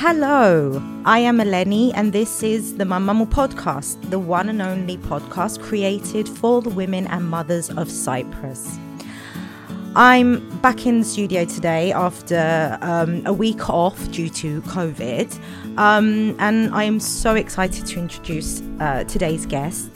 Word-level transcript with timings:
Hello, 0.00 0.80
I 1.04 1.18
am 1.18 1.38
Eleni, 1.38 1.90
and 1.92 2.12
this 2.12 2.44
is 2.44 2.76
the 2.76 2.84
Mamamu 2.84 3.26
podcast, 3.26 4.00
the 4.10 4.18
one 4.20 4.48
and 4.48 4.62
only 4.62 4.96
podcast 4.96 5.60
created 5.60 6.28
for 6.28 6.62
the 6.62 6.70
women 6.70 7.08
and 7.08 7.28
mothers 7.28 7.68
of 7.70 7.90
Cyprus. 7.90 8.78
I'm 9.96 10.56
back 10.60 10.86
in 10.86 11.00
the 11.00 11.04
studio 11.04 11.44
today 11.44 11.90
after 11.90 12.78
um, 12.80 13.26
a 13.26 13.32
week 13.32 13.68
off 13.68 13.98
due 14.12 14.28
to 14.28 14.62
COVID, 14.62 15.36
um, 15.76 16.36
and 16.38 16.72
I 16.72 16.84
am 16.84 17.00
so 17.00 17.34
excited 17.34 17.84
to 17.86 17.98
introduce 17.98 18.62
uh, 18.78 19.02
today's 19.02 19.46
guest, 19.46 19.90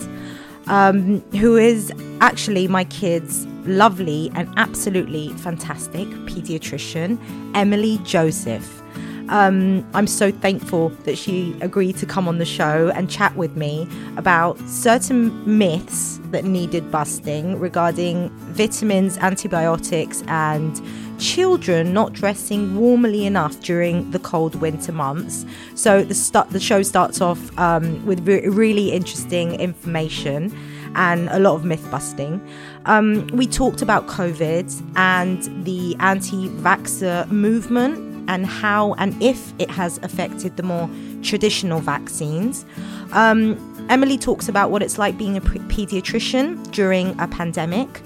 um, 0.67 1.21
who 1.37 1.57
is 1.57 1.93
actually 2.21 2.67
my 2.67 2.83
kids' 2.87 3.47
lovely 3.67 4.33
and 4.35 4.53
absolutely 4.57 5.29
fantastic 5.35 6.09
pediatrician, 6.27 7.21
Emily 7.55 7.99
Joseph. 7.99 8.82
Um, 9.29 9.87
I'm 9.95 10.07
so 10.07 10.31
thankful 10.31 10.91
that 11.05 11.17
she 11.17 11.57
agreed 11.61 11.97
to 11.99 12.07
come 12.07 12.29
on 12.29 12.39
the 12.39 12.45
show 12.45 12.91
and 12.95 13.11
chat 13.11 13.35
with 13.37 13.57
me 13.57 13.89
about 14.17 14.59
certain 14.69 15.59
myths 15.59 16.21
that 16.31 16.45
needed 16.45 16.91
busting 16.91 17.59
regarding 17.59 18.31
vitamins, 18.31 19.19
antibiotics, 19.19 20.23
and 20.27 20.81
children 21.19 21.93
not 21.93 22.13
dressing 22.13 22.75
warmly 22.77 23.27
enough 23.27 23.61
during 23.61 24.11
the 24.11 24.19
cold 24.19 24.57
winter 24.57 24.93
months. 24.93 25.47
So 25.75 26.03
the 26.03 26.15
start, 26.15 26.51
the 26.51 26.61
show 26.61 26.83
starts 26.83 27.21
off 27.21 27.59
um, 27.59 28.05
with 28.05 28.27
re- 28.27 28.49
really 28.49 28.91
interesting 28.91 29.55
information 29.61 30.53
and 30.95 31.29
a 31.31 31.39
lot 31.39 31.55
of 31.55 31.65
myth 31.65 31.89
busting. 31.91 32.47
Um, 32.87 33.27
we 33.29 33.47
talked 33.47 33.83
about 33.83 34.09
COVID 34.09 34.97
and 34.97 35.65
the 35.65 35.97
anti-vaxxer 36.01 37.31
movement 37.31 38.12
and 38.29 38.47
how 38.47 38.95
and 38.95 39.21
if 39.23 39.53
it 39.59 39.71
has 39.71 39.99
affected 39.99 40.57
the 40.57 40.63
more 40.63 40.89
traditional 41.23 41.81
vaccines. 41.81 42.65
Um, 43.13 43.59
Emily 43.89 44.17
talks 44.17 44.49
about 44.49 44.71
what 44.71 44.83
it's 44.83 44.99
like 44.99 45.19
being 45.19 45.37
a 45.37 45.41
pediatrician 45.41 46.71
during 46.71 47.19
a 47.21 47.29
pandemic. 47.29 48.03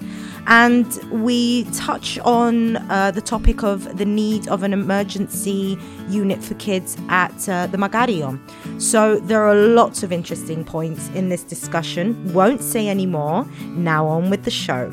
And 0.49 0.85
we 1.11 1.65
touch 1.71 2.17
on 2.19 2.77
uh, 2.89 3.11
the 3.11 3.21
topic 3.21 3.63
of 3.63 3.97
the 3.97 4.05
need 4.05 4.47
of 4.47 4.63
an 4.63 4.71
emergency 4.71 5.77
unit 6.07 6.41
for 6.41 6.53
kids 6.55 6.95
at 7.09 7.49
uh, 7.49 7.67
the 7.67 7.77
Magarion. 7.77 8.39
So 8.81 9.19
there 9.19 9.43
are 9.43 9.55
lots 9.55 10.03
of 10.03 10.13
interesting 10.13 10.63
points 10.63 11.09
in 11.09 11.27
this 11.27 11.43
discussion. 11.43 12.33
Won't 12.33 12.61
say 12.61 12.87
any 12.87 13.05
more. 13.05 13.45
Now 13.61 14.07
on 14.07 14.29
with 14.29 14.45
the 14.45 14.51
show. 14.51 14.89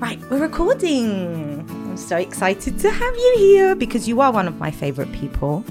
Right, 0.00 0.20
we're 0.30 0.38
recording 0.38 1.66
I'm 1.68 1.96
so 1.96 2.16
excited 2.16 2.78
to 2.78 2.90
have 2.90 3.16
you 3.16 3.34
here 3.36 3.74
because 3.74 4.06
you 4.06 4.20
are 4.20 4.30
one 4.30 4.46
of 4.46 4.56
my 4.58 4.70
favorite 4.70 5.10
people. 5.10 5.64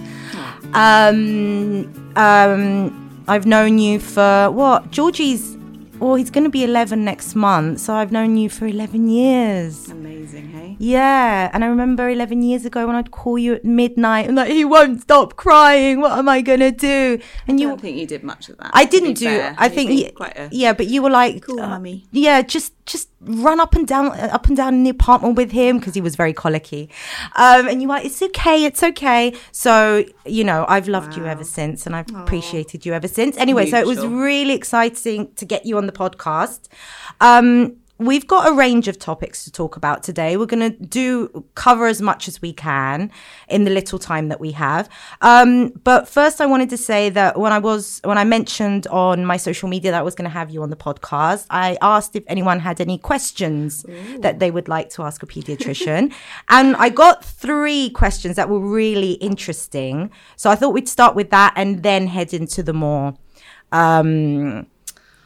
Um, 0.73 2.11
um, 2.17 3.23
I've 3.29 3.45
known 3.45 3.77
you 3.77 4.01
for 4.01 4.51
what? 4.51 4.91
Georgie's, 4.91 5.55
well, 5.99 6.15
he's 6.15 6.29
going 6.29 6.43
to 6.43 6.49
be 6.49 6.65
11 6.65 7.05
next 7.05 7.35
month. 7.35 7.79
So 7.79 7.93
I've 7.93 8.11
known 8.11 8.35
you 8.35 8.49
for 8.49 8.67
11 8.67 9.07
years. 9.07 9.87
Amazing, 9.89 10.49
hey? 10.49 10.75
Yeah. 10.77 11.49
And 11.53 11.63
I 11.63 11.67
remember 11.67 12.09
11 12.09 12.41
years 12.41 12.65
ago 12.65 12.85
when 12.85 12.97
I'd 12.97 13.11
call 13.11 13.37
you 13.37 13.53
at 13.53 13.63
midnight 13.63 14.27
and 14.27 14.35
like, 14.35 14.51
he 14.51 14.65
won't 14.65 15.01
stop 15.01 15.37
crying. 15.37 16.01
What 16.01 16.17
am 16.17 16.27
I 16.27 16.41
going 16.41 16.59
to 16.59 16.71
do? 16.71 17.19
And 17.47 17.59
I 17.59 17.61
you. 17.61 17.67
I 17.67 17.71
don't 17.71 17.81
think 17.81 17.97
you 17.97 18.05
did 18.05 18.23
much 18.23 18.49
of 18.49 18.57
that. 18.57 18.71
I 18.73 18.83
didn't 18.83 19.13
do, 19.13 19.25
fair. 19.25 19.55
I 19.57 19.69
think, 19.69 19.91
he, 19.91 20.11
yeah, 20.51 20.73
but 20.73 20.87
you 20.87 21.01
were 21.01 21.09
like, 21.09 21.43
cool, 21.43 21.61
uh, 21.61 21.69
mummy. 21.69 22.07
Yeah, 22.11 22.41
just 22.41 22.73
just 22.87 23.09
run 23.21 23.59
up 23.59 23.75
and 23.75 23.85
down 23.85 24.07
up 24.19 24.47
and 24.47 24.57
down 24.57 24.73
in 24.73 24.83
the 24.83 24.89
apartment 24.89 25.35
with 25.35 25.51
him 25.51 25.77
because 25.77 25.93
he 25.93 26.01
was 26.01 26.15
very 26.15 26.33
colicky 26.33 26.89
um, 27.35 27.67
and 27.67 27.81
you 27.81 27.91
are 27.91 27.99
it's 28.01 28.21
okay 28.21 28.63
it's 28.65 28.81
okay 28.81 29.33
so 29.51 30.03
you 30.25 30.43
know 30.43 30.65
i've 30.67 30.87
loved 30.87 31.11
wow. 31.11 31.23
you 31.23 31.25
ever 31.27 31.43
since 31.43 31.85
and 31.85 31.95
i've 31.95 32.07
Aww. 32.07 32.23
appreciated 32.23 32.85
you 32.85 32.93
ever 32.93 33.07
since 33.07 33.37
anyway 33.37 33.63
Mutual. 33.63 33.81
so 33.81 33.83
it 33.83 33.87
was 33.87 34.05
really 34.05 34.53
exciting 34.53 35.31
to 35.35 35.45
get 35.45 35.65
you 35.65 35.77
on 35.77 35.85
the 35.85 35.91
podcast 35.91 36.67
um, 37.19 37.77
we've 37.99 38.27
got 38.27 38.47
a 38.47 38.53
range 38.53 38.87
of 38.87 38.99
topics 38.99 39.43
to 39.45 39.51
talk 39.51 39.75
about 39.75 40.03
today. 40.03 40.37
We're 40.37 40.45
going 40.45 40.71
to 40.71 40.77
do 40.85 41.45
cover 41.55 41.87
as 41.87 42.01
much 42.01 42.27
as 42.27 42.41
we 42.41 42.53
can 42.53 43.11
in 43.47 43.63
the 43.63 43.71
little 43.71 43.99
time 43.99 44.29
that 44.29 44.39
we 44.39 44.51
have. 44.51 44.89
Um, 45.21 45.69
but 45.83 46.07
first, 46.07 46.39
I 46.39 46.45
wanted 46.45 46.69
to 46.69 46.77
say 46.77 47.09
that 47.09 47.39
when 47.39 47.51
I 47.51 47.59
was 47.59 47.99
when 48.03 48.17
I 48.17 48.23
mentioned 48.23 48.87
on 48.87 49.25
my 49.25 49.37
social 49.37 49.67
media 49.67 49.91
that 49.91 49.99
I 49.99 50.03
was 50.03 50.15
going 50.15 50.29
to 50.29 50.33
have 50.33 50.49
you 50.49 50.61
on 50.63 50.69
the 50.69 50.75
podcast, 50.75 51.47
I 51.49 51.77
asked 51.81 52.15
if 52.15 52.23
anyone 52.27 52.59
had 52.59 52.79
any 52.79 52.97
questions 52.97 53.85
Ooh. 53.87 54.19
that 54.19 54.39
they 54.39 54.51
would 54.51 54.67
like 54.67 54.89
to 54.91 55.03
ask 55.03 55.23
a 55.23 55.25
pediatrician, 55.25 56.13
and 56.49 56.75
I 56.75 56.89
got 56.89 57.23
three 57.23 57.89
questions 57.89 58.35
that 58.35 58.49
were 58.49 58.59
really 58.59 59.13
interesting. 59.13 60.11
So 60.35 60.49
I 60.49 60.55
thought 60.55 60.73
we'd 60.73 60.89
start 60.89 61.15
with 61.15 61.29
that 61.31 61.53
and 61.55 61.83
then 61.83 62.07
head 62.07 62.33
into 62.33 62.61
the 62.63 62.73
more. 62.73 63.15
Um, 63.71 64.67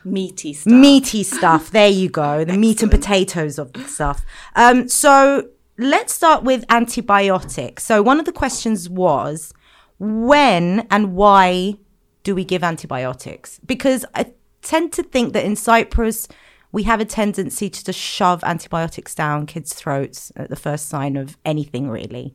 meaty 0.03 0.53
stuff. 0.53 0.73
Meaty 0.73 1.23
stuff. 1.23 1.71
There 1.71 1.89
you 1.89 2.09
go. 2.09 2.43
The 2.43 2.57
meat 2.57 2.81
and 2.81 2.91
potatoes 2.91 3.59
of 3.59 3.73
the 3.73 3.83
stuff. 3.83 4.25
Um, 4.55 4.87
so 4.87 5.49
let's 5.77 6.13
start 6.13 6.43
with 6.43 6.63
antibiotics. 6.69 7.83
So 7.83 8.01
one 8.01 8.19
of 8.19 8.25
the 8.25 8.31
questions 8.31 8.89
was 8.89 9.53
when 9.99 10.87
and 10.89 11.13
why 11.13 11.75
do 12.23 12.35
we 12.35 12.43
give 12.43 12.63
antibiotics? 12.63 13.59
Because 13.65 14.05
I 14.15 14.33
tend 14.61 14.93
to 14.93 15.03
think 15.03 15.33
that 15.33 15.45
in 15.45 15.55
Cyprus, 15.55 16.27
we 16.71 16.83
have 16.83 16.99
a 16.99 17.05
tendency 17.05 17.69
to 17.69 17.83
just 17.83 17.99
shove 17.99 18.43
antibiotics 18.43 19.13
down 19.13 19.45
kids' 19.45 19.73
throats 19.73 20.31
at 20.35 20.49
the 20.49 20.55
first 20.55 20.87
sign 20.87 21.17
of 21.17 21.37
anything, 21.43 21.89
really. 21.89 22.33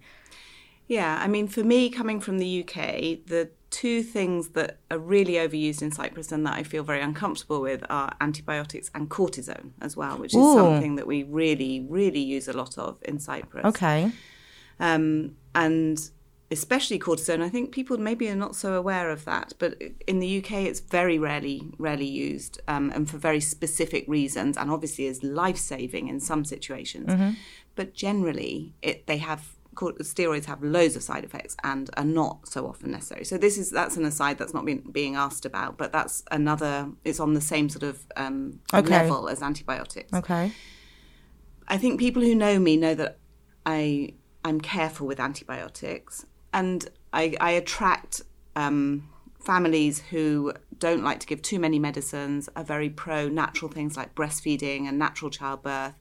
Yeah, 0.89 1.19
I 1.21 1.27
mean, 1.27 1.49
for 1.49 1.65
me, 1.65 1.91
coming 1.91 2.21
from 2.21 2.39
the 2.39 2.61
UK, 2.63 3.27
the 3.27 3.51
two 3.71 4.03
things 4.03 4.51
that 4.51 4.79
are 4.91 4.99
really 4.99 5.35
overused 5.35 5.83
in 5.83 5.91
Cyprus 5.91 6.31
and 6.33 6.47
that 6.47 6.55
I 6.55 6.63
feel 6.63 6.83
very 6.83 7.01
uncomfortable 7.01 7.61
with 7.61 7.85
are 7.91 8.15
antibiotics 8.21 8.91
and 8.95 9.11
cortisone 9.11 9.73
as 9.81 9.97
well, 9.97 10.19
which 10.19 10.35
is 10.35 10.41
Ooh. 10.41 10.55
something 10.55 10.97
that 10.97 11.07
we 11.07 11.25
really, 11.25 11.87
really 11.89 12.21
use 12.21 12.49
a 12.49 12.53
lot 12.53 12.79
of 12.79 12.99
in 13.03 13.19
Cyprus. 13.19 13.65
Okay. 13.67 14.13
Um, 14.79 15.37
and 15.55 16.11
especially 16.51 16.99
cortisone, 16.99 17.43
I 17.43 17.49
think 17.49 17.73
people 17.73 17.99
maybe 17.99 18.29
are 18.29 18.37
not 18.37 18.55
so 18.55 18.75
aware 18.75 19.11
of 19.11 19.25
that, 19.25 19.53
but 19.59 19.81
in 20.07 20.21
the 20.21 20.39
UK 20.39 20.53
it's 20.53 20.81
very 20.81 21.19
rarely, 21.19 21.63
rarely 21.79 22.07
used 22.07 22.61
um, 22.69 22.93
and 22.95 23.11
for 23.11 23.19
very 23.19 23.41
specific 23.41 24.05
reasons, 24.07 24.57
and 24.57 24.71
obviously 24.71 25.07
is 25.07 25.23
life 25.25 25.59
saving 25.59 26.09
in 26.09 26.21
some 26.21 26.45
situations. 26.45 27.09
Mm-hmm. 27.09 27.31
But 27.75 27.95
generally, 27.95 28.75
it, 28.81 29.07
they 29.07 29.19
have 29.19 29.56
steroids 29.77 30.47
have 30.47 30.63
loads 30.63 30.97
of 30.97 31.03
side 31.03 31.25
effects 31.25 31.57
and 31.63 31.91
are 31.97 32.05
not 32.05 32.49
so 32.49 32.67
often 32.67 32.91
necessary. 32.91 33.25
So 33.25 33.39
this 33.39 33.59
is 33.59 33.71
that's 33.71 33.97
an 33.97 34.05
aside 34.05 34.39
that's 34.39 34.55
not 34.55 34.65
being 34.65 34.83
being 34.91 35.17
asked 35.17 35.45
about, 35.45 35.77
but 35.77 35.93
that's 35.93 36.25
another. 36.31 36.91
It's 37.05 37.21
on 37.21 37.35
the 37.35 37.41
same 37.41 37.69
sort 37.69 37.83
of 37.83 38.05
um, 38.17 38.61
okay. 38.73 38.89
level 38.89 39.29
as 39.29 39.43
antibiotics. 39.43 40.13
Okay. 40.13 40.53
I 41.69 41.79
think 41.79 42.01
people 42.01 42.23
who 42.23 42.35
know 42.35 42.59
me 42.59 42.77
know 42.77 42.95
that 42.95 43.19
I 43.65 44.15
I'm 44.45 44.61
careful 44.61 45.07
with 45.07 45.21
antibiotics, 45.21 46.25
and 46.53 46.89
I, 47.13 47.35
I 47.41 47.51
attract 47.53 48.23
um, 48.55 49.09
families 49.41 50.01
who 50.11 50.53
don't 50.79 51.03
like 51.03 51.21
to 51.21 51.27
give 51.27 51.43
too 51.43 51.59
many 51.59 51.79
medicines, 51.79 52.49
are 52.55 52.65
very 52.65 52.91
pro 52.91 53.29
natural 53.29 53.71
things 53.71 53.97
like 53.97 54.15
breastfeeding 54.15 54.87
and 54.87 54.99
natural 54.99 55.31
childbirth. 55.31 55.95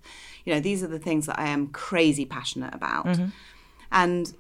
You 0.46 0.54
know, 0.54 0.60
these 0.60 0.84
are 0.84 0.88
the 0.88 1.00
things 1.00 1.26
that 1.26 1.40
I 1.40 1.48
am 1.48 1.68
crazy 1.68 2.26
passionate 2.26 2.74
about. 2.74 3.06
Mm-hmm. 3.06 3.26
And 3.92 4.34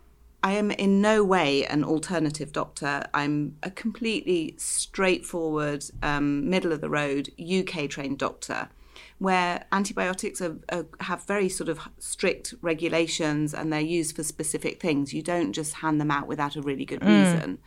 I 0.44 0.54
am 0.54 0.72
in 0.72 1.02
no 1.02 1.24
way 1.24 1.66
an 1.66 1.84
alternative 1.84 2.52
doctor. 2.52 3.04
I'm 3.14 3.58
a 3.64 3.72
completely 3.72 4.56
straightforward, 4.58 5.86
um, 6.04 6.50
middle 6.50 6.72
of 6.72 6.82
the 6.82 6.90
road, 6.90 7.30
UK 7.40 7.90
trained 7.90 8.20
doctor 8.20 8.70
where 9.18 9.66
antibiotics 9.72 10.42
are, 10.42 10.58
are, 10.70 10.86
have 11.00 11.24
very 11.24 11.48
sort 11.48 11.70
of 11.70 11.80
strict 12.00 12.54
regulations 12.62 13.54
and 13.54 13.72
they're 13.72 13.80
used 13.80 14.16
for 14.16 14.24
specific 14.24 14.82
things. 14.82 15.14
You 15.14 15.22
don't 15.22 15.54
just 15.54 15.76
hand 15.76 16.02
them 16.02 16.12
out 16.12 16.28
without 16.28 16.56
a 16.56 16.62
really 16.62 16.86
good 16.86 17.00
mm. 17.00 17.08
reason. 17.08 17.59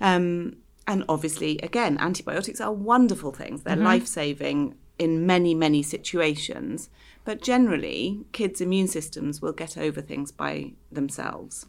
Um, 0.00 0.56
and 0.86 1.04
obviously, 1.08 1.58
again, 1.58 1.98
antibiotics 1.98 2.60
are 2.60 2.72
wonderful 2.72 3.32
things. 3.32 3.62
They're 3.62 3.76
mm-hmm. 3.76 3.84
life 3.84 4.06
saving 4.06 4.74
in 4.98 5.26
many, 5.26 5.54
many 5.54 5.82
situations. 5.82 6.90
But 7.28 7.42
generally, 7.42 8.24
kids' 8.32 8.62
immune 8.62 8.88
systems 8.88 9.42
will 9.42 9.52
get 9.52 9.76
over 9.76 10.00
things 10.00 10.32
by 10.32 10.72
themselves. 10.90 11.66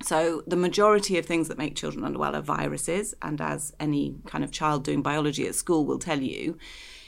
So, 0.00 0.44
the 0.46 0.54
majority 0.54 1.18
of 1.18 1.26
things 1.26 1.48
that 1.48 1.58
make 1.58 1.74
children 1.74 2.04
unwell 2.04 2.36
are 2.36 2.42
viruses, 2.42 3.12
and 3.20 3.40
as 3.40 3.74
any 3.80 4.18
kind 4.24 4.44
of 4.44 4.52
child 4.52 4.84
doing 4.84 5.02
biology 5.02 5.48
at 5.48 5.56
school 5.56 5.84
will 5.84 5.98
tell 5.98 6.20
you, 6.20 6.56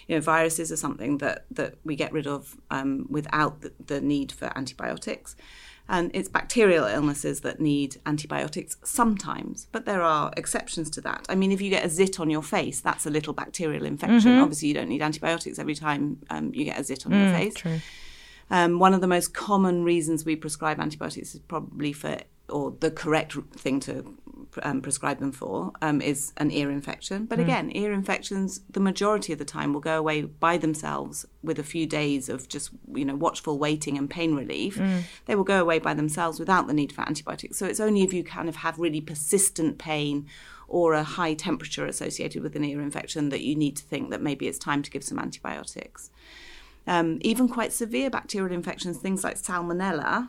you 0.09 0.17
know, 0.17 0.21
viruses 0.21 0.73
are 0.73 0.77
something 0.77 1.19
that, 1.19 1.45
that 1.53 1.77
we 1.85 1.95
get 1.95 2.13
rid 2.13 2.27
of 2.27 2.57
um, 2.73 3.07
without 3.09 3.61
the, 3.61 3.73
the 3.87 4.01
need 4.01 4.33
for 4.33 4.51
antibiotics. 4.59 5.37
And 5.87 6.11
it's 6.15 6.31
bacterial 6.31 6.87
illnesses 6.87 7.41
that 7.41 7.61
need 7.61 7.97
antibiotics 8.07 8.79
sometimes, 8.85 9.67
but 9.71 9.85
there 9.85 10.01
are 10.01 10.33
exceptions 10.35 10.89
to 10.91 11.03
that. 11.03 11.27
I 11.29 11.35
mean, 11.35 11.53
if 11.53 11.61
you 11.61 11.69
get 11.69 11.85
a 11.85 11.91
zit 11.91 12.19
on 12.19 12.31
your 12.31 12.43
face, 12.43 12.81
that's 12.81 13.05
a 13.05 13.11
little 13.11 13.35
bacterial 13.35 13.85
infection. 13.85 14.33
Mm-hmm. 14.33 14.43
Obviously, 14.43 14.69
you 14.69 14.75
don't 14.75 14.89
need 14.89 15.03
antibiotics 15.03 15.59
every 15.59 15.75
time 15.75 16.19
um, 16.31 16.55
you 16.55 16.65
get 16.65 16.81
a 16.81 16.85
zit 16.85 17.05
on 17.05 17.13
mm, 17.13 17.23
your 17.23 17.39
face. 17.39 17.55
True. 17.55 17.81
Um, 18.51 18.79
one 18.79 18.95
of 18.95 19.03
the 19.03 19.07
most 19.07 19.35
common 19.35 19.85
reasons 19.85 20.25
we 20.25 20.37
prescribe 20.37 20.81
antibiotics 20.81 21.35
is 21.35 21.41
probably 21.41 21.93
for 21.93 22.19
or 22.49 22.75
the 22.81 22.91
correct 22.91 23.37
thing 23.57 23.81
to 23.81 24.15
um, 24.63 24.81
prescribe 24.81 25.19
them 25.19 25.33
for 25.33 25.73
um, 25.83 26.01
is 26.01 26.33
an 26.37 26.51
ear 26.51 26.71
infection. 26.71 27.27
But 27.27 27.41
again, 27.41 27.71
ear 27.75 27.93
infections, 27.93 28.61
the 28.71 28.81
majority 28.81 29.33
of 29.33 29.39
the 29.39 29.45
time, 29.45 29.73
will 29.73 29.81
go 29.81 29.99
away 29.99 30.23
by 30.23 30.59
themselves 30.59 31.27
with 31.43 31.59
a 31.59 31.63
few 31.63 31.87
days 31.87 32.29
of 32.29 32.49
just 32.49 32.71
you 32.93 33.05
know 33.05 33.15
watchful 33.15 33.59
waiting 33.59 33.99
and 33.99 34.09
pain 34.09 34.35
relief. 34.35 34.81
They 35.27 35.35
will 35.35 35.45
go 35.45 35.61
away 35.61 35.79
by 35.79 35.95
themselves 35.95 36.39
without 36.39 36.67
the 36.67 36.75
need 36.75 36.93
for 36.93 37.03
antibiotics. 37.03 37.59
So 37.59 37.67
it's 37.67 37.81
only 37.81 38.03
if 38.03 38.13
you 38.13 38.25
kind 38.25 38.49
of 38.49 38.57
have 38.57 38.79
really 38.79 39.01
persistent 39.01 39.79
pain 39.79 40.27
or 40.69 40.95
a 40.95 41.03
high 41.03 41.35
temperature 41.35 41.87
associated 41.87 42.43
with 42.43 42.57
an 42.57 42.65
ear 42.65 42.81
infection 42.81 43.29
that 43.29 43.43
you 43.43 43.55
need 43.55 43.77
to 43.77 43.85
think 43.85 44.11
that 44.11 44.23
maybe 44.23 44.49
it's 44.49 44.59
time 44.59 44.83
to 44.83 44.91
give 44.91 45.05
some 45.05 45.19
antibiotics. 45.19 46.11
Um, 46.87 47.19
even 47.23 47.49
quite 47.49 47.73
severe 47.73 48.11
bacterial 48.11 48.53
infections, 48.53 48.99
things 48.99 49.25
like 49.25 49.37
salmonella, 49.37 50.29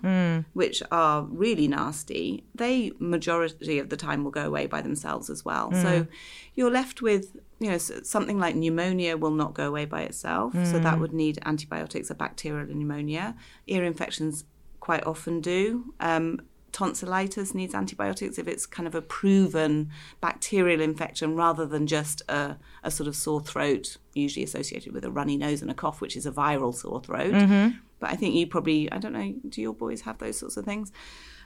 which 0.53 0.81
are 0.89 1.23
really 1.23 1.67
nasty, 1.67 2.45
they 2.55 2.91
majority 2.99 3.77
of 3.79 3.89
the 3.89 3.97
time 3.97 4.23
will 4.23 4.31
go 4.31 4.45
away 4.45 4.65
by 4.65 4.81
themselves 4.81 5.29
as 5.29 5.43
well. 5.43 5.71
So 5.73 6.07
you're 6.55 6.71
left 6.71 7.01
with, 7.01 7.35
you 7.59 7.69
know, 7.71 7.77
something 7.77 8.39
like 8.39 8.55
pneumonia 8.55 9.17
will 9.17 9.31
not 9.31 9.53
go 9.53 9.67
away 9.67 9.83
by 9.83 10.03
itself. 10.03 10.53
So 10.53 10.79
that 10.79 10.97
would 10.99 11.11
need 11.13 11.39
antibiotics, 11.45 12.09
a 12.09 12.15
bacterial 12.15 12.73
pneumonia. 12.73 13.35
Ear 13.67 13.83
infections 13.83 14.45
quite 14.79 15.05
often 15.05 15.41
do. 15.41 15.93
Um, 15.99 16.39
tonsillitis 16.75 17.55
needs 17.55 17.73
antibiotics 17.73 18.37
if 18.37 18.49
it's 18.49 18.65
kind 18.65 18.85
of 18.85 18.93
a 18.93 19.01
proven 19.01 19.89
bacterial 20.19 20.81
infection 20.81 21.33
rather 21.33 21.65
than 21.65 21.87
just 21.87 22.21
a, 22.27 22.57
a 22.83 22.91
sort 22.91 23.07
of 23.07 23.15
sore 23.15 23.39
throat, 23.39 23.95
usually 24.13 24.43
associated 24.43 24.91
with 24.91 25.05
a 25.05 25.09
runny 25.09 25.37
nose 25.37 25.61
and 25.61 25.71
a 25.71 25.73
cough, 25.73 26.01
which 26.01 26.17
is 26.17 26.25
a 26.25 26.31
viral 26.33 26.75
sore 26.75 26.99
throat. 26.99 27.31
Mm-hmm. 27.31 27.77
But 28.01 28.09
I 28.09 28.17
think 28.17 28.35
you 28.35 28.45
probably, 28.45 28.91
I 28.91 28.97
don't 28.97 29.13
know, 29.13 29.35
do 29.47 29.61
your 29.61 29.73
boys 29.73 30.01
have 30.01 30.17
those 30.17 30.37
sorts 30.37 30.57
of 30.57 30.65
things? 30.65 30.91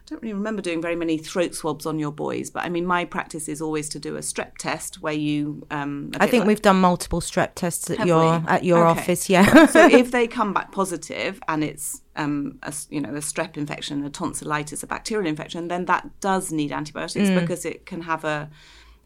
I 0.10 0.16
don't 0.16 0.24
really 0.24 0.34
remember 0.34 0.62
doing 0.64 0.82
very 0.82 0.96
many 0.96 1.20
throat 1.20 1.54
swabs 1.54 1.86
on 1.86 2.00
your 2.00 2.12
boys, 2.12 2.50
but 2.50 2.64
I 2.64 2.70
mean, 2.70 2.86
my 2.86 3.06
practice 3.06 3.48
is 3.48 3.62
always 3.62 3.90
to 3.90 4.00
do 4.00 4.16
a 4.16 4.20
strep 4.22 4.58
test 4.58 5.02
where 5.04 5.14
you. 5.14 5.68
Um, 5.70 6.10
I 6.20 6.26
think 6.26 6.42
like- 6.42 6.48
we've 6.48 6.62
done 6.64 6.82
multiple 6.82 7.22
strep 7.22 7.50
tests 7.54 7.92
at 7.92 8.06
your 8.08 8.40
we? 8.40 8.48
at 8.48 8.64
your 8.64 8.88
Okay. 8.88 9.00
office. 9.02 9.30
Yeah. 9.30 9.68
so 9.68 9.86
if 9.88 10.10
they 10.16 10.26
come 10.28 10.52
back 10.54 10.72
positive 10.72 11.40
and 11.48 11.64
it's 11.64 12.02
um, 12.16 12.58
a, 12.64 12.74
you 12.90 13.02
know 13.02 13.10
a 13.10 13.20
strep 13.20 13.56
infection, 13.56 14.04
a 14.04 14.10
tonsillitis, 14.10 14.82
a 14.82 14.88
bacterial 14.88 15.28
infection, 15.28 15.68
then 15.68 15.86
that 15.86 16.10
does 16.22 16.52
need 16.52 16.72
antibiotics 16.72 17.30
Mm. 17.30 17.40
because 17.42 17.64
it 17.64 17.86
can 17.86 18.02
have 18.02 18.24
a 18.26 18.50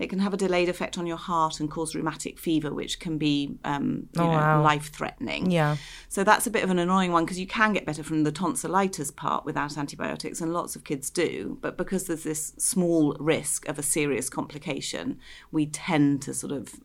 it 0.04 0.10
can 0.10 0.20
have 0.20 0.34
a 0.34 0.38
delayed 0.38 0.70
effect 0.70 0.98
on 0.98 1.08
your 1.08 1.18
heart 1.18 1.60
and 1.60 1.72
cause 1.72 1.96
rheumatic 1.96 2.38
fever, 2.38 2.74
which 2.74 3.00
can 3.00 3.18
be 3.18 3.58
um, 3.64 4.08
you 4.16 4.22
Oh, 4.22 4.28
know, 4.28 4.38
wow. 4.38 4.62
life 4.62 4.92
threatening. 4.92 5.50
yeah. 5.50 5.78
So 6.10 6.24
that's 6.24 6.46
a 6.46 6.52
bit 6.52 6.64
of 6.64 6.70
an 6.70 6.78
annoying 6.80 7.12
one 7.12 7.26
because 7.26 7.40
you 7.40 7.48
can 7.48 7.74
get 7.74 7.86
better 7.86 8.04
from 8.04 8.24
the 8.24 8.32
tonsillitis 8.32 9.10
part 9.12 9.46
without 9.46 9.78
antibiotics, 9.78 10.42
and 10.42 10.54
lots 10.54 10.76
of 10.76 10.84
kids 10.84 11.10
do. 11.10 11.58
But 11.62 11.78
because 11.78 12.06
there's 12.06 12.24
this 12.24 12.54
small 12.58 13.16
risk 13.20 13.68
of 13.68 13.80
a 13.80 13.84
serious 13.84 14.30
complication, 14.30 15.18
we 15.52 15.66
tend 15.66 16.22
to 16.24 16.34
sort 16.34 16.52
of 16.54 16.76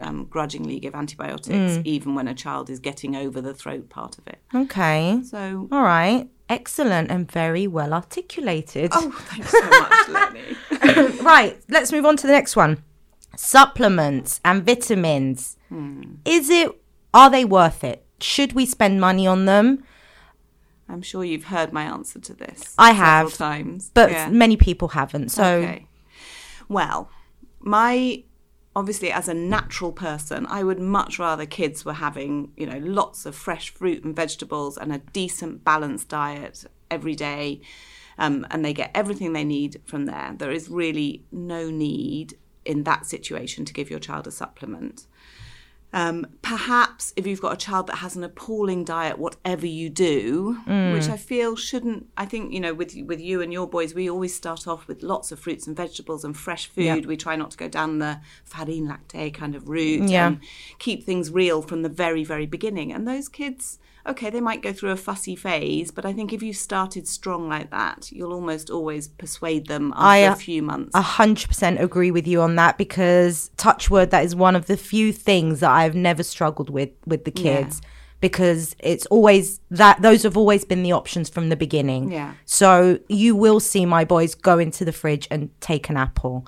um, 0.00 0.24
grudgingly 0.26 0.78
give 0.80 0.94
antibiotics, 0.94 1.80
even 1.84 2.14
when 2.14 2.28
a 2.28 2.34
child 2.34 2.70
is 2.70 2.78
getting 2.78 3.16
over 3.16 3.40
the 3.40 3.54
throat 3.54 3.88
part 3.88 4.18
of 4.18 4.26
it. 4.28 4.38
Okay. 4.54 5.20
So, 5.24 5.68
All 5.72 5.82
right. 5.82 6.28
Excellent 6.48 7.10
and 7.10 7.30
very 7.30 7.66
well 7.66 7.92
articulated. 7.92 8.90
oh, 8.94 9.10
thanks 9.26 9.50
so 9.50 9.68
much, 9.68 10.08
Lenny. 10.88 11.18
right, 11.22 11.60
let's 11.68 11.92
move 11.92 12.04
on 12.06 12.16
to 12.16 12.26
the 12.26 12.32
next 12.32 12.56
one. 12.56 12.82
Supplements 13.36 14.40
and 14.44 14.64
vitamins. 14.64 15.56
Hmm. 15.68 16.02
Is 16.24 16.50
it 16.50 16.70
are 17.14 17.30
they 17.30 17.44
worth 17.44 17.84
it? 17.84 18.04
Should 18.20 18.52
we 18.52 18.66
spend 18.66 19.00
money 19.00 19.26
on 19.26 19.44
them? 19.46 19.84
I'm 20.88 21.02
sure 21.02 21.22
you've 21.22 21.44
heard 21.44 21.72
my 21.72 21.82
answer 21.84 22.18
to 22.18 22.34
this. 22.34 22.74
I 22.78 22.92
have, 22.92 23.34
times, 23.34 23.90
But 23.92 24.10
Yeah. 24.10 24.28
many 24.30 24.56
people 24.56 24.88
haven't. 24.88 25.28
So 25.30 25.44
Okay. 25.44 25.86
Well, 26.68 27.10
my 27.60 28.22
obviously 28.78 29.10
as 29.10 29.26
a 29.26 29.34
natural 29.34 29.90
person, 29.90 30.46
I 30.46 30.62
would 30.62 30.78
much 30.78 31.18
rather 31.18 31.44
kids 31.46 31.84
were 31.84 31.94
having, 31.94 32.52
you 32.56 32.64
know, 32.64 32.78
lots 32.78 33.26
of 33.26 33.34
fresh 33.34 33.70
fruit 33.70 34.04
and 34.04 34.14
vegetables 34.14 34.78
and 34.78 34.92
a 34.92 34.98
decent 34.98 35.64
balanced 35.64 36.08
diet 36.08 36.64
every 36.88 37.16
day. 37.16 37.60
Um, 38.18 38.46
and 38.52 38.64
they 38.64 38.72
get 38.72 38.92
everything 38.94 39.32
they 39.32 39.42
need 39.42 39.82
from 39.84 40.06
there. 40.06 40.32
There 40.38 40.52
is 40.52 40.68
really 40.68 41.24
no 41.32 41.70
need 41.70 42.38
in 42.64 42.84
that 42.84 43.04
situation 43.04 43.64
to 43.64 43.72
give 43.72 43.90
your 43.90 43.98
child 43.98 44.28
a 44.28 44.30
supplement. 44.30 45.06
Um, 45.92 46.26
perhaps 46.42 47.14
if 47.16 47.26
you've 47.26 47.40
got 47.40 47.54
a 47.54 47.56
child 47.56 47.86
that 47.86 47.96
has 47.96 48.14
an 48.14 48.22
appalling 48.22 48.84
diet, 48.84 49.18
whatever 49.18 49.66
you 49.66 49.88
do, 49.88 50.58
which 50.92 51.08
I 51.08 51.16
feel 51.16 51.56
shouldn't. 51.56 52.06
I 52.16 52.26
think 52.26 52.52
you 52.52 52.60
know, 52.60 52.74
with 52.74 52.94
with 53.06 53.20
you 53.20 53.40
and 53.40 53.52
your 53.52 53.66
boys, 53.66 53.94
we 53.94 54.10
always 54.10 54.34
start 54.34 54.66
off 54.68 54.86
with 54.86 55.02
lots 55.02 55.32
of 55.32 55.40
fruits 55.40 55.66
and 55.66 55.74
vegetables 55.76 56.24
and 56.24 56.36
fresh 56.36 56.66
food. 56.66 56.84
Yeah. 56.84 56.96
We 57.06 57.16
try 57.16 57.36
not 57.36 57.50
to 57.52 57.56
go 57.56 57.68
down 57.68 58.00
the 58.00 58.20
farine 58.44 58.86
lactée 58.86 59.32
kind 59.32 59.54
of 59.54 59.68
route 59.68 60.08
Yeah. 60.10 60.26
and 60.26 60.40
keep 60.78 61.04
things 61.04 61.30
real 61.30 61.62
from 61.62 61.80
the 61.82 61.88
very 61.88 62.22
very 62.22 62.46
beginning. 62.46 62.92
And 62.92 63.08
those 63.08 63.28
kids, 63.28 63.78
okay, 64.08 64.30
they 64.30 64.40
might 64.40 64.62
go 64.62 64.72
through 64.72 64.90
a 64.90 64.96
fussy 64.96 65.36
phase, 65.36 65.90
but 65.90 66.04
I 66.04 66.12
think 66.12 66.32
if 66.32 66.42
you 66.42 66.52
started 66.52 67.06
strong 67.06 67.48
like 67.48 67.70
that, 67.70 68.10
you'll 68.10 68.32
almost 68.32 68.70
always 68.70 69.08
persuade 69.08 69.66
them 69.66 69.92
after 69.94 70.04
I, 70.04 70.16
a 70.18 70.30
uh, 70.32 70.34
few 70.34 70.62
months. 70.62 70.90
a 70.94 71.02
hundred 71.02 71.48
percent 71.48 71.80
agree 71.80 72.10
with 72.10 72.26
you 72.26 72.40
on 72.40 72.56
that 72.56 72.78
because 72.78 73.50
touch 73.56 73.90
word 73.90 74.10
that 74.10 74.24
is 74.24 74.34
one 74.34 74.56
of 74.56 74.66
the 74.66 74.76
few 74.76 75.12
things 75.12 75.60
that 75.60 75.70
I've 75.70 75.94
never 75.94 76.22
struggled 76.22 76.70
with 76.70 76.90
with 77.06 77.24
the 77.24 77.32
Yeah. 77.34 77.42
kids 77.42 77.82
because 78.20 78.74
it's 78.80 79.06
always 79.06 79.60
that 79.70 80.02
those 80.02 80.24
have 80.24 80.36
always 80.36 80.64
been 80.64 80.82
the 80.82 80.92
options 80.92 81.28
from 81.28 81.50
the 81.50 81.56
beginning. 81.56 82.10
Yeah. 82.10 82.34
So 82.46 82.98
you 83.08 83.36
will 83.36 83.60
see 83.60 83.86
my 83.86 84.04
boys 84.04 84.34
go 84.34 84.58
into 84.58 84.84
the 84.84 84.92
fridge 84.92 85.28
and 85.30 85.50
take 85.60 85.88
an 85.88 85.96
apple 85.96 86.46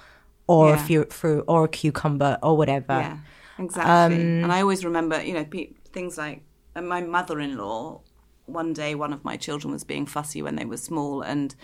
or 0.48 0.74
a 0.74 0.78
few 0.78 1.04
fruit 1.04 1.44
or 1.46 1.64
a 1.64 1.68
cucumber 1.68 2.36
or 2.42 2.56
whatever. 2.56 2.94
Yeah, 2.94 3.18
exactly. 3.56 4.16
and 4.42 4.52
I 4.52 4.62
always 4.62 4.84
remember, 4.84 5.22
you 5.22 5.34
know, 5.34 5.44
pe- 5.44 5.70
things 5.92 6.18
like 6.18 6.42
and 6.80 6.88
my 6.88 7.00
mother-in-law. 7.02 8.00
One 8.46 8.72
day, 8.72 8.96
one 8.96 9.12
of 9.12 9.24
my 9.24 9.36
children 9.36 9.72
was 9.72 9.84
being 9.84 10.06
fussy 10.06 10.42
when 10.42 10.56
they 10.56 10.64
were 10.64 10.76
small, 10.76 11.22
and 11.22 11.54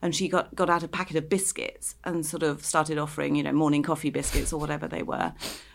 and 0.00 0.14
she 0.14 0.28
got 0.28 0.54
got 0.54 0.70
out 0.70 0.82
a 0.82 0.88
packet 0.88 1.16
of 1.16 1.28
biscuits 1.28 1.96
and 2.04 2.24
sort 2.24 2.42
of 2.42 2.64
started 2.64 2.96
offering, 2.98 3.34
you 3.36 3.42
know, 3.42 3.52
morning 3.52 3.82
coffee 3.82 4.10
biscuits 4.10 4.52
or 4.52 4.58
whatever 4.60 4.88
they 4.88 5.02
were. 5.02 5.34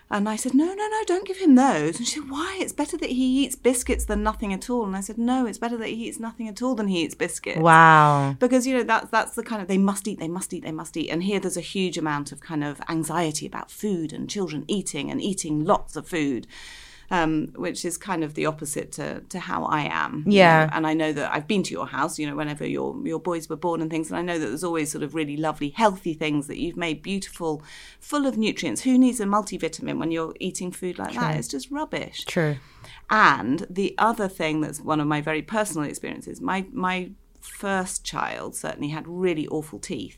And 0.10 0.30
I 0.30 0.36
said, 0.36 0.54
no, 0.54 0.66
no, 0.66 0.74
no, 0.88 1.02
don't 1.08 1.26
give 1.26 1.38
him 1.38 1.56
those. 1.56 1.98
And 1.98 2.06
she 2.08 2.20
said, 2.20 2.30
why? 2.30 2.58
It's 2.60 2.74
better 2.74 2.98
that 2.98 3.10
he 3.10 3.44
eats 3.44 3.56
biscuits 3.56 4.06
than 4.06 4.22
nothing 4.22 4.54
at 4.54 4.70
all. 4.70 4.86
And 4.86 4.96
I 4.96 5.02
said, 5.02 5.18
no, 5.18 5.48
it's 5.48 5.58
better 5.58 5.78
that 5.78 5.88
he 5.88 6.08
eats 6.08 6.20
nothing 6.20 6.48
at 6.48 6.62
all 6.62 6.76
than 6.76 6.88
he 6.88 7.02
eats 7.04 7.16
biscuits 7.16 7.60
Wow. 7.60 8.36
because 8.40 8.68
you 8.68 8.76
know 8.78 8.84
that's 8.84 9.10
that's 9.10 9.34
the 9.36 9.44
kind 9.44 9.62
of 9.62 9.68
they 9.68 9.78
must 9.78 10.08
eat 10.08 10.20
they 10.20 10.28
must 10.28 10.54
eat 10.54 10.64
they 10.64 10.72
must 10.72 10.96
eat 10.98 11.10
and 11.10 11.24
here 11.24 11.40
there's 11.40 11.58
a 11.58 11.62
huge 11.62 11.98
amount 11.98 12.32
of 12.32 12.40
kind 12.42 12.64
of 12.64 12.80
anxiety 12.90 13.46
about 13.48 13.72
food 13.72 14.14
and 14.14 14.30
children 14.30 14.66
eating 14.68 15.10
and 15.10 15.20
eating 15.22 15.64
lots 15.66 15.96
of 15.96 16.08
food 16.08 16.46
um, 17.14 17.32
which 17.56 17.86
is 17.86 17.96
kind 17.98 18.24
of 18.24 18.34
the 18.34 18.46
opposite 18.48 18.92
to, 18.94 19.22
to 19.34 19.40
how 19.40 19.60
I 19.66 19.82
am. 20.04 20.24
you 20.26 20.34
Yeah. 20.40 20.66
know. 20.66 20.72
And 20.76 20.88
I 20.88 20.94
know 20.96 21.12
that 21.14 21.32
I've 21.34 21.48
been 21.48 21.64
to 21.64 21.72
your 21.72 21.88
house, 21.88 22.18
you 22.20 22.26
know, 22.28 22.36
whenever 22.36 22.66
your 22.68 22.90
your 23.06 23.20
boys 23.20 23.48
were 23.50 23.62
born 23.68 23.82
and 23.82 23.90
things, 23.92 24.10
and 24.10 24.18
I 24.18 24.24
know 24.30 24.40
that 24.40 24.48
there's 24.48 24.64
always 24.64 24.92
sort 24.92 25.04
of 25.04 25.14
really 25.14 25.38
lovely, 25.38 25.70
healthy 25.70 26.14
things 26.16 26.48
that 26.48 26.60
you've 26.62 26.78
made 26.88 26.98
beautiful, 27.04 27.62
full 28.00 28.26
of 28.26 28.36
nutrients. 28.38 28.82
Who 28.82 28.98
needs 28.98 29.20
a 29.20 29.26
multivitamin 29.26 30.00
when 30.00 30.12
you're 30.12 30.34
eating 30.40 30.72
food 30.72 30.98
like 30.98 31.14
that? 31.14 31.38
It's 31.38 31.48
just 31.48 31.70
rubbish. 31.72 32.26
True. 32.26 32.56
And 33.10 33.68
the 33.70 33.94
other 33.98 34.28
thing 34.28 34.62
that's 34.62 34.80
one 34.82 35.00
of 35.00 35.08
my 35.08 35.22
very 35.22 35.42
personal 35.44 35.88
experiences, 35.88 36.42
my 36.42 36.66
my 36.72 37.12
first 37.42 38.04
child 38.04 38.56
certainly 38.56 38.90
had 38.90 39.06
really 39.08 39.48
awful 39.50 39.78
teeth. 39.78 40.18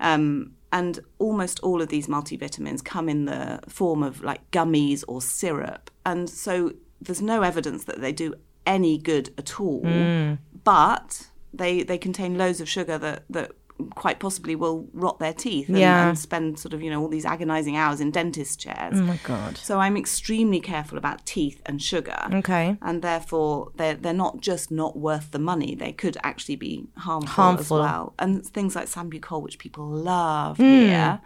Um, 0.00 0.54
and 0.72 1.00
almost 1.18 1.60
all 1.60 1.80
of 1.80 1.88
these 1.88 2.06
multivitamins 2.06 2.84
come 2.84 3.08
in 3.08 3.24
the 3.24 3.60
form 3.68 4.02
of 4.02 4.22
like 4.22 4.50
gummies 4.50 5.04
or 5.08 5.22
syrup. 5.22 5.90
And 6.04 6.28
so 6.28 6.72
there's 7.00 7.22
no 7.22 7.42
evidence 7.42 7.84
that 7.84 8.00
they 8.00 8.12
do 8.12 8.34
any 8.66 8.98
good 8.98 9.32
at 9.38 9.60
all. 9.60 9.82
Mm. 9.82 10.38
But 10.64 11.28
they 11.54 11.82
they 11.82 11.98
contain 11.98 12.36
loads 12.36 12.60
of 12.60 12.68
sugar 12.68 12.98
that, 12.98 13.24
that 13.30 13.52
quite 13.94 14.18
possibly 14.18 14.56
will 14.56 14.88
rot 14.92 15.18
their 15.20 15.32
teeth 15.32 15.68
and, 15.68 15.78
Yeah. 15.78 16.08
and 16.08 16.18
spend 16.18 16.58
sort 16.58 16.74
of, 16.74 16.82
you 16.82 16.90
know, 16.90 17.00
all 17.00 17.08
these 17.08 17.24
agonizing 17.24 17.76
hours 17.76 18.00
in 18.00 18.10
dentist 18.10 18.58
chairs. 18.58 18.94
Oh 18.96 19.02
my 19.02 19.18
god. 19.22 19.56
So 19.56 19.78
I'm 19.78 19.96
extremely 19.96 20.58
careful 20.60 20.98
about 20.98 21.24
teeth 21.26 21.62
and 21.64 21.80
sugar. 21.80 22.18
Okay. 22.32 22.76
And 22.82 23.02
therefore, 23.02 23.70
they're, 23.76 23.94
they're 23.94 24.12
not 24.12 24.40
just 24.40 24.70
not 24.70 24.98
worth 24.98 25.30
the 25.30 25.38
money, 25.38 25.74
they 25.76 25.92
could 25.92 26.16
actually 26.24 26.56
be 26.56 26.86
harmful, 26.96 27.28
Harmful. 27.28 27.78
as 27.78 27.88
well. 27.88 28.14
And 28.18 28.44
things 28.44 28.74
like 28.74 28.86
Sambucol, 28.86 29.42
which 29.42 29.58
people 29.58 29.86
love 29.88 30.56
Hmm. 30.56 30.62
here, 30.64 31.20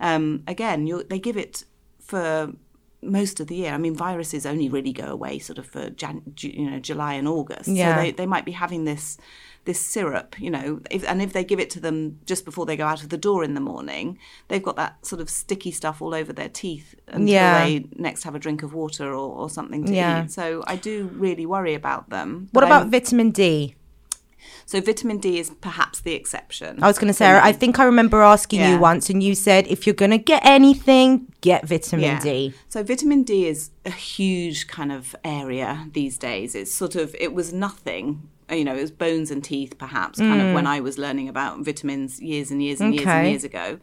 um, 0.00 0.42
again, 0.46 0.86
you 0.86 1.02
they 1.04 1.18
give 1.18 1.36
it 1.38 1.64
for 2.00 2.52
most 3.02 3.40
of 3.40 3.46
the 3.46 3.54
year. 3.54 3.72
I 3.72 3.78
mean, 3.78 3.94
viruses 3.94 4.44
only 4.44 4.68
really 4.68 4.92
go 4.92 5.06
away 5.06 5.38
sort 5.38 5.58
of 5.58 5.66
for 5.66 5.90
Jan, 5.90 6.22
you 6.40 6.70
know 6.70 6.78
July 6.78 7.14
and 7.14 7.26
August. 7.28 7.68
Yeah. 7.68 7.94
So 7.96 8.02
they, 8.02 8.10
they 8.10 8.26
might 8.26 8.44
be 8.44 8.52
having 8.52 8.84
this 8.84 9.16
this 9.66 9.78
syrup, 9.80 10.40
you 10.40 10.50
know, 10.50 10.80
if, 10.90 11.06
and 11.06 11.20
if 11.20 11.32
they 11.32 11.44
give 11.44 11.60
it 11.60 11.68
to 11.70 11.80
them 11.80 12.18
just 12.24 12.44
before 12.44 12.64
they 12.66 12.76
go 12.76 12.86
out 12.86 13.02
of 13.02 13.10
the 13.10 13.18
door 13.18 13.44
in 13.44 13.54
the 13.54 13.60
morning, 13.60 14.18
they've 14.48 14.62
got 14.62 14.76
that 14.76 15.04
sort 15.04 15.20
of 15.20 15.28
sticky 15.28 15.70
stuff 15.70 16.00
all 16.00 16.14
over 16.14 16.32
their 16.32 16.48
teeth 16.48 16.94
until 17.08 17.28
Yeah. 17.28 17.64
they 17.64 17.84
next 17.96 18.22
have 18.22 18.34
a 18.34 18.38
drink 18.38 18.62
of 18.62 18.72
water 18.72 19.08
or, 19.12 19.36
or 19.36 19.50
something 19.50 19.84
to 19.84 19.92
Yeah. 19.92 20.24
eat. 20.24 20.30
So 20.32 20.64
I 20.66 20.76
do 20.76 21.10
really 21.14 21.44
worry 21.46 21.74
about 21.74 22.08
them. 22.10 22.48
What 22.52 22.64
about 22.64 22.82
I'm- 22.82 22.90
vitamin 22.90 23.30
D? 23.30 23.74
So 24.64 24.80
vitamin 24.80 25.18
D 25.18 25.38
is 25.38 25.50
perhaps 25.60 26.00
the 26.00 26.12
exception. 26.14 26.82
I 26.82 26.88
was 26.88 26.98
going 26.98 27.06
to 27.08 27.14
say, 27.14 27.30
I 27.36 27.52
think 27.52 27.78
I 27.78 27.84
remember 27.84 28.20
asking 28.22 28.60
you 28.68 28.78
once, 28.78 29.08
and 29.08 29.22
you 29.22 29.34
said 29.36 29.66
if 29.68 29.86
you're 29.86 29.94
going 29.94 30.10
to 30.10 30.18
get 30.18 30.44
anything, 30.44 31.26
get 31.40 31.66
vitamin 31.68 32.04
Yeah. 32.04 32.20
D. 32.20 32.54
So 32.68 32.82
vitamin 32.82 33.22
D 33.22 33.46
is 33.46 33.70
a 33.84 33.90
huge 33.90 34.66
kind 34.66 34.90
of 34.90 35.14
area 35.24 35.86
these 35.92 36.18
days. 36.18 36.54
It's 36.56 36.72
sort 36.72 36.96
of 36.96 37.14
it 37.20 37.32
was 37.32 37.52
nothing. 37.52 38.28
You 38.50 38.64
know, 38.64 38.76
it 38.76 38.80
was 38.80 38.92
bones 38.92 39.30
and 39.30 39.42
teeth, 39.42 39.76
perhaps, 39.76 40.18
kind 40.18 40.40
of 40.40 40.48
mm. 40.48 40.54
when 40.54 40.66
I 40.66 40.80
was 40.80 40.98
learning 40.98 41.28
about 41.28 41.64
vitamins 41.64 42.20
years 42.20 42.50
and 42.50 42.62
years 42.62 42.80
and 42.80 42.94
years 42.94 43.06
and 43.06 43.28
years 43.28 43.44
ago. 43.44 43.78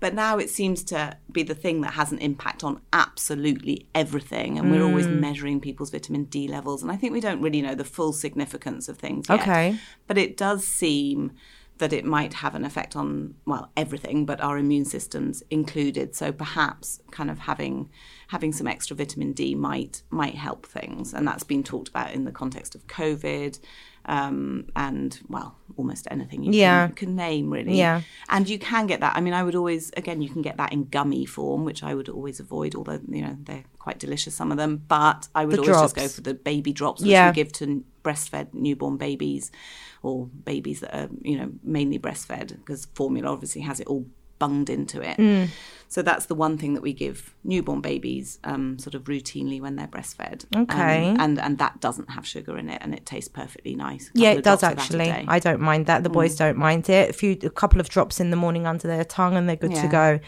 But 0.00 0.14
now 0.14 0.38
it 0.38 0.48
seems 0.50 0.82
to 0.84 1.16
be 1.30 1.42
the 1.42 1.54
thing 1.54 1.82
that 1.82 1.94
has 1.94 2.12
an 2.12 2.18
impact 2.18 2.64
on 2.64 2.80
absolutely 2.92 3.86
everything. 3.94 4.58
And 4.58 4.70
we're 4.70 4.84
always 4.84 5.06
mm. 5.06 5.20
measuring 5.20 5.60
people's 5.60 5.90
vitamin 5.90 6.24
D 6.24 6.48
levels. 6.48 6.82
And 6.82 6.90
I 6.90 6.96
think 6.96 7.12
we 7.12 7.20
don't 7.20 7.40
really 7.42 7.60
know 7.60 7.74
the 7.74 7.84
full 7.84 8.12
significance 8.12 8.88
of 8.88 8.98
things 8.98 9.28
yet. 9.28 9.40
Okay. 9.40 9.78
But 10.06 10.16
it 10.18 10.36
does 10.36 10.66
seem 10.66 11.32
that 11.78 11.92
it 11.92 12.04
might 12.04 12.34
have 12.34 12.54
an 12.54 12.64
effect 12.64 12.96
on 12.96 13.34
well 13.46 13.70
everything 13.76 14.24
but 14.24 14.40
our 14.40 14.56
immune 14.58 14.84
systems 14.84 15.42
included 15.50 16.14
so 16.14 16.32
perhaps 16.32 17.00
kind 17.10 17.30
of 17.30 17.38
having 17.40 17.90
having 18.28 18.52
some 18.52 18.66
extra 18.66 18.96
vitamin 18.96 19.32
D 19.32 19.54
might 19.54 20.02
might 20.10 20.34
help 20.34 20.66
things 20.66 21.12
and 21.14 21.26
that's 21.28 21.44
been 21.44 21.62
talked 21.62 21.88
about 21.88 22.12
in 22.12 22.24
the 22.24 22.32
context 22.32 22.74
of 22.74 22.86
covid 22.86 23.58
um, 24.08 24.66
and 24.76 25.18
well 25.28 25.56
almost 25.76 26.06
anything 26.10 26.44
you 26.44 26.52
Yeah. 26.52 26.86
can, 26.86 26.94
can 26.94 27.16
name 27.16 27.50
really 27.50 27.76
Yeah. 27.76 28.02
and 28.28 28.48
you 28.48 28.58
can 28.58 28.86
get 28.86 29.00
that 29.00 29.16
i 29.16 29.20
mean 29.20 29.34
i 29.34 29.42
would 29.42 29.54
always 29.56 29.90
again 29.96 30.22
you 30.22 30.28
can 30.30 30.42
get 30.42 30.56
that 30.58 30.72
in 30.72 30.84
gummy 30.84 31.26
form 31.26 31.64
which 31.64 31.82
i 31.82 31.92
would 31.94 32.08
always 32.08 32.38
avoid 32.40 32.74
although 32.74 33.00
you 33.08 33.22
know 33.22 33.36
they're 33.42 33.64
quite 33.78 33.98
delicious 33.98 34.34
some 34.34 34.50
of 34.52 34.58
them 34.58 34.82
but 34.88 35.28
i 35.34 35.44
would 35.44 35.56
The 35.56 35.62
always 35.72 35.92
just 35.92 35.96
go 35.96 36.08
for 36.08 36.20
the 36.20 36.34
baby 36.34 36.72
drops 36.72 37.02
which 37.02 37.10
Yeah. 37.10 37.30
we 37.30 37.34
give 37.34 37.52
to 37.54 37.84
breastfed 38.06 38.54
newborn 38.54 38.96
babies 38.96 39.50
or 40.02 40.26
babies 40.26 40.80
that 40.80 40.94
are 40.96 41.08
you 41.22 41.36
know 41.38 41.50
mainly 41.62 41.98
breastfed 41.98 42.56
because 42.56 42.86
formula 42.94 43.28
obviously 43.28 43.62
has 43.62 43.80
it 43.80 43.86
all 43.86 44.06
bunged 44.38 44.68
into 44.70 45.00
it 45.00 45.16
Mm. 45.18 45.48
so 45.88 46.02
that's 46.02 46.26
the 46.26 46.34
one 46.34 46.58
thing 46.58 46.74
that 46.74 46.82
we 46.82 46.92
give 46.92 47.34
newborn 47.44 47.80
babies 47.80 48.38
um, 48.44 48.78
sort 48.78 48.94
of 48.94 49.04
routinely 49.04 49.60
when 49.60 49.76
they're 49.76 49.86
breastfed 49.86 50.44
Okay. 50.54 51.10
Um, 51.10 51.20
and 51.20 51.40
and 51.40 51.58
that 51.58 51.80
doesn't 51.80 52.10
have 52.10 52.26
sugar 52.26 52.58
in 52.58 52.68
it 52.68 52.78
and 52.82 52.92
it 52.94 53.06
tastes 53.06 53.28
perfectly 53.28 53.74
nice 53.76 54.10
Yeah, 54.14 54.32
it 54.32 54.42
does 54.44 54.60
drops 54.60 54.62
of 54.62 54.68
that 54.68 54.78
a 54.78 54.82
actually. 54.82 55.24
Mm. 55.26 55.28
I 55.28 55.38
don't 55.38 55.60
mind 55.60 55.86
that. 55.86 56.02
The 56.02 56.10
boys 56.10 56.36
don't 56.36 56.56
mind 56.58 56.88
it. 56.90 57.10
A 57.10 57.12
few, 57.12 57.32
a 57.42 57.50
couple 57.50 57.80
of 57.80 57.88
drops 57.88 58.20
in 58.20 58.30
the 58.30 58.36
morning 58.36 58.66
under 58.66 58.86
their 58.88 59.04
tongue, 59.04 59.36
and 59.36 59.48
they're 59.48 59.56
good 59.56 59.74
to 59.74 59.86
Yeah, 59.88 59.98
go. 60.00 60.20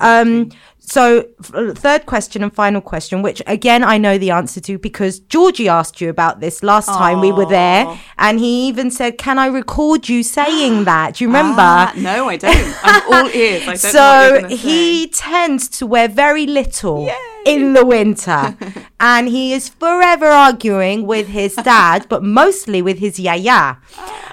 Um, 0.00 0.50
so 0.78 1.26
f- 1.40 1.76
third 1.76 2.06
question 2.06 2.42
and 2.42 2.52
final 2.54 2.80
question, 2.80 3.22
which 3.22 3.42
again 3.46 3.82
I 3.84 3.98
know 3.98 4.16
the 4.18 4.30
answer 4.30 4.60
to 4.60 4.78
because 4.78 5.18
Georgie 5.20 5.68
asked 5.68 6.00
you 6.00 6.08
about 6.08 6.40
this 6.40 6.62
last 6.62 6.86
time 6.86 7.20
we 7.20 7.32
were 7.32 7.46
there, 7.46 7.98
and 8.18 8.38
he 8.38 8.66
even 8.68 8.90
said, 8.90 9.18
"Can 9.18 9.38
I 9.38 9.46
record 9.46 10.08
you 10.08 10.22
saying 10.22 10.84
that?" 10.84 11.14
Do 11.16 11.24
you 11.24 11.28
remember? 11.28 11.62
Ah, 11.62 11.92
no 11.96 12.28
I 12.28 12.36
don't 12.36 12.74
I'm 12.82 13.02
all 13.12 13.28
ears 13.30 13.49
I 13.56 13.64
don't 13.66 13.78
so 13.78 14.46
he 14.48 15.08
tends 15.08 15.68
to 15.78 15.86
wear 15.86 16.08
very 16.08 16.46
little 16.46 17.06
Yay. 17.06 17.14
in 17.46 17.72
the 17.72 17.84
winter 17.84 18.56
and 19.00 19.28
he 19.28 19.52
is 19.52 19.68
forever 19.68 20.26
arguing 20.26 21.06
with 21.06 21.28
his 21.28 21.54
dad 21.56 22.06
but 22.08 22.22
mostly 22.22 22.82
with 22.82 22.98
his 22.98 23.18
yaya 23.18 23.76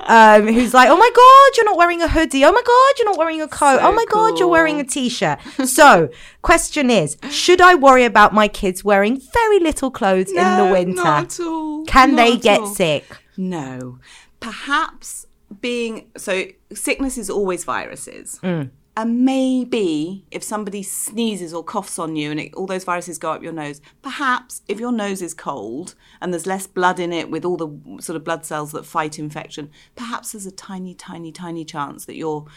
um, 0.07 0.47
who's 0.47 0.73
like 0.73 0.89
oh 0.89 0.97
my 0.97 1.09
god 1.15 1.57
you're 1.57 1.65
not 1.65 1.77
wearing 1.77 2.01
a 2.01 2.07
hoodie 2.07 2.43
oh 2.45 2.51
my 2.51 2.61
god 2.65 2.93
you're 2.97 3.09
not 3.09 3.17
wearing 3.17 3.41
a 3.41 3.47
coat 3.47 3.79
So 3.79 3.87
oh 3.87 3.91
my 3.91 4.05
god 4.09 4.39
you're 4.39 4.47
wearing 4.47 4.79
a 4.79 4.83
t-shirt 4.83 5.39
so 5.65 6.09
question 6.41 6.89
is 6.89 7.17
should 7.29 7.61
i 7.61 7.75
worry 7.75 8.05
about 8.05 8.33
my 8.33 8.47
kids 8.47 8.83
wearing 8.83 9.19
very 9.33 9.59
little 9.59 9.91
clothes 9.91 10.29
in 10.29 10.57
the 10.57 10.69
winter 10.71 11.03
not 11.03 11.23
at 11.23 11.39
all. 11.39 11.85
can 11.85 12.11
Not 12.11 12.17
they 12.17 12.37
get 12.37 12.61
all. 12.61 12.67
sick 12.67 13.05
No. 13.37 13.99
Perhaps 14.39 15.25
being 15.61 16.09
so 16.17 16.45
sickness 16.73 17.17
is 17.17 17.29
always 17.29 17.63
viruses. 17.63 18.39
Mm. 18.43 18.69
And 18.97 19.23
maybe 19.23 20.25
if 20.31 20.43
somebody 20.43 20.81
sneezes 20.81 21.53
or 21.53 21.63
coughs 21.63 21.99
on 21.99 22.15
you 22.15 22.31
and 22.31 22.39
it, 22.39 22.55
all 22.55 22.65
those 22.65 22.83
viruses 22.83 23.19
go 23.19 23.31
up 23.31 23.43
your 23.43 23.53
nose, 23.53 23.79
perhaps 24.01 24.63
if 24.67 24.79
your 24.79 24.91
nose 24.91 25.21
is 25.21 25.35
cold 25.35 25.93
and 26.19 26.33
there's 26.33 26.47
less 26.47 26.65
blood 26.65 26.99
in 26.99 27.13
it 27.13 27.29
with 27.29 27.45
all 27.45 27.57
the 27.57 28.01
sort 28.01 28.15
of 28.15 28.23
blood 28.23 28.43
cells 28.43 28.71
that 28.71 28.87
fight 28.87 29.19
infection, 29.19 29.69
perhaps 29.95 30.31
there's 30.31 30.47
a 30.47 30.51
tiny, 30.51 30.95
tiny, 30.95 31.31
tiny 31.31 31.63
chance 31.63 32.05
that 32.05 32.15
you're 32.15 32.47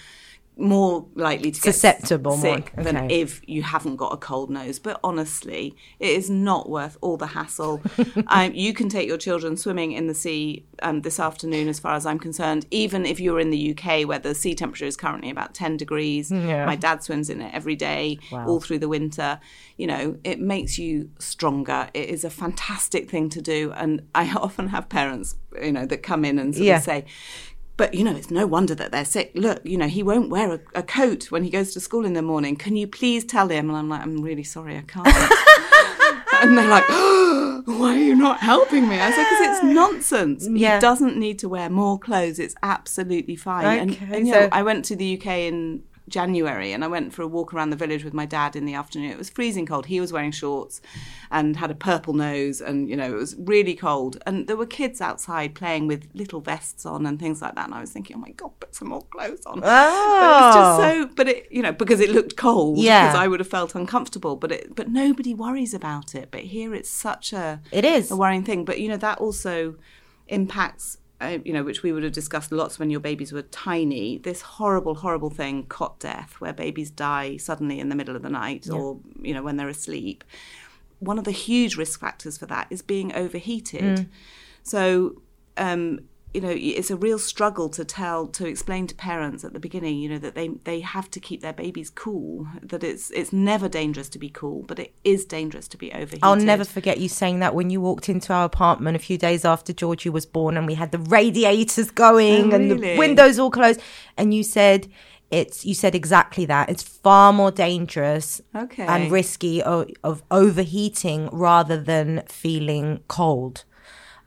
more 0.61 1.07
likely 1.15 1.51
to 1.51 1.61
get 1.61 1.75
Susceptible 1.75 2.37
more, 2.37 2.57
sick 2.57 2.73
than 2.77 2.97
okay. 2.97 3.21
if 3.21 3.41
you 3.49 3.63
haven't 3.63 3.97
got 3.97 4.13
a 4.13 4.17
cold 4.17 4.51
nose. 4.51 4.79
But 4.79 5.01
honestly, 5.03 5.75
it 5.99 6.11
is 6.11 6.29
not 6.31 6.69
worth 6.69 6.97
all 7.01 7.17
the 7.17 7.29
hassle. 7.29 7.83
um, 8.29 8.53
you 8.55 8.73
can 8.75 8.89
take 8.89 9.09
your 9.09 9.17
children 9.19 9.57
swimming 9.57 9.93
in 9.93 10.07
the 10.07 10.15
sea 10.15 10.65
um, 10.83 11.03
this 11.03 11.19
afternoon, 11.19 11.69
as 11.69 11.79
far 11.79 11.95
as 11.95 12.07
I'm 12.07 12.19
concerned, 12.19 12.67
even 12.71 13.07
if 13.07 13.21
you're 13.21 13.41
in 13.41 13.51
the 13.51 13.77
UK 13.77 14.07
where 14.07 14.19
the 14.19 14.35
sea 14.35 14.55
temperature 14.55 14.87
is 14.87 14.97
currently 14.97 15.31
about 15.31 15.55
10 15.55 15.77
degrees. 15.77 16.31
Yeah. 16.31 16.67
My 16.67 16.77
dad 16.77 17.03
swims 17.03 17.31
in 17.31 17.41
it 17.41 17.55
every 17.55 17.77
day, 17.77 18.19
all 18.33 18.61
through 18.61 18.79
the 18.81 18.89
winter. 18.89 19.41
You 19.77 19.87
know, 19.87 20.17
it 20.25 20.41
makes 20.41 20.79
you 20.79 21.11
stronger. 21.19 21.89
It 21.95 22.09
is 22.11 22.25
a 22.25 22.31
fantastic 22.31 23.11
thing 23.11 23.29
to 23.31 23.41
do. 23.41 23.73
And 23.73 24.03
I 24.15 24.31
often 24.37 24.69
have 24.69 24.89
parents, 24.89 25.37
you 25.61 25.73
know, 25.73 25.87
that 25.87 26.03
come 26.03 26.25
in 26.25 26.39
and 26.39 26.55
sort 26.55 26.67
Yeah. 26.67 26.77
of 26.77 26.83
say, 26.83 27.05
but 27.81 27.95
you 27.95 28.05
know, 28.05 28.15
it's 28.15 28.31
no 28.31 28.47
wonder 28.47 28.75
that 28.75 28.93
they're 28.93 29.07
sick. 29.07 29.33
Look, 29.35 29.65
you 29.65 29.79
know, 29.79 29.89
he 29.89 30.03
won't 30.03 30.29
wear 30.29 30.53
a, 30.53 30.61
a 30.75 30.83
coat 30.83 31.31
when 31.31 31.45
he 31.45 31.49
goes 31.49 31.73
to 31.73 31.81
school 31.81 32.05
in 32.05 32.13
the 32.13 32.21
morning. 32.21 32.55
Can 32.55 32.77
you 32.77 32.87
please 32.87 33.25
tell 33.25 33.49
him? 33.49 33.71
And 33.71 33.79
I'm 33.79 33.89
like, 33.89 34.03
I'm 34.03 34.21
really 34.21 34.43
sorry, 34.43 34.77
I 34.77 34.83
can't. 34.83 35.07
and 36.43 36.59
they're 36.59 36.69
like, 36.69 36.85
oh, 36.91 37.63
why 37.65 37.95
are 37.95 37.99
you 37.99 38.15
not 38.15 38.41
helping 38.41 38.87
me? 38.87 39.01
I 39.01 39.09
was 39.09 39.17
like, 39.17 39.31
because 39.31 39.47
it's 39.47 39.65
nonsense. 39.65 40.47
Yeah. 40.47 40.75
He 40.75 40.81
doesn't 40.83 41.17
need 41.17 41.39
to 41.39 41.49
wear 41.49 41.71
more 41.71 41.99
clothes. 41.99 42.39
It's 42.39 42.55
absolutely 42.63 43.37
fine. 43.37 43.65
Okay, 43.65 44.05
and, 44.05 44.15
and 44.15 44.29
so- 44.29 44.41
know, 44.41 44.49
I 44.53 44.63
went 44.63 44.85
to 44.85 44.97
the 44.97 45.19
UK 45.19 45.27
in 45.27 45.83
January 46.11 46.73
and 46.73 46.85
I 46.85 46.89
went 46.89 47.15
for 47.15 47.23
a 47.23 47.27
walk 47.27 47.55
around 47.55 47.71
the 47.71 47.77
village 47.77 48.05
with 48.05 48.13
my 48.13 48.27
dad 48.27 48.57
in 48.57 48.65
the 48.67 48.75
afternoon. 48.75 49.11
It 49.11 49.19
was 49.19 49.31
freezing 49.31 49.65
cold. 49.67 49.87
He 49.87 50.01
was 50.01 50.13
wearing 50.13 50.33
shorts 50.33 50.81
and 51.31 51.57
had 51.57 51.71
a 51.71 51.75
purple 51.75 52.13
nose 52.13 52.61
and 52.61 52.89
you 52.91 52.97
know 52.97 53.07
it 53.15 53.17
was 53.17 53.37
really 53.39 53.75
cold 53.75 54.19
and 54.27 54.47
there 54.49 54.57
were 54.57 54.67
kids 54.67 55.01
outside 55.01 55.55
playing 55.55 55.87
with 55.87 56.09
little 56.15 56.41
vests 56.41 56.85
on 56.85 57.07
and 57.07 57.19
things 57.19 57.41
like 57.41 57.55
that 57.55 57.67
and 57.67 57.75
I 57.75 57.81
was 57.81 57.91
thinking 57.91 58.17
oh 58.17 58.21
my 58.21 58.33
god 58.33 58.51
put 58.61 58.75
some 58.75 58.89
more 58.89 59.03
clothes 59.03 59.47
on. 59.47 59.61
But 59.61 60.47
it's 60.47 60.57
just 60.57 60.81
Oh. 60.81 60.81
so 60.81 61.11
but 61.15 61.29
it 61.29 61.47
you 61.51 61.63
know 61.63 61.73
because 61.73 62.01
it 62.01 62.11
looked 62.11 62.37
cold 62.37 62.79
Yeah. 62.79 63.07
because 63.07 63.21
I 63.25 63.29
would 63.29 63.41
have 63.41 63.49
felt 63.49 63.75
uncomfortable 63.75 64.35
but 64.37 64.51
it 64.53 64.75
but 64.75 64.89
nobody 64.89 65.33
worries 65.35 65.73
about 65.73 66.15
it 66.15 66.31
but 66.31 66.41
here 66.41 66.75
it's 66.75 66.91
such 66.91 67.33
a 67.33 67.61
It 67.73 67.85
is. 67.85 68.11
a 68.11 68.17
worrying 68.17 68.43
thing. 68.45 68.65
But 68.65 68.81
you 68.81 68.89
know 68.89 68.97
that 68.99 69.19
also 69.19 69.77
impacts. 70.29 70.99
Uh, 71.21 71.39
you 71.45 71.53
know, 71.53 71.63
which 71.63 71.83
we 71.83 71.93
would 71.93 72.03
have 72.03 72.13
discussed 72.13 72.51
lots 72.51 72.79
when 72.79 72.89
your 72.89 73.01
babies 73.01 73.31
were 73.31 73.43
tiny. 73.43 74.17
This 74.19 74.41
horrible, 74.41 74.95
horrible 74.95 75.29
thing, 75.29 75.67
cot 75.67 75.99
death, 76.01 76.37
where 76.39 76.55
babies 76.55 76.91
die 76.91 77.37
suddenly 77.37 77.79
in 77.79 77.91
the 77.91 77.95
middle 77.95 78.17
of 78.17 78.23
the 78.23 78.31
night, 78.31 78.67
or 78.71 78.99
you 79.21 79.35
know 79.35 79.43
when 79.43 79.57
they're 79.59 79.69
asleep. 79.69 80.25
One 80.99 81.19
of 81.19 81.25
the 81.25 81.31
huge 81.31 81.77
risk 81.77 82.01
factors 82.01 82.39
for 82.39 82.47
that 82.47 82.69
is 82.71 82.81
being 82.83 83.13
overheated. 83.15 83.83
So, 84.63 85.21
um, 85.57 86.01
you 86.33 86.41
know, 86.41 86.55
it's 86.55 86.91
a 86.91 86.97
real 86.97 87.19
struggle 87.19 87.69
to 87.71 87.85
tell, 87.85 88.27
to 88.29 88.47
explain 88.47 88.87
to 88.87 88.95
parents 88.95 89.45
at 89.45 89.53
the 89.53 89.59
beginning, 89.59 89.99
you 89.99 90.09
know, 90.09 90.19
that 90.19 90.35
they 90.35 90.49
they 90.65 90.81
have 90.81 91.11
to 91.11 91.21
keep 91.21 91.41
their 91.43 91.53
babies 91.53 91.91
cool. 91.91 92.47
That 92.63 92.85
it's 92.85 93.11
it's 93.11 93.33
never 93.33 93.69
dangerous 93.69 94.09
to 94.11 94.19
be 94.19 94.29
cool, 94.29 94.63
but 94.63 94.79
it 94.79 94.95
is 95.03 95.25
dangerous 95.25 95.67
to 95.69 95.77
be 95.77 95.93
overheated. 95.93 96.21
I'll 96.23 96.37
never 96.37 96.65
forget 96.65 96.99
you 96.99 97.09
saying 97.09 97.41
that 97.41 97.55
when 97.55 97.71
you 97.71 97.81
walked 97.81 98.09
into 98.09 98.33
our 98.33 98.45
apartment 98.45 98.97
a 98.97 99.01
few 99.01 99.19
days 99.19 99.45
after 99.45 99.73
Georgie 99.73 100.09
was 100.09 100.27
born 100.27 100.57
and 100.57 100.67
we 100.67 100.75
had 100.75 100.93
the 100.93 100.99
radiators 100.99 101.91
going 101.91 102.53
Oh, 102.53 102.57
and 102.57 102.71
the 102.71 102.97
windows 102.97 103.39
all 103.39 103.51
closed 103.51 103.81
and 104.17 104.33
you 104.33 104.43
said 104.43 104.89
it's 105.31 105.65
you 105.65 105.75
said 105.75 105.95
exactly 105.95 106.45
that 106.47 106.69
it's 106.69 106.83
far 106.83 107.33
more 107.33 107.51
dangerous 107.51 108.41
Okay. 108.55 108.85
and 108.85 109.13
risky 109.13 109.63
of, 109.63 109.89
of 110.03 110.23
overheating 110.31 111.29
rather 111.33 111.81
than 111.81 112.23
feeling 112.29 113.01
cold 113.09 113.65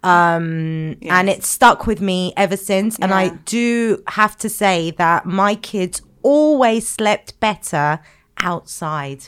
um 0.03 0.95
and 1.03 1.29
it's 1.29 1.47
stuck 1.47 1.87
with 1.87 2.01
me 2.01 2.33
ever 2.37 2.57
since. 2.57 2.99
And 2.99 3.13
i 3.13 3.29
do 3.45 4.03
have 4.07 4.37
to 4.37 4.49
say 4.49 4.91
that 4.91 5.25
my 5.25 5.55
kids 5.55 6.01
always 6.21 6.87
slept 6.87 7.39
better 7.39 7.99
outside 8.37 9.25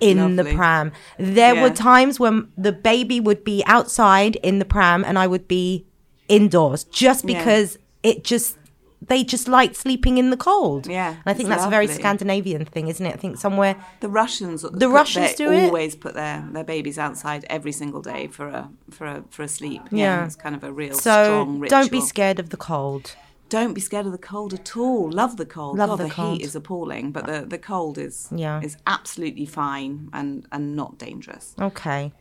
in 0.00 0.36
the 0.36 0.44
pram. 0.44 0.92
There 1.18 1.54
were 1.60 1.70
times 1.70 2.20
when 2.20 2.48
the 2.56 2.72
baby 2.72 3.20
would 3.20 3.42
be 3.44 3.62
outside 3.66 4.36
in 4.36 4.58
the 4.58 4.64
pram 4.64 5.04
and 5.04 5.18
I 5.18 5.26
would 5.26 5.48
be 5.48 5.86
indoors 6.28 6.84
just 6.84 7.24
Yeah. 7.24 7.38
because 7.38 7.78
it 8.02 8.22
just 8.22 8.57
they 9.00 9.22
just 9.24 9.46
like 9.48 9.74
sleeping 9.76 10.18
in 10.18 10.30
the 10.30 10.36
cold. 10.36 10.86
Yeah, 10.86 11.10
And 11.10 11.22
I 11.26 11.32
think 11.34 11.48
that's 11.48 11.64
a 11.64 11.70
very. 11.70 11.86
Scandinavian 11.88 12.64
thing, 12.64 12.88
isn't 12.88 13.06
it? 13.06 13.14
I 13.14 13.16
think 13.16 13.36
somewhere 13.38 13.76
The 14.00 14.08
Russians, 14.08 14.62
the 14.62 14.88
Russians 14.88 15.34
do 15.34 15.50
it? 15.52 15.64
always 15.66 15.94
put 15.96 16.14
their, 16.14 16.46
their 16.52 16.64
babies 16.64 16.98
outside 16.98 17.44
every 17.48 17.72
single 17.72 18.02
day 18.02 18.26
for 18.28 18.48
a 18.48 18.68
for 18.90 19.06
a 19.06 19.24
for 19.30 19.42
a 19.42 19.48
sleep. 19.48 19.82
Yeah, 19.90 19.98
Yeah. 20.20 20.26
it's 20.26 20.36
kind 20.36 20.54
of 20.54 20.64
a 20.64 20.72
real 20.72 20.94
so 20.94 21.24
strong 21.24 21.60
ritual. 21.60 21.78
don't 21.80 21.90
be 21.92 22.00
scared 22.00 22.38
of 22.40 22.50
the 22.50 22.56
cold. 22.56 23.14
Don't 23.48 23.72
be 23.72 23.80
scared 23.80 24.04
of 24.04 24.12
the 24.12 24.18
cold 24.18 24.52
at 24.52 24.76
all. 24.76 25.10
Love 25.10 25.36
the 25.38 25.46
cold. 25.46 25.78
Love 25.78 25.88
God, 25.90 25.98
the 26.00 26.04
the, 26.04 26.10
cold. 26.10 26.36
heat 26.38 26.44
is 26.44 26.54
appalling, 26.54 27.12
but 27.12 27.24
the, 27.26 27.46
the 27.46 27.56
cold 27.58 27.96
is 27.96 28.28
Yeah. 28.34 28.60
is 28.62 28.76
absolutely 28.86 29.46
fine 29.46 30.10
and 30.12 30.46
and 30.52 30.76
not 30.76 30.98
dangerous. 30.98 31.54
Okay. 31.58 32.12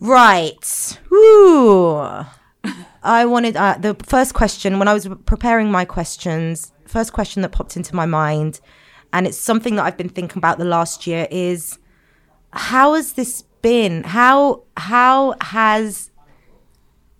Right. 0.00 0.98
Woo. 1.10 2.24
I 3.02 3.24
wanted 3.26 3.56
uh, 3.56 3.76
the 3.78 3.94
first 4.02 4.34
question 4.34 4.78
when 4.78 4.88
I 4.88 4.94
was 4.94 5.08
preparing 5.26 5.70
my 5.70 5.84
questions. 5.84 6.72
First 6.86 7.12
question 7.12 7.42
that 7.42 7.52
popped 7.52 7.76
into 7.76 7.94
my 7.94 8.06
mind, 8.06 8.60
and 9.12 9.26
it's 9.26 9.38
something 9.38 9.76
that 9.76 9.84
I've 9.84 9.96
been 9.96 10.08
thinking 10.08 10.38
about 10.38 10.58
the 10.58 10.64
last 10.64 11.06
year 11.06 11.28
is 11.30 11.78
how 12.52 12.94
has 12.94 13.12
this 13.12 13.42
been? 13.62 14.04
How 14.04 14.62
how 14.76 15.34
has 15.40 16.10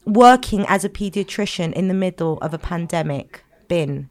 working 0.05 0.65
as 0.69 0.85
a 0.85 0.89
pediatrician 0.89 1.73
in 1.73 1.89
the 1.89 1.95
middle 1.95 2.39
of 2.39 2.55
a 2.55 2.59
pandemic 2.59 3.45
been 3.69 4.09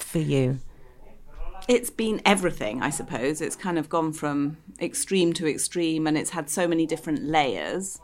for 0.00 0.18
you? 0.18 0.60
It's 1.68 1.90
been 1.90 2.22
everything, 2.24 2.80
I 2.80 2.90
suppose. 2.90 3.40
It's 3.40 3.56
kind 3.56 3.76
of 3.76 3.88
gone 3.88 4.12
from 4.12 4.58
extreme 4.80 5.32
to 5.32 5.48
extreme 5.48 6.06
and 6.06 6.16
it's 6.16 6.30
had 6.30 6.48
so 6.48 6.68
many 6.68 6.86
different 6.86 7.24
layers. 7.24 8.00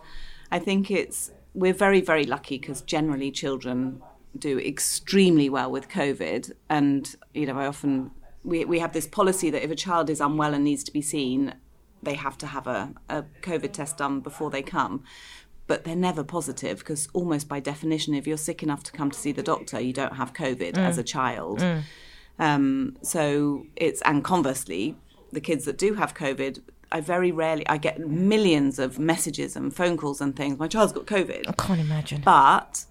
I 0.51 0.59
think 0.59 0.91
it's 0.91 1.31
we're 1.55 1.75
very 1.75 2.01
very 2.01 2.25
lucky 2.25 2.59
because 2.59 2.83
generally 2.83 3.31
children 3.31 4.03
do 4.39 4.59
extremely 4.59 5.49
well 5.49 5.71
with 5.71 5.89
COVID 5.89 6.53
and 6.69 7.15
you 7.35 7.47
know 7.47 7.59
I 7.59 7.67
often 7.67 8.11
we 8.45 8.65
we 8.65 8.79
have 8.79 8.93
this 8.93 9.07
policy 9.07 9.51
that 9.51 9.63
if 9.63 9.71
a 9.71 9.77
child 9.77 10.09
is 10.11 10.21
unwell 10.21 10.55
and 10.55 10.65
needs 10.65 10.85
to 10.85 10.93
be 10.93 11.03
seen 11.03 11.55
they 12.03 12.15
have 12.15 12.37
to 12.39 12.47
have 12.49 12.67
a, 12.67 12.93
a 13.09 13.25
COVID 13.43 13.73
test 13.73 13.99
done 13.99 14.21
before 14.21 14.51
they 14.51 14.63
come 14.63 15.05
but 15.67 15.85
they're 15.85 15.97
never 15.97 16.25
positive 16.25 16.81
because 16.81 17.09
almost 17.13 17.49
by 17.49 17.61
definition, 17.61 18.15
if 18.15 18.27
you're 18.27 18.37
sick 18.37 18.63
enough 18.63 18.83
to 18.85 18.93
come 18.93 19.11
to 19.11 19.19
see 19.19 19.33
the 19.33 19.43
doctor, 19.43 19.81
you 19.81 19.93
don't 19.93 20.17
have 20.17 20.33
COVID 20.35 20.73
mm. 20.73 20.79
as 20.79 20.99
a 20.99 21.03
child. 21.03 21.61
Mm. 21.61 21.83
Um, 22.39 22.97
so 23.03 23.67
it's 23.77 24.03
and 24.03 24.25
conversely, 24.25 24.97
the 25.31 25.41
kids 25.41 25.65
that 25.65 25.79
do 25.79 25.95
have 25.95 26.15
COVID, 26.15 26.61
I 26.93 27.01
very 27.01 27.33
rarely 27.33 27.67
I 27.69 27.79
get 27.79 27.99
millions 27.99 28.79
of 28.79 28.99
messages 28.99 29.57
and 29.57 29.75
phone 29.75 29.97
calls 29.97 30.21
and 30.21 30.37
things. 30.37 30.59
My 30.59 30.69
child's 30.69 30.93
got 30.93 31.07
COVID. 31.07 31.45
I 31.49 31.53
can't 31.53 31.81
imagine. 31.81 32.21
But 32.23 32.85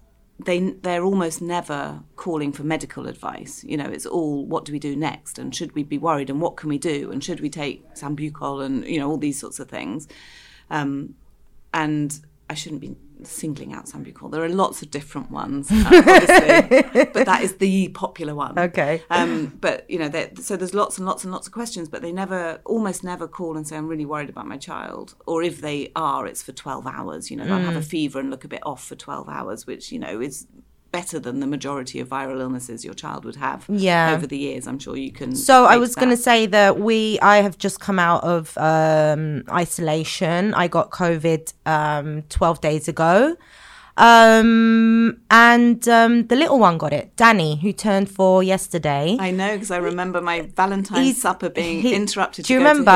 they 0.44 0.58
they're 0.58 1.04
almost 1.04 1.40
never 1.40 2.02
calling 2.16 2.52
for 2.52 2.64
medical 2.64 3.06
advice. 3.06 3.64
You 3.64 3.76
know, 3.76 3.86
it's 3.86 4.06
all 4.06 4.44
what 4.44 4.64
do 4.64 4.72
we 4.72 4.78
do 4.78 4.96
next, 4.96 5.38
and 5.38 5.54
should 5.54 5.74
we 5.74 5.84
be 5.84 5.98
worried, 5.98 6.30
and 6.30 6.40
what 6.40 6.56
can 6.56 6.68
we 6.68 6.78
do, 6.78 7.10
and 7.12 7.22
should 7.22 7.40
we 7.40 7.48
take 7.48 7.94
sambucol, 7.94 8.64
and 8.64 8.84
you 8.86 8.98
know 8.98 9.08
all 9.08 9.18
these 9.18 9.38
sorts 9.38 9.60
of 9.60 9.68
things. 9.68 10.08
Um, 10.68 11.14
and 11.72 12.18
I 12.50 12.54
shouldn't 12.54 12.80
be 12.80 12.96
singling 13.30 13.72
out 13.72 13.86
Sambucol. 13.86 14.30
There 14.30 14.42
are 14.42 14.48
lots 14.48 14.82
of 14.82 14.90
different 14.90 15.30
ones, 15.30 15.70
obviously, 15.70 16.82
but 17.12 17.26
that 17.26 17.40
is 17.42 17.56
the 17.56 17.88
popular 17.88 18.34
one. 18.34 18.58
Okay. 18.58 19.02
Um, 19.10 19.58
but 19.60 19.88
you 19.90 19.98
know, 19.98 20.10
so 20.40 20.56
there's 20.56 20.74
lots 20.74 20.98
and 20.98 21.06
lots 21.06 21.24
and 21.24 21.32
lots 21.32 21.46
of 21.46 21.52
questions, 21.52 21.88
but 21.88 22.02
they 22.02 22.12
never, 22.12 22.60
almost 22.64 23.04
never 23.04 23.28
call 23.28 23.56
and 23.56 23.66
say, 23.66 23.76
"I'm 23.76 23.88
really 23.88 24.06
worried 24.06 24.30
about 24.30 24.46
my 24.46 24.56
child," 24.56 25.14
or 25.26 25.42
if 25.42 25.60
they 25.60 25.92
are, 25.96 26.26
it's 26.26 26.42
for 26.42 26.52
12 26.52 26.86
hours. 26.86 27.30
You 27.30 27.36
know, 27.36 27.44
they'll 27.44 27.58
have 27.58 27.76
a 27.76 27.80
mm. 27.80 27.84
fever 27.84 28.20
and 28.20 28.30
look 28.30 28.44
a 28.44 28.48
bit 28.48 28.62
off 28.64 28.84
for 28.84 28.94
12 28.94 29.28
hours, 29.28 29.66
which 29.66 29.92
you 29.92 29.98
know 29.98 30.20
is 30.20 30.46
better 30.92 31.18
than 31.18 31.40
the 31.40 31.46
majority 31.46 31.98
of 31.98 32.08
viral 32.08 32.40
illnesses 32.40 32.84
your 32.84 32.94
child 32.94 33.24
would 33.24 33.36
have 33.36 33.64
yeah. 33.68 34.12
over 34.14 34.26
the 34.26 34.36
years. 34.36 34.66
I'm 34.66 34.78
sure 34.78 34.96
you 34.96 35.10
can. 35.10 35.34
So 35.34 35.64
I 35.64 35.78
was 35.78 35.94
going 35.94 36.10
to 36.10 36.16
say 36.16 36.46
that 36.46 36.78
we, 36.78 37.18
I 37.20 37.38
have 37.38 37.58
just 37.58 37.80
come 37.80 37.98
out 37.98 38.22
of 38.22 38.56
um, 38.58 39.42
isolation. 39.50 40.54
I 40.54 40.68
got 40.68 40.90
COVID 40.90 41.52
um, 41.66 42.22
12 42.28 42.60
days 42.60 42.88
ago. 42.88 43.36
Um, 44.02 45.20
and 45.30 45.88
um, 45.88 46.26
the 46.26 46.34
little 46.34 46.58
one 46.58 46.76
got 46.76 46.92
it, 46.92 47.14
Danny, 47.14 47.60
who 47.60 47.72
turned 47.72 48.10
four 48.10 48.42
yesterday. 48.42 49.16
I 49.20 49.30
know 49.30 49.52
because 49.54 49.70
I 49.70 49.76
remember 49.76 50.20
my 50.20 50.40
Valentine's 50.56 51.22
supper 51.22 51.48
being 51.48 51.82
he, 51.82 51.94
interrupted. 51.94 52.46
Do 52.46 52.52
you 52.52 52.58
remember? 52.58 52.90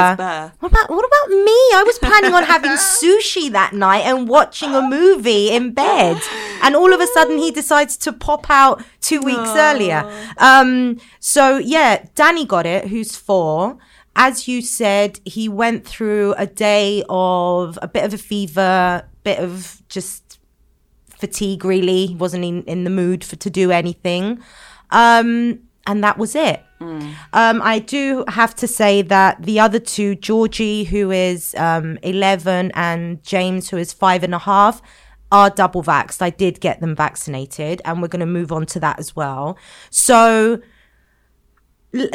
What 0.58 0.72
about 0.72 0.90
what 0.90 1.04
about 1.06 1.30
me? 1.30 1.52
I 1.74 1.84
was 1.86 1.96
planning 2.00 2.34
on 2.34 2.42
having 2.42 2.70
sushi 2.72 3.52
that 3.52 3.72
night 3.72 4.00
and 4.04 4.28
watching 4.28 4.74
a 4.74 4.82
movie 4.82 5.50
in 5.50 5.74
bed, 5.74 6.20
and 6.60 6.74
all 6.74 6.92
of 6.92 7.00
a 7.00 7.06
sudden 7.06 7.38
he 7.38 7.52
decides 7.52 7.96
to 7.98 8.12
pop 8.12 8.50
out 8.50 8.82
two 9.00 9.20
weeks 9.20 9.38
Aww. 9.38 9.74
earlier. 9.74 10.28
Um, 10.38 10.98
so 11.20 11.58
yeah, 11.58 12.04
Danny 12.16 12.44
got 12.44 12.66
it, 12.66 12.88
who's 12.88 13.14
four 13.14 13.78
as 14.18 14.48
you 14.48 14.62
said, 14.62 15.20
he 15.26 15.46
went 15.46 15.86
through 15.86 16.34
a 16.38 16.46
day 16.46 17.04
of 17.10 17.78
a 17.82 17.86
bit 17.86 18.02
of 18.02 18.14
a 18.14 18.18
fever, 18.18 19.06
bit 19.24 19.38
of 19.38 19.82
just 19.90 20.25
fatigue 21.18 21.64
really. 21.64 22.14
Wasn't 22.18 22.44
in, 22.44 22.62
in 22.64 22.84
the 22.84 22.90
mood 22.90 23.24
for 23.24 23.36
to 23.36 23.50
do 23.50 23.70
anything. 23.70 24.40
Um, 24.90 25.60
and 25.86 26.02
that 26.02 26.18
was 26.18 26.34
it. 26.34 26.62
Mm. 26.80 27.14
Um, 27.32 27.62
I 27.62 27.78
do 27.78 28.24
have 28.28 28.54
to 28.56 28.66
say 28.66 29.02
that 29.02 29.42
the 29.42 29.60
other 29.60 29.78
two, 29.78 30.14
Georgie, 30.14 30.84
who 30.84 31.10
is 31.10 31.54
um, 31.56 31.98
11, 32.02 32.72
and 32.74 33.22
James, 33.22 33.70
who 33.70 33.76
is 33.76 33.92
five 33.92 34.22
and 34.22 34.34
a 34.34 34.38
half, 34.38 34.82
are 35.32 35.50
double 35.50 35.82
vaxxed. 35.82 36.22
I 36.22 36.30
did 36.30 36.60
get 36.60 36.80
them 36.80 36.94
vaccinated, 36.94 37.80
and 37.84 38.02
we're 38.02 38.08
going 38.08 38.20
to 38.20 38.26
move 38.26 38.52
on 38.52 38.66
to 38.66 38.80
that 38.80 38.98
as 38.98 39.16
well. 39.16 39.56
So, 39.90 40.60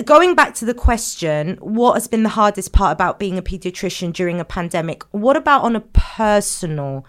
going 0.05 0.35
back 0.35 0.53
to 0.55 0.65
the 0.65 0.73
question, 0.73 1.57
what 1.61 1.93
has 1.93 2.07
been 2.07 2.23
the 2.23 2.29
hardest 2.29 2.71
part 2.71 2.93
about 2.93 3.19
being 3.19 3.37
a 3.37 3.41
pediatrician 3.41 4.13
during 4.13 4.39
a 4.39 4.45
pandemic? 4.45 5.03
What 5.11 5.35
about 5.35 5.63
on 5.63 5.75
a 5.75 5.81
personal 5.81 7.05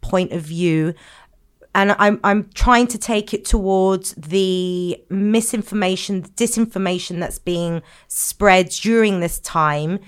point 0.00 0.32
of 0.32 0.42
view? 0.42 0.94
And 1.76 1.94
I'm 1.98 2.18
I'm 2.24 2.48
trying 2.54 2.86
to 2.88 2.98
take 2.98 3.34
it 3.34 3.44
towards 3.44 4.14
the 4.14 4.98
misinformation, 5.10 6.22
the 6.22 6.30
disinformation 6.30 7.20
that's 7.20 7.38
being 7.38 7.82
spread 8.08 8.70
during 8.70 9.20
this 9.20 9.38
time. 9.38 10.00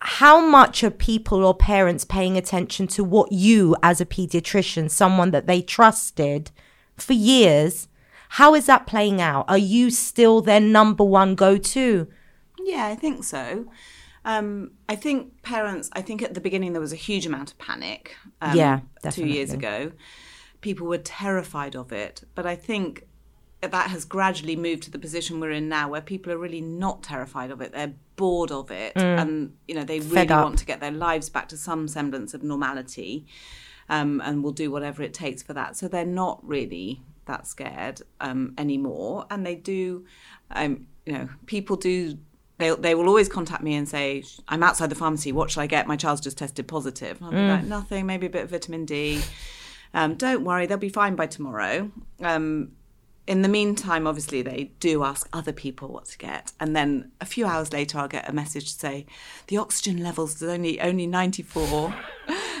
How 0.00 0.44
much 0.44 0.82
are 0.82 0.90
people 0.90 1.44
or 1.44 1.54
parents 1.54 2.04
paying 2.04 2.36
attention 2.36 2.88
to 2.88 3.04
what 3.04 3.30
you, 3.30 3.76
as 3.82 4.00
a 4.00 4.06
pediatrician, 4.06 4.90
someone 4.90 5.30
that 5.30 5.46
they 5.46 5.62
trusted 5.62 6.50
for 6.96 7.12
years, 7.12 7.86
how 8.30 8.54
is 8.54 8.66
that 8.66 8.86
playing 8.86 9.20
out? 9.20 9.44
Are 9.48 9.56
you 9.58 9.90
still 9.90 10.40
their 10.40 10.60
number 10.60 11.04
one 11.04 11.36
go 11.36 11.58
to? 11.58 12.08
Yeah, 12.58 12.86
I 12.86 12.96
think 12.96 13.22
so. 13.22 13.66
Um, 14.24 14.72
I 14.88 14.96
think 14.96 15.42
parents, 15.42 15.90
I 15.92 16.02
think 16.02 16.22
at 16.22 16.34
the 16.34 16.40
beginning 16.40 16.72
there 16.72 16.80
was 16.80 16.92
a 16.92 16.96
huge 16.96 17.24
amount 17.24 17.52
of 17.52 17.58
panic. 17.58 18.16
Um, 18.42 18.56
yeah, 18.56 18.80
definitely. 19.02 19.32
two 19.32 19.36
years 19.36 19.52
ago 19.52 19.92
people 20.60 20.86
were 20.86 20.98
terrified 20.98 21.76
of 21.76 21.92
it. 21.92 22.22
But 22.34 22.46
I 22.46 22.56
think 22.56 23.06
that 23.62 23.90
has 23.90 24.04
gradually 24.04 24.56
moved 24.56 24.82
to 24.84 24.90
the 24.90 24.98
position 24.98 25.40
we're 25.40 25.50
in 25.50 25.68
now 25.68 25.88
where 25.88 26.00
people 26.00 26.32
are 26.32 26.38
really 26.38 26.60
not 26.60 27.02
terrified 27.02 27.50
of 27.50 27.60
it. 27.60 27.72
They're 27.72 27.94
bored 28.16 28.52
of 28.52 28.70
it. 28.70 28.94
Mm. 28.94 29.20
And, 29.20 29.56
you 29.66 29.74
know, 29.74 29.84
they 29.84 30.00
really 30.00 30.26
want 30.26 30.58
to 30.58 30.66
get 30.66 30.80
their 30.80 30.90
lives 30.90 31.28
back 31.28 31.48
to 31.48 31.56
some 31.56 31.88
semblance 31.88 32.34
of 32.34 32.42
normality 32.42 33.26
um, 33.88 34.20
and 34.24 34.42
will 34.42 34.52
do 34.52 34.70
whatever 34.70 35.02
it 35.02 35.14
takes 35.14 35.42
for 35.42 35.54
that. 35.54 35.76
So 35.76 35.88
they're 35.88 36.04
not 36.04 36.46
really 36.46 37.02
that 37.26 37.46
scared 37.46 38.02
um, 38.20 38.54
anymore. 38.58 39.26
And 39.30 39.44
they 39.44 39.54
do, 39.54 40.04
um, 40.50 40.86
you 41.04 41.12
know, 41.12 41.28
people 41.46 41.76
do 41.76 42.18
they, 42.58 42.70
they 42.70 42.94
will 42.94 43.08
always 43.08 43.28
contact 43.28 43.62
me 43.62 43.74
and 43.74 43.86
say, 43.86 44.24
I'm 44.48 44.62
outside 44.62 44.88
the 44.88 44.94
pharmacy. 44.94 45.30
What 45.30 45.50
should 45.50 45.60
I 45.60 45.66
get? 45.66 45.86
My 45.86 45.96
child's 45.96 46.22
just 46.22 46.38
tested 46.38 46.66
positive. 46.66 47.22
I'll 47.22 47.30
be 47.30 47.36
mm. 47.36 47.50
like, 47.50 47.64
nothing, 47.64 48.06
maybe 48.06 48.26
a 48.26 48.30
bit 48.30 48.44
of 48.44 48.50
vitamin 48.50 48.86
D. 48.86 49.20
Um, 49.96 50.14
don't 50.14 50.44
worry, 50.44 50.66
they'll 50.66 50.76
be 50.76 50.90
fine 50.90 51.16
by 51.16 51.26
tomorrow. 51.26 51.90
Um, 52.22 52.72
in 53.26 53.42
the 53.42 53.48
meantime, 53.48 54.06
obviously, 54.06 54.42
they 54.42 54.70
do 54.78 55.02
ask 55.02 55.28
other 55.32 55.52
people 55.52 55.88
what 55.88 56.04
to 56.04 56.18
get, 56.18 56.52
and 56.60 56.76
then 56.76 57.10
a 57.20 57.24
few 57.24 57.46
hours 57.46 57.72
later, 57.72 57.98
I'll 57.98 58.06
get 58.06 58.28
a 58.28 58.32
message 58.32 58.72
to 58.74 58.78
say 58.78 59.06
the 59.48 59.56
oxygen 59.56 60.02
levels 60.02 60.40
is 60.40 60.48
only 60.48 60.80
only 60.80 61.06
ninety 61.08 61.42
four. 61.42 61.92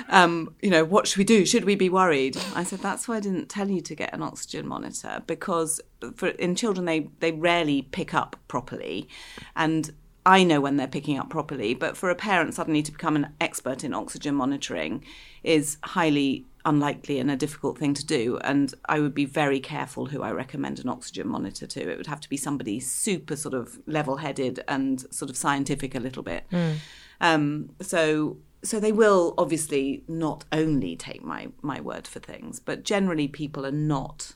Um, 0.08 0.54
you 0.62 0.70
know, 0.70 0.84
what 0.84 1.06
should 1.06 1.18
we 1.18 1.24
do? 1.24 1.44
Should 1.44 1.64
we 1.64 1.74
be 1.74 1.88
worried? 1.88 2.36
I 2.54 2.64
said 2.64 2.80
that's 2.80 3.06
why 3.06 3.16
I 3.16 3.20
didn't 3.20 3.48
tell 3.48 3.68
you 3.68 3.80
to 3.82 3.94
get 3.94 4.14
an 4.14 4.22
oxygen 4.22 4.66
monitor 4.66 5.22
because 5.26 5.80
for 6.14 6.28
in 6.28 6.56
children 6.56 6.86
they 6.86 7.10
they 7.20 7.32
rarely 7.32 7.82
pick 7.82 8.14
up 8.14 8.36
properly, 8.48 9.08
and 9.54 9.92
I 10.24 10.42
know 10.42 10.60
when 10.60 10.76
they're 10.78 10.88
picking 10.88 11.18
up 11.18 11.30
properly. 11.30 11.74
But 11.74 11.96
for 11.96 12.10
a 12.10 12.16
parent 12.16 12.54
suddenly 12.54 12.82
to 12.82 12.90
become 12.90 13.14
an 13.14 13.34
expert 13.40 13.84
in 13.84 13.94
oxygen 13.94 14.34
monitoring 14.34 15.04
is 15.44 15.76
highly 15.84 16.44
unlikely 16.66 17.18
and 17.18 17.30
a 17.30 17.36
difficult 17.36 17.78
thing 17.78 17.94
to 17.94 18.04
do. 18.04 18.38
And 18.42 18.74
I 18.86 19.00
would 19.00 19.14
be 19.14 19.24
very 19.24 19.60
careful 19.60 20.06
who 20.06 20.22
I 20.22 20.32
recommend 20.32 20.78
an 20.78 20.88
oxygen 20.88 21.28
monitor 21.28 21.66
to. 21.66 21.90
It 21.90 21.96
would 21.96 22.08
have 22.08 22.20
to 22.20 22.28
be 22.28 22.36
somebody 22.36 22.80
super 22.80 23.36
sort 23.36 23.54
of 23.54 23.78
level 23.86 24.16
headed 24.16 24.62
and 24.68 25.06
sort 25.14 25.30
of 25.30 25.36
scientific 25.36 25.94
a 25.94 26.00
little 26.00 26.22
bit. 26.22 26.44
Mm. 26.50 26.76
Um, 27.20 27.70
so 27.80 28.36
so 28.62 28.80
they 28.80 28.92
will 28.92 29.34
obviously 29.38 30.02
not 30.08 30.44
only 30.52 30.96
take 30.96 31.22
my 31.22 31.48
my 31.62 31.80
word 31.80 32.06
for 32.06 32.18
things, 32.18 32.60
but 32.60 32.82
generally 32.82 33.28
people 33.28 33.64
are 33.64 33.70
not 33.70 34.34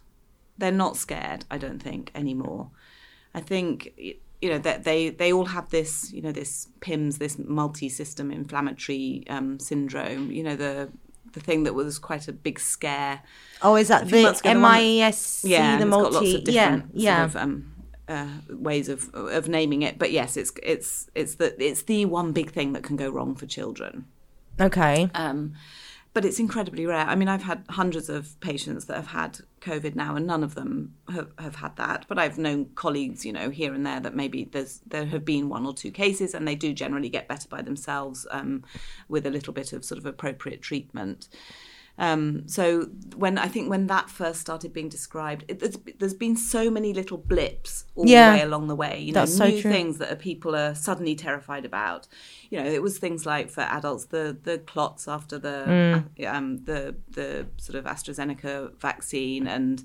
they're 0.57 0.71
not 0.71 0.97
scared. 0.97 1.45
I 1.51 1.59
don't 1.59 1.83
think 1.83 2.11
anymore. 2.14 2.71
I 3.35 3.40
think 3.40 3.93
you 3.97 4.49
know 4.49 4.59
that 4.59 4.85
they 4.85 5.11
they 5.11 5.33
all 5.33 5.47
have 5.47 5.71
this 5.71 6.12
you 6.12 6.23
know 6.23 6.33
this 6.33 6.69
PIMS 6.81 7.19
this 7.19 7.38
multi-system 7.38 8.31
inflammatory 8.31 9.25
um, 9.29 9.59
syndrome. 9.59 10.31
You 10.31 10.45
know 10.45 10.57
the 10.57 10.90
the 11.33 11.40
thing 11.40 11.64
that 11.64 11.75
was 11.75 11.99
quite 11.99 12.29
a 12.29 12.33
big 12.33 12.59
scare. 12.59 13.23
Oh, 13.62 13.77
is 13.77 13.88
that 13.88 14.09
the 14.09 14.40
MIS? 14.45 15.45
Yeah, 15.45 15.79
the 15.79 15.87
multi. 15.87 16.43
yeah, 16.47 16.83
yeah. 16.93 17.29
Sort 17.29 17.31
of, 17.31 17.37
um, 17.37 17.73
uh, 18.09 18.29
ways 18.51 18.88
of 18.88 19.14
of 19.14 19.49
naming 19.49 19.83
it, 19.83 19.99
but 19.99 20.11
yes, 20.11 20.37
it's 20.37 20.53
it's 20.62 21.09
it's 21.14 21.37
the 21.37 21.62
it's 21.62 21.83
the 21.83 22.05
one 22.07 22.33
big 22.33 22.51
thing 22.51 22.73
that 22.73 22.83
can 22.83 22.97
go 22.97 23.09
wrong 23.09 23.35
for 23.35 23.47
children. 23.47 24.07
Okay. 24.61 25.09
Um, 25.14 25.55
but 26.12 26.25
it's 26.25 26.40
incredibly 26.40 26.87
rare. 26.87 27.07
I 27.07 27.14
mean, 27.14 27.29
I've 27.29 27.42
had 27.42 27.64
hundreds 27.70 28.09
of 28.09 28.38
patients 28.40 28.87
that 28.87 28.96
have 28.96 29.09
had 29.09 29.38
COVID 29.61 29.94
now, 29.94 30.16
and 30.16 30.27
none 30.27 30.42
of 30.42 30.55
them 30.55 30.94
have, 31.12 31.31
have 31.38 31.57
had 31.57 31.77
that. 31.77 32.07
But 32.09 32.18
I've 32.18 32.38
known 32.38 32.70
colleagues, 32.75 33.25
you 33.25 33.33
know, 33.33 33.51
here 33.51 33.73
and 33.73 33.87
there 33.87 34.01
that 34.01 34.16
maybe 34.16 34.44
there's 34.44 34.81
there 34.87 35.07
have 35.07 35.25
been 35.25 35.49
one 35.49 35.66
or 35.66 35.73
two 35.73 35.90
cases, 35.92 36.35
and 36.35 36.49
they 36.49 36.57
do 36.57 36.73
generally 36.73 37.09
get 37.09 37.29
better 37.29 37.49
by 37.49 37.62
themselves 37.62 38.27
um, 38.31 38.64
with 39.09 39.25
a 39.25 39.31
little 39.31 39.53
bit 39.53 39.73
of 39.73 39.85
sort 39.85 39.99
of 39.99 40.07
appropriate 40.07 40.62
treatment. 40.62 41.29
Um, 42.01 42.49
so 42.49 42.89
when 43.17 43.37
I 43.37 43.47
think 43.47 43.69
when 43.69 43.87
that 43.89 44.09
first 44.09 44.41
started 44.41 44.73
being 44.73 44.89
described, 44.89 45.45
it, 45.49 45.61
there's, 45.61 45.77
there's 45.99 46.15
been 46.15 46.35
so 46.37 46.71
many 46.71 46.95
little 46.95 47.19
blips 47.19 47.85
all 47.95 48.07
Yeah. 48.09 48.31
the 48.33 48.39
way 48.39 48.43
along 48.43 48.69
the 48.69 48.75
way. 48.75 48.99
You 49.01 49.13
know, 49.13 49.27
so 49.27 49.47
new 49.47 49.61
things 49.61 49.99
that 49.99 50.19
people 50.19 50.57
are 50.57 50.75
suddenly 50.75 51.15
terrified 51.15 51.67
about. 51.67 52.09
You 52.49 52.59
know, 52.59 52.67
it 52.71 52.81
was 52.83 52.99
things 52.99 53.27
like 53.27 53.51
for 53.51 53.61
adults 53.61 54.07
the 54.07 54.35
the 54.43 54.57
clots 54.59 55.07
after 55.07 55.39
the 55.39 55.65
Mm. 55.69 56.35
um, 56.35 56.65
the 56.65 56.97
the 57.11 57.47
sort 57.59 57.77
of 57.79 57.85
AstraZeneca 57.85 58.75
vaccine 58.81 59.47
and 59.47 59.85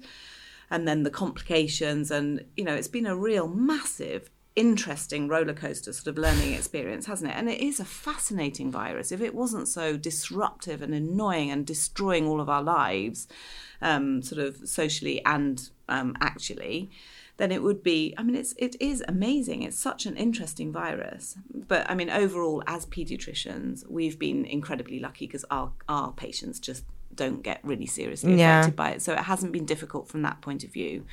and 0.72 0.88
then 0.88 1.04
the 1.04 1.12
complications 1.12 2.10
and 2.12 2.44
you 2.58 2.64
know 2.64 2.74
it's 2.74 2.88
been 2.88 3.06
a 3.06 3.16
real 3.16 3.48
massive 3.48 4.30
interesting 4.56 5.28
roller 5.28 5.54
coaster 5.54 5.92
sort 5.92 6.08
of 6.08 6.18
learning 6.18 6.54
experience 6.54 7.06
hasn't 7.08 7.30
it? 7.32 7.36
And 7.36 7.50
it 7.50 7.60
is 7.62 7.80
a 7.80 7.86
fascinating 7.86 8.72
virus. 8.72 9.12
If 9.12 9.22
it 9.22 9.36
wasn't 9.36 9.68
so 9.68 9.98
disruptive 9.98 10.82
and 10.82 10.94
annoying 10.94 11.52
and 11.52 11.66
destroying 11.66 12.26
all 12.28 12.40
of 12.40 12.50
our 12.50 12.64
lives 12.64 13.28
um, 13.82 14.22
sort 14.22 14.42
of 14.42 14.68
socially 14.68 15.24
and 15.26 15.70
um, 15.90 16.16
actually 16.22 16.90
then 17.38 17.52
it 17.52 17.62
would 17.62 17.84
be 17.84 18.14
i 18.18 18.24
mean 18.24 18.34
it's 18.36 18.54
it 18.58 18.78
is 18.80 19.04
amazing. 19.10 19.62
It's 19.62 19.78
such 19.78 20.06
an 20.06 20.16
interesting 20.16 20.72
virus. 20.72 21.38
But 21.54 21.90
i 21.90 21.94
mean 21.94 22.10
overall 22.10 22.64
as 22.66 22.86
pediatricians 22.86 23.86
we've 23.90 24.18
been 24.18 24.46
incredibly 24.46 25.00
lucky 25.00 25.28
because 25.28 25.44
our 25.52 25.72
our 25.90 26.14
patients 26.14 26.60
just 26.62 26.86
don't 27.14 27.44
get 27.44 27.60
really 27.64 27.86
seriously 27.86 28.36
Yeah. 28.36 28.60
affected 28.60 28.76
by 28.78 28.90
it. 28.92 29.02
So 29.02 29.12
it 29.14 29.20
hasn't 29.20 29.52
been 29.52 29.66
difficult 29.66 30.08
from 30.08 30.22
that 30.22 30.40
point 30.42 30.64
of 30.64 30.72
view 30.72 31.06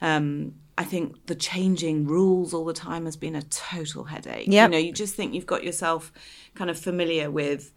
um, 0.00 0.54
I 0.78 0.84
think 0.84 1.26
the 1.26 1.34
changing 1.34 2.06
rules 2.06 2.54
all 2.54 2.64
the 2.64 2.72
time 2.72 3.04
has 3.04 3.16
been 3.16 3.34
a 3.36 3.42
total 3.42 4.04
headache. 4.04 4.46
Yep. 4.48 4.68
You 4.68 4.72
know, 4.72 4.78
you 4.78 4.92
just 4.92 5.14
think 5.14 5.34
you've 5.34 5.46
got 5.46 5.62
yourself 5.62 6.12
kind 6.54 6.70
of 6.70 6.78
familiar 6.78 7.30
with 7.30 7.72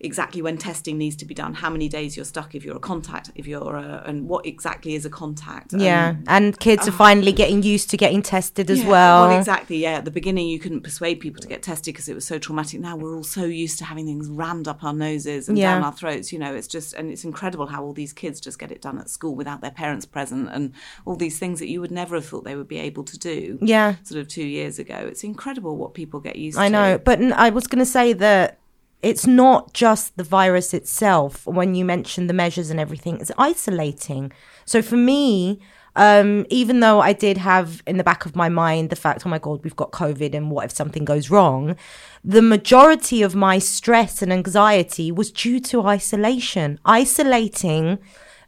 exactly 0.00 0.40
when 0.40 0.56
testing 0.56 0.96
needs 0.96 1.16
to 1.16 1.24
be 1.24 1.34
done, 1.34 1.54
how 1.54 1.68
many 1.68 1.88
days 1.88 2.16
you're 2.16 2.24
stuck 2.24 2.54
if 2.54 2.64
you're 2.64 2.76
a 2.76 2.80
contact, 2.80 3.32
if 3.34 3.46
you're 3.46 3.76
a, 3.76 4.04
and 4.06 4.28
what 4.28 4.46
exactly 4.46 4.94
is 4.94 5.04
a 5.04 5.10
contact. 5.10 5.72
Yeah, 5.72 6.16
and 6.28 6.58
kids 6.60 6.86
are 6.86 6.92
ah. 6.92 6.96
finally 6.96 7.32
getting 7.32 7.62
used 7.62 7.90
to 7.90 7.96
getting 7.96 8.22
tested 8.22 8.70
as 8.70 8.82
Yeah, 8.82 8.88
well. 8.88 9.38
exactly. 9.38 9.78
Yeah, 9.78 9.94
at 9.94 10.04
the 10.04 10.10
beginning 10.12 10.48
you 10.48 10.60
couldn't 10.60 10.82
persuade 10.82 11.18
people 11.20 11.42
to 11.42 11.48
get 11.48 11.62
tested 11.62 11.94
because 11.94 12.08
it 12.08 12.14
was 12.14 12.24
so 12.24 12.38
traumatic. 12.38 12.80
Now 12.80 12.96
we're 12.96 13.16
all 13.16 13.24
so 13.24 13.44
used 13.44 13.78
to 13.78 13.84
having 13.84 14.06
things 14.06 14.28
rammed 14.28 14.68
up 14.68 14.84
our 14.84 14.92
noses 14.92 15.48
and 15.48 15.58
Yeah. 15.58 15.74
down 15.74 15.82
our 15.82 15.92
throats. 15.92 16.32
You 16.32 16.38
know, 16.38 16.54
it's 16.54 16.68
just 16.68 16.94
and 16.94 17.10
it's 17.10 17.24
incredible 17.24 17.66
how 17.66 17.82
all 17.82 17.92
these 17.92 18.12
kids 18.12 18.40
just 18.40 18.58
get 18.58 18.70
it 18.70 18.80
done 18.80 18.98
at 18.98 19.10
school 19.10 19.34
without 19.34 19.62
their 19.62 19.72
parents 19.72 20.06
present 20.06 20.48
and 20.52 20.72
all 21.06 21.16
these 21.16 21.38
things 21.38 21.58
that 21.58 21.68
you 21.68 21.80
would 21.80 21.90
never 21.90 22.14
have 22.14 22.26
thought 22.26 22.44
they 22.44 22.56
would 22.56 22.68
be 22.68 22.78
able 22.78 23.02
to 23.04 23.18
do. 23.18 23.58
Yeah. 23.60 23.96
sort 24.04 24.20
of 24.20 24.28
two 24.28 24.46
years 24.46 24.78
ago. 24.78 24.94
It's 24.94 25.24
incredible 25.24 25.76
what 25.76 25.94
people 25.94 26.20
get 26.20 26.36
used 26.36 26.56
to. 26.56 26.62
I 26.62 26.68
know, 26.68 26.98
but 26.98 27.20
I 27.32 27.50
was 27.50 27.66
going 27.66 27.80
to 27.80 27.86
say 27.86 28.12
that 28.12 28.58
it's 29.02 29.26
not 29.26 29.72
just 29.72 30.16
the 30.16 30.24
virus 30.24 30.74
itself. 30.74 31.46
When 31.46 31.74
you 31.74 31.84
mentioned 31.84 32.28
the 32.28 32.34
measures 32.34 32.70
and 32.70 32.80
everything, 32.80 33.20
it's 33.20 33.30
isolating. 33.38 34.32
So 34.64 34.82
for 34.82 34.96
me, 34.96 35.60
um, 35.96 36.46
even 36.48 36.80
though 36.80 37.00
I 37.00 37.12
did 37.12 37.38
have 37.38 37.82
in 37.86 37.96
the 37.96 38.04
back 38.04 38.24
of 38.24 38.36
my 38.36 38.48
mind 38.48 38.90
the 38.90 38.96
fact, 38.96 39.26
oh 39.26 39.28
my 39.28 39.38
God, 39.38 39.64
we've 39.64 39.74
got 39.76 39.90
COVID 39.90 40.34
and 40.34 40.50
what 40.50 40.66
if 40.66 40.72
something 40.72 41.04
goes 41.04 41.30
wrong? 41.30 41.76
The 42.24 42.42
majority 42.42 43.22
of 43.22 43.34
my 43.34 43.58
stress 43.58 44.22
and 44.22 44.32
anxiety 44.32 45.10
was 45.10 45.30
due 45.30 45.60
to 45.60 45.86
isolation. 45.86 46.78
Isolating. 46.84 47.98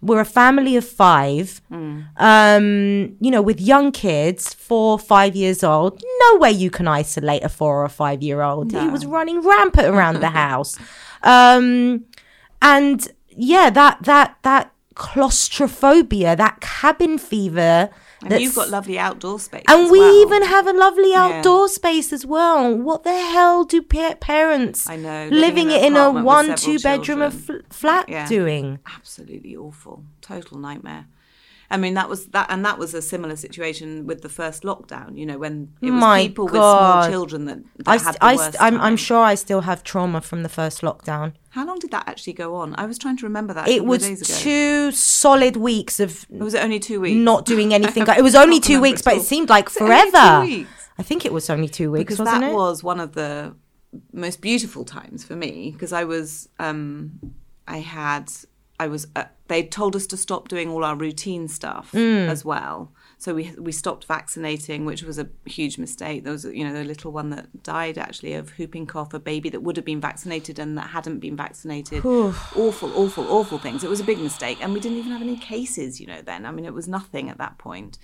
We're 0.02 0.20
a 0.20 0.24
family 0.24 0.76
of 0.76 0.84
five, 0.86 1.60
um, 2.16 3.16
you 3.20 3.30
know, 3.30 3.42
with 3.42 3.60
young 3.60 3.92
kids, 3.92 4.54
four, 4.54 4.98
five 4.98 5.36
years 5.36 5.62
old. 5.62 6.02
No 6.20 6.38
way 6.38 6.50
you 6.52 6.70
can 6.70 6.88
isolate 6.88 7.42
a 7.42 7.48
four 7.48 7.84
or 7.84 7.88
five 7.88 8.22
year 8.22 8.40
old. 8.42 8.72
He 8.72 8.88
was 8.88 9.04
running 9.04 9.40
rampant 9.46 9.88
around 9.88 10.20
the 10.20 10.30
house. 10.44 10.78
Um, 11.22 12.04
and 12.62 13.06
yeah, 13.28 13.68
that, 13.70 14.02
that, 14.04 14.36
that 14.42 14.72
claustrophobia, 14.94 16.34
that 16.36 16.60
cabin 16.60 17.18
fever. 17.18 17.90
And 18.24 18.40
you've 18.40 18.54
got 18.54 18.68
lovely 18.68 18.98
outdoor 18.98 19.38
space, 19.40 19.62
and 19.68 19.90
we 19.90 19.98
well. 20.00 20.14
even 20.22 20.42
have 20.42 20.66
a 20.66 20.72
lovely 20.72 21.14
outdoor 21.14 21.68
space 21.68 22.12
as 22.12 22.26
well. 22.26 22.74
What 22.76 23.02
the 23.04 23.12
hell 23.18 23.64
do 23.64 23.82
pa- 23.82 24.14
parents 24.20 24.88
I 24.88 24.96
know, 24.96 25.28
living, 25.30 25.68
living 25.68 25.70
in 25.70 25.76
it 25.76 25.84
in 25.86 25.96
a 25.96 26.10
one, 26.10 26.54
two 26.56 26.78
bedroom 26.78 27.22
of 27.22 27.32
children. 27.32 27.64
fl- 27.70 27.74
flat 27.74 28.08
Yeah. 28.08 28.26
doing? 28.28 28.78
absolutely 28.94 29.56
awful, 29.56 30.04
total 30.20 30.58
nightmare. 30.58 31.06
I 31.72 31.76
mean, 31.76 31.94
that 31.94 32.08
was 32.08 32.26
that, 32.28 32.46
and 32.50 32.64
that 32.64 32.78
was 32.78 32.94
a 32.94 33.02
similar 33.02 33.36
situation 33.36 34.04
with 34.04 34.22
the 34.22 34.28
first 34.28 34.64
lockdown. 34.64 35.16
You 35.16 35.24
know, 35.24 35.38
when 35.38 35.72
it 35.80 35.90
was 35.92 36.00
My 36.00 36.26
people 36.26 36.46
with 36.46 36.54
small 36.54 37.08
children 37.08 37.44
that, 37.44 37.58
that 37.78 37.88
I, 37.88 37.96
had 37.98 38.14
the 38.14 38.24
I, 38.24 38.36
worst. 38.36 38.56
I'm, 38.58 38.80
I'm 38.80 38.96
sure 38.96 39.22
I 39.22 39.36
still 39.36 39.60
have 39.60 39.84
trauma 39.84 40.20
from 40.20 40.42
the 40.42 40.48
first 40.48 40.80
lockdown. 40.80 41.34
How 41.50 41.64
long 41.64 41.78
did 41.78 41.92
that 41.92 42.08
actually 42.08 42.32
go 42.32 42.56
on? 42.56 42.74
I 42.76 42.86
was 42.86 42.98
trying 42.98 43.16
to 43.18 43.24
remember 43.24 43.54
that. 43.54 43.68
It 43.68 43.84
was 43.84 44.02
two 44.42 44.90
solid 44.90 45.56
weeks 45.56 46.00
of 46.00 46.26
Was 46.28 46.54
it 46.54 46.62
only 46.64 46.80
two 46.80 47.00
weeks? 47.00 47.16
not 47.16 47.44
doing 47.44 47.72
anything. 47.78 48.04
it 48.06 48.22
was 48.22 48.34
only 48.34 48.58
two 48.58 48.80
weeks, 48.80 49.02
but 49.02 49.16
it 49.16 49.22
seemed 49.22 49.48
like 49.48 49.66
Was 49.66 49.76
it 49.76 49.82
only 49.82 49.94
two 49.94 50.10
forever. 50.10 50.66
I 50.98 51.02
think 51.02 51.24
it 51.24 51.32
was 51.32 51.48
only 51.48 51.68
two 51.68 51.90
weeks, 51.92 52.16
because 52.16 52.18
that 52.26 52.42
it? 52.42 52.52
was 52.52 52.82
one 52.82 53.00
of 53.00 53.12
the 53.12 53.54
most 54.12 54.40
beautiful 54.40 54.84
times 54.84 55.24
for 55.24 55.34
me 55.34 55.70
because 55.72 55.92
I 55.92 56.04
was 56.04 56.48
um 56.58 57.32
I 57.66 57.78
had 57.78 58.30
I 58.84 58.86
was 58.94 59.02
uh, 59.14 59.24
they 59.48 59.62
told 59.78 59.94
us 59.94 60.06
to 60.12 60.16
stop 60.16 60.48
doing 60.48 60.68
all 60.72 60.84
our 60.88 60.96
routine 61.06 61.48
stuff 61.48 61.86
Mm. 61.92 62.28
as 62.34 62.44
well. 62.52 62.76
So 63.18 63.28
we 63.38 63.44
we 63.68 63.72
stopped 63.72 64.04
vaccinating 64.16 64.80
which 64.90 65.02
was 65.02 65.18
a 65.18 65.26
huge 65.44 65.76
mistake. 65.84 66.18
There 66.24 66.32
was 66.32 66.44
you 66.58 66.64
know 66.66 66.72
the 66.72 66.84
little 66.92 67.12
one 67.20 67.28
that 67.36 67.46
died 67.62 67.96
actually 67.98 68.32
of 68.40 68.44
whooping 68.58 68.86
cough 68.86 69.12
a 69.14 69.20
baby 69.32 69.48
that 69.50 69.62
would 69.64 69.76
have 69.76 69.84
been 69.92 70.00
vaccinated 70.00 70.58
and 70.58 70.70
that 70.78 70.88
hadn't 70.96 71.18
been 71.26 71.36
vaccinated. 71.36 72.00
Awful 72.06 72.90
awful 73.02 73.24
awful 73.38 73.58
things. 73.58 73.84
It 73.84 73.90
was 73.90 74.00
a 74.00 74.08
big 74.12 74.18
mistake. 74.28 74.58
And 74.62 74.72
we 74.74 74.80
didn't 74.80 74.98
even 74.98 75.12
have 75.12 75.22
any 75.30 75.36
cases 75.54 76.00
you 76.00 76.06
know 76.12 76.22
then. 76.30 76.40
I 76.46 76.50
mean 76.50 76.64
it 76.64 76.74
was 76.80 76.88
nothing 76.88 77.28
at 77.32 77.38
that 77.38 77.58
point 77.58 77.98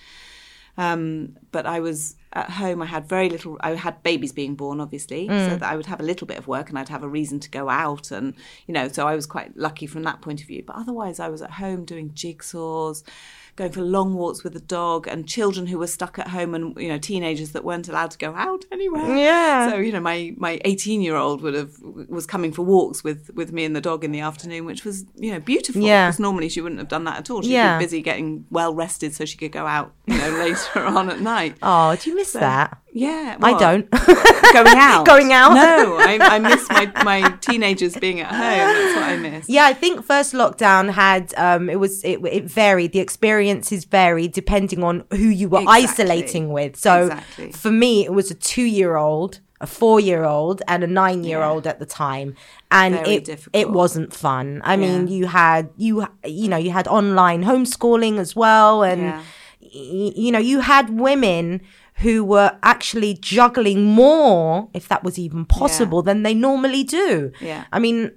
um, 0.79 1.37
but 1.53 1.67
I 1.67 1.81
was 1.81 2.17
at 2.33 2.51
home. 2.51 2.83
I 2.83 2.87
had 2.87 3.09
very 3.09 3.29
little. 3.31 3.57
I 3.61 3.71
had 3.75 4.03
babies 4.03 4.33
being 4.33 4.57
born, 4.57 4.81
obviously, 4.81 5.27
Mm. 5.29 5.49
so 5.51 5.57
that 5.57 5.71
I 5.73 5.77
would 5.77 5.87
have 5.87 6.01
a 6.01 6.03
little 6.03 6.27
bit 6.27 6.37
of 6.39 6.47
work 6.47 6.69
and 6.69 6.79
I'd 6.79 6.91
have 6.91 7.03
a 7.03 7.09
reason 7.09 7.41
to 7.41 7.51
go 7.51 7.69
out, 7.69 8.11
and 8.11 8.35
you 8.67 8.75
know, 8.75 8.89
so 8.89 9.07
I 9.07 9.15
was 9.15 9.27
quite 9.27 9.57
lucky 9.57 9.87
from 9.87 10.03
that 10.03 10.21
point 10.21 10.41
of 10.43 10.47
view. 10.47 10.63
But 10.67 10.77
otherwise, 10.77 11.19
I 11.21 11.29
was 11.29 11.41
at 11.43 11.53
home 11.53 11.85
doing 11.85 12.11
jigsaws, 12.11 13.03
going 13.57 13.73
for 13.73 13.81
long 13.81 14.15
walks 14.15 14.45
with 14.45 14.53
the 14.53 14.61
dog, 14.61 15.07
and 15.09 15.27
children 15.27 15.67
who 15.67 15.79
were 15.79 15.87
stuck 15.87 16.19
at 16.19 16.29
home, 16.29 16.55
and 16.55 16.77
you 16.79 16.89
know, 16.89 16.99
teenagers 16.99 17.53
that 17.53 17.65
weren't 17.65 17.89
allowed 17.89 18.11
to 18.13 18.19
go 18.19 18.35
out 18.35 18.65
anywhere. 18.71 19.17
Yeah. 19.17 19.71
So 19.71 19.77
you 19.79 19.93
know, 19.93 20.01
my 20.01 20.35
my 20.37 20.61
eighteen 20.65 21.01
year 21.01 21.17
old 21.17 21.41
would 21.43 21.55
have 21.55 21.73
was 21.83 22.27
coming 22.27 22.53
for 22.53 22.63
walks 22.63 23.03
with 23.03 23.31
with 23.35 23.53
me 23.53 23.65
and 23.65 23.75
the 23.75 23.81
dog 23.81 24.05
in 24.05 24.13
the 24.13 24.21
afternoon, 24.21 24.65
which 24.67 24.85
was 24.85 25.05
you 25.17 25.33
know 25.33 25.41
beautiful. 25.41 25.83
Yeah. 25.83 26.07
Because 26.07 26.21
normally 26.21 26.49
she 26.49 26.61
wouldn't 26.61 26.79
have 26.79 26.89
done 26.89 27.05
that 27.05 27.19
at 27.19 27.31
all. 27.31 27.43
She'd 27.43 27.51
Yeah. 27.53 27.79
be 27.79 27.85
busy 27.85 28.03
getting 28.03 28.45
well 28.51 28.75
rested 28.75 29.15
so 29.15 29.25
she 29.25 29.37
could 29.37 29.53
go 29.53 29.67
out, 29.67 29.93
you 30.07 30.17
know, 30.19 30.31
later 30.31 30.81
on 30.85 31.11
at 31.11 31.21
night. 31.21 31.57
Oh, 31.63 31.97
do 31.97 32.11
you 32.11 32.17
miss 32.17 32.33
that? 32.35 32.79
Yeah, 32.93 33.37
I 33.43 33.59
don't. 33.59 33.91
Going 34.53 34.79
out, 34.79 35.05
Going 35.13 35.33
out? 35.33 35.53
No, 35.55 35.97
I, 35.99 36.19
I 36.21 36.39
miss 36.39 36.67
my 36.71 36.91
my 37.05 37.31
teenagers 37.43 37.95
being 37.97 38.21
at 38.21 38.29
home. 38.31 38.39
That's 38.41 38.95
what 38.97 39.05
I 39.05 39.17
miss. 39.17 39.49
Yeah, 39.51 39.67
I 39.67 39.75
think 39.75 40.03
first 40.05 40.33
lockdown 40.33 40.91
had 40.91 41.35
um 41.37 41.69
it 41.69 41.79
was 41.79 42.03
it 42.05 42.21
it 42.25 42.45
varied. 42.45 42.93
The 42.93 43.01
experiences 43.51 43.85
varied 43.85 44.33
depending 44.33 44.83
on 44.83 45.05
who 45.11 45.17
you 45.41 45.49
were 45.49 45.61
Exactly. 45.61 45.85
isolating 45.85 46.49
with. 46.53 46.77
So 46.77 47.05
Exactly. 47.07 47.53
for 47.53 47.71
me 47.71 48.05
it 48.05 48.13
was 48.13 48.31
a 48.31 48.35
2-year-old, 48.35 49.41
a 49.61 49.67
4-year-old 49.67 50.63
and 50.69 50.85
a 50.85 50.87
9-year-old 50.87 51.67
at 51.67 51.79
the 51.79 51.87
time. 51.87 52.35
And 52.71 52.95
Very 52.95 53.15
it 53.17 53.25
difficult. 53.25 53.57
it 53.63 53.71
wasn't 53.71 54.13
fun. 54.13 54.61
I 54.65 54.77
mean, 54.77 55.09
you 55.09 55.27
had 55.27 55.71
you 55.77 56.07
you 56.25 56.49
know, 56.49 56.57
you 56.59 56.71
had 56.73 56.87
online 56.89 57.45
homeschooling 57.45 58.19
as 58.19 58.35
well 58.37 58.83
and 58.83 59.03
Yeah. 59.03 59.23
y- 59.61 60.13
you 60.17 60.31
know, 60.33 60.39
you 60.41 60.61
had 60.61 60.99
women 61.01 61.61
who 62.01 62.23
were 62.25 62.53
actually 62.63 63.15
juggling 63.15 63.83
more, 63.85 64.69
if 64.75 64.87
that 64.89 65.03
was 65.03 65.19
even 65.19 65.47
possible, 65.47 66.03
than 66.03 66.23
they 66.25 66.35
normally 66.35 66.85
do. 66.85 67.33
Yeah. 67.41 67.65
I 67.73 67.79
mean, 67.79 68.11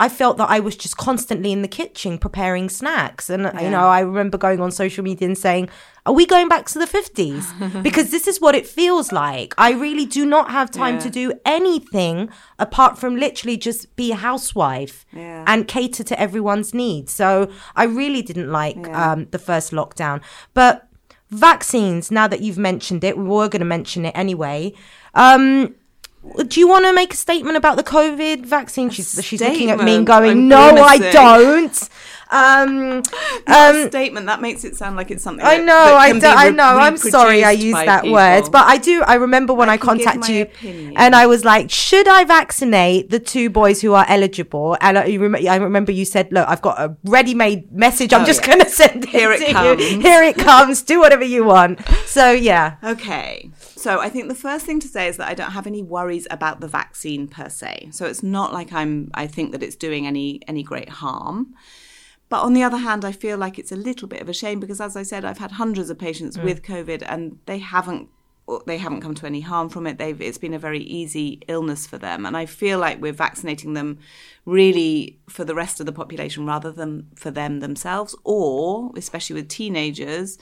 I 0.00 0.08
felt 0.08 0.36
that 0.36 0.48
I 0.48 0.60
was 0.60 0.76
just 0.76 0.96
constantly 0.96 1.50
in 1.52 1.62
the 1.62 1.68
kitchen 1.68 2.18
preparing 2.18 2.68
snacks. 2.68 3.28
And, 3.28 3.42
you 3.60 3.68
know, 3.68 3.86
I 3.88 4.00
remember 4.00 4.38
going 4.38 4.60
on 4.60 4.70
social 4.70 5.02
media 5.02 5.26
and 5.26 5.36
saying, 5.36 5.68
Are 6.06 6.12
we 6.12 6.24
going 6.24 6.48
back 6.48 6.66
to 6.66 6.78
the 6.78 6.86
50s? 6.86 7.82
because 7.82 8.10
this 8.12 8.28
is 8.28 8.40
what 8.40 8.54
it 8.54 8.64
feels 8.66 9.10
like. 9.10 9.54
I 9.58 9.72
really 9.72 10.06
do 10.06 10.24
not 10.24 10.50
have 10.52 10.70
time 10.70 10.94
Yeah. 10.94 11.00
to 11.00 11.10
do 11.10 11.32
anything 11.44 12.30
apart 12.60 12.96
from 12.96 13.16
literally 13.16 13.56
just 13.56 13.94
be 13.96 14.12
a 14.12 14.16
housewife 14.16 15.04
Yeah. 15.12 15.42
and 15.48 15.66
cater 15.66 16.04
to 16.04 16.20
everyone's 16.20 16.72
needs. 16.72 17.12
So 17.12 17.50
I 17.74 17.84
really 17.84 18.22
didn't 18.22 18.52
like 18.52 18.76
Yeah. 18.76 19.12
um, 19.12 19.26
the 19.32 19.38
first 19.38 19.72
lockdown. 19.72 20.20
But 20.54 20.86
vaccines, 21.30 22.10
now 22.10 22.26
that 22.28 22.40
you've 22.40 22.58
mentioned 22.58 23.04
it, 23.04 23.18
we 23.18 23.24
were 23.24 23.48
going 23.48 23.60
to 23.60 23.66
mention 23.66 24.04
it 24.06 24.12
anyway. 24.16 24.72
Um, 25.14 25.74
do 26.46 26.60
you 26.60 26.68
want 26.68 26.84
to 26.84 26.92
make 26.92 27.12
a 27.14 27.16
statement 27.16 27.56
about 27.56 27.76
the 27.76 27.84
COVID 27.84 28.44
vaccine? 28.44 28.90
She's, 28.90 29.22
she's 29.24 29.40
looking 29.40 29.70
at 29.70 29.78
me 29.78 29.96
and 29.96 30.06
going, 30.06 30.48
"No, 30.48 30.58
I 30.58 30.98
don't." 31.10 31.88
Um, 32.30 33.02
um, 33.46 33.88
statement 33.88 34.26
that 34.26 34.40
makes 34.40 34.64
it 34.64 34.76
sound 34.76 34.96
like 34.96 35.10
it's 35.10 35.22
something. 35.22 35.44
I 35.44 35.58
know, 35.58 35.64
that 35.66 35.94
I 35.96 36.08
can 36.10 36.20
do, 36.20 36.26
I 36.26 36.50
know. 36.50 36.62
I'm 36.78 36.96
sorry 36.96 37.44
I 37.44 37.52
used 37.52 37.76
that 37.76 38.02
people. 38.02 38.14
word, 38.14 38.44
but 38.52 38.66
I 38.66 38.76
do. 38.78 39.02
I 39.02 39.14
remember 39.14 39.54
when 39.54 39.68
I, 39.68 39.76
can 39.76 39.96
give 39.96 40.06
contact 40.06 40.28
my 40.28 40.34
you, 40.34 40.42
opinion. 40.42 40.94
and 40.96 41.14
I 41.14 41.26
was 41.26 41.44
like, 41.44 41.70
"Should 41.70 42.06
I 42.08 42.24
vaccinate 42.24 43.10
the 43.10 43.18
two 43.18 43.48
boys 43.50 43.80
who 43.80 43.94
are 43.94 44.04
eligible?" 44.08 44.76
And 44.80 44.98
I, 44.98 45.04
you 45.06 45.20
rem- 45.26 45.46
I 45.48 45.56
remember 45.56 45.92
you 45.92 46.04
said, 46.04 46.30
"Look, 46.32 46.46
I've 46.48 46.62
got 46.62 46.78
a 46.78 46.96
ready-made 47.04 47.72
message. 47.72 48.12
I'm 48.12 48.22
Oh, 48.22 48.26
just 48.26 48.40
yeah. 48.42 48.46
going 48.48 48.60
to 48.60 48.70
send 48.70 49.04
it 49.04 49.10
Here 49.10 49.32
it 49.32 49.38
to 49.38 49.46
you. 49.48 49.52
comes. 49.54 49.82
Here 50.08 50.22
it 50.22 50.36
comes. 50.36 50.82
Do 50.82 51.00
whatever 51.00 51.24
you 51.24 51.44
want." 51.44 51.80
So 52.06 52.30
yeah, 52.32 52.76
Okay. 52.84 53.50
So 53.76 54.00
I 54.00 54.08
think 54.08 54.28
the 54.28 54.34
first 54.34 54.66
thing 54.66 54.80
to 54.80 54.88
say 54.88 55.06
is 55.08 55.16
that 55.18 55.28
I 55.28 55.34
don't 55.34 55.52
have 55.52 55.66
any 55.66 55.82
worries 55.84 56.26
about 56.30 56.60
the 56.60 56.66
vaccine 56.68 57.28
per 57.28 57.48
se. 57.48 57.88
So 57.92 58.06
it's 58.06 58.22
not 58.24 58.52
like 58.52 58.72
I'm 58.72 59.10
I 59.14 59.26
think 59.28 59.52
that 59.52 59.62
it's 59.62 59.76
doing 59.76 60.06
any 60.06 60.40
any 60.48 60.62
great 60.62 60.88
harm. 60.88 61.54
But 62.28 62.42
on 62.42 62.52
the 62.52 62.62
other 62.62 62.76
hand, 62.76 63.04
I 63.04 63.12
feel 63.12 63.38
like 63.38 63.58
it's 63.58 63.72
a 63.72 63.76
little 63.76 64.08
bit 64.08 64.20
of 64.20 64.28
a 64.28 64.34
shame 64.34 64.60
because 64.60 64.80
as 64.80 64.96
I 64.96 65.02
said, 65.02 65.24
I've 65.24 65.38
had 65.38 65.52
hundreds 65.52 65.90
of 65.90 65.98
patients 65.98 66.36
mm. 66.36 66.44
with 66.44 66.62
COVID 66.62 67.02
and 67.06 67.38
they 67.46 67.58
haven't 67.58 68.08
they 68.66 68.78
haven't 68.78 69.02
come 69.02 69.14
to 69.14 69.26
any 69.26 69.42
harm 69.42 69.68
from 69.68 69.86
it. 69.86 69.98
They've 69.98 70.20
it's 70.20 70.38
been 70.38 70.54
a 70.54 70.58
very 70.58 70.80
easy 70.80 71.40
illness 71.48 71.86
for 71.86 71.98
them. 71.98 72.24
And 72.24 72.36
I 72.36 72.46
feel 72.46 72.78
like 72.78 73.00
we're 73.00 73.12
vaccinating 73.12 73.74
them 73.74 73.98
really 74.46 75.18
for 75.28 75.44
the 75.44 75.54
rest 75.54 75.80
of 75.80 75.86
the 75.86 75.92
population 75.92 76.46
rather 76.46 76.72
than 76.72 77.08
for 77.14 77.30
them 77.30 77.60
themselves, 77.60 78.16
or 78.24 78.90
especially 78.96 79.34
with 79.34 79.48
teenagers 79.48 80.38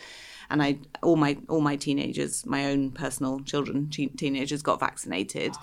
and 0.51 0.63
I 0.63 0.79
all 1.03 1.17
my 1.17 1.37
all 1.49 1.61
my 1.61 1.77
teenagers, 1.77 2.47
my 2.47 2.67
own 2.67 2.91
personal 2.91 3.41
children, 3.41 3.91
teen- 3.91 4.17
teenagers 4.17 4.63
got 4.63 4.81
vaccinated. 4.81 5.55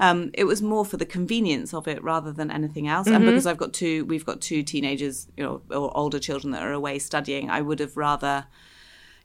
Um, 0.00 0.30
it 0.34 0.44
was 0.44 0.62
more 0.62 0.84
for 0.84 0.96
the 0.96 1.06
convenience 1.06 1.74
of 1.74 1.88
it 1.88 2.02
rather 2.02 2.32
than 2.32 2.50
anything 2.50 2.86
else. 2.86 3.08
And 3.08 3.24
because 3.24 3.46
I've 3.46 3.56
got 3.58 3.72
two, 3.72 4.04
we've 4.04 4.24
got 4.24 4.40
two 4.40 4.62
teenagers, 4.62 5.26
you 5.36 5.42
know, 5.42 5.60
or 5.70 5.96
older 5.96 6.18
children 6.18 6.52
that 6.52 6.62
are 6.62 6.72
away 6.72 6.98
studying. 6.98 7.50
I 7.50 7.60
would 7.60 7.80
have 7.80 7.96
rather, 7.96 8.46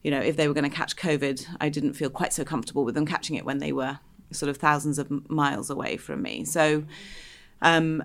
you 0.02 0.10
know, 0.10 0.20
if 0.20 0.36
they 0.36 0.48
were 0.48 0.54
going 0.54 0.70
to 0.70 0.76
catch 0.76 0.96
COVID, 0.96 1.46
I 1.62 1.70
didn't 1.70 1.94
feel 1.94 2.10
quite 2.10 2.34
so 2.34 2.44
comfortable 2.44 2.84
with 2.84 2.96
them 2.96 3.06
catching 3.06 3.36
it 3.36 3.46
when 3.46 3.60
they 3.60 3.72
were 3.72 4.00
sort 4.32 4.50
of 4.50 4.58
thousands 4.58 4.98
of 4.98 5.30
miles 5.30 5.70
away 5.70 5.98
from 5.98 6.24
me. 6.24 6.44
So, 6.44 6.86
um, 7.62 8.04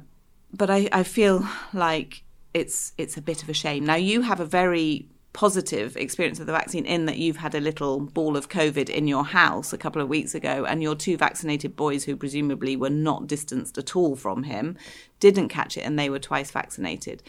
but 0.52 0.70
I, 0.70 0.88
I 0.92 1.02
feel 1.02 1.46
like 1.72 2.22
it's 2.54 2.92
it's 2.98 3.16
a 3.16 3.22
bit 3.22 3.42
of 3.42 3.48
a 3.48 3.54
shame. 3.54 3.84
Now 3.84 3.96
you 3.96 4.22
have 4.22 4.40
a 4.40 4.44
very 4.44 5.08
positive 5.32 5.96
experience 5.96 6.40
of 6.40 6.46
the 6.46 6.52
vaccine 6.52 6.84
in 6.84 7.06
that 7.06 7.18
you've 7.18 7.36
had 7.36 7.54
a 7.54 7.60
little 7.60 8.00
ball 8.00 8.36
of 8.36 8.48
COVID 8.48 8.88
in 8.88 9.06
your 9.06 9.24
house 9.24 9.72
a 9.72 9.78
couple 9.78 10.02
of 10.02 10.08
weeks 10.08 10.34
ago, 10.34 10.64
and 10.64 10.82
your 10.82 10.94
two 10.94 11.16
vaccinated 11.16 11.76
boys, 11.76 12.04
who 12.04 12.16
presumably 12.16 12.76
were 12.76 12.90
not 12.90 13.26
distanced 13.26 13.78
at 13.78 13.94
all 13.94 14.16
from 14.16 14.44
him, 14.44 14.76
didn't 15.20 15.48
catch 15.48 15.76
it, 15.76 15.82
and 15.82 15.98
they 15.98 16.10
were 16.10 16.18
twice 16.18 16.50
vaccinated. 16.50 17.22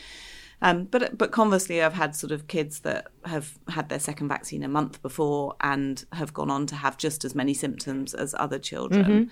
Um, 0.61 0.85
but 0.85 1.17
but 1.17 1.31
conversely, 1.31 1.81
I've 1.81 1.93
had 1.93 2.15
sort 2.15 2.31
of 2.31 2.47
kids 2.47 2.79
that 2.79 3.07
have 3.25 3.57
had 3.69 3.89
their 3.89 3.99
second 3.99 4.27
vaccine 4.27 4.63
a 4.63 4.67
month 4.67 5.01
before 5.01 5.55
and 5.61 6.03
have 6.11 6.33
gone 6.33 6.51
on 6.51 6.65
to 6.67 6.75
have 6.75 6.97
just 6.97 7.23
as 7.23 7.33
many 7.33 7.53
symptoms 7.53 8.13
as 8.13 8.35
other 8.37 8.59
children. 8.59 9.29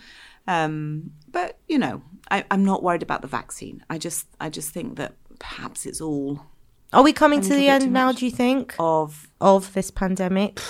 Um, 0.47 1.11
but 1.29 1.57
you 1.67 1.77
know, 1.77 2.01
I, 2.31 2.45
I'm 2.49 2.63
not 2.63 2.81
worried 2.81 3.03
about 3.03 3.21
the 3.21 3.27
vaccine. 3.27 3.83
I 3.89 3.97
just 3.97 4.27
I 4.39 4.49
just 4.49 4.71
think 4.71 4.95
that 4.97 5.15
perhaps 5.39 5.85
it's 5.85 5.99
all 5.99 6.45
are 6.93 7.03
we 7.03 7.13
coming 7.13 7.41
to 7.41 7.53
the 7.53 7.67
end 7.67 7.91
now? 7.91 8.11
Do 8.11 8.25
you 8.25 8.31
think 8.31 8.75
of 8.79 9.29
of 9.39 9.73
this 9.73 9.91
pandemic? 9.91 10.59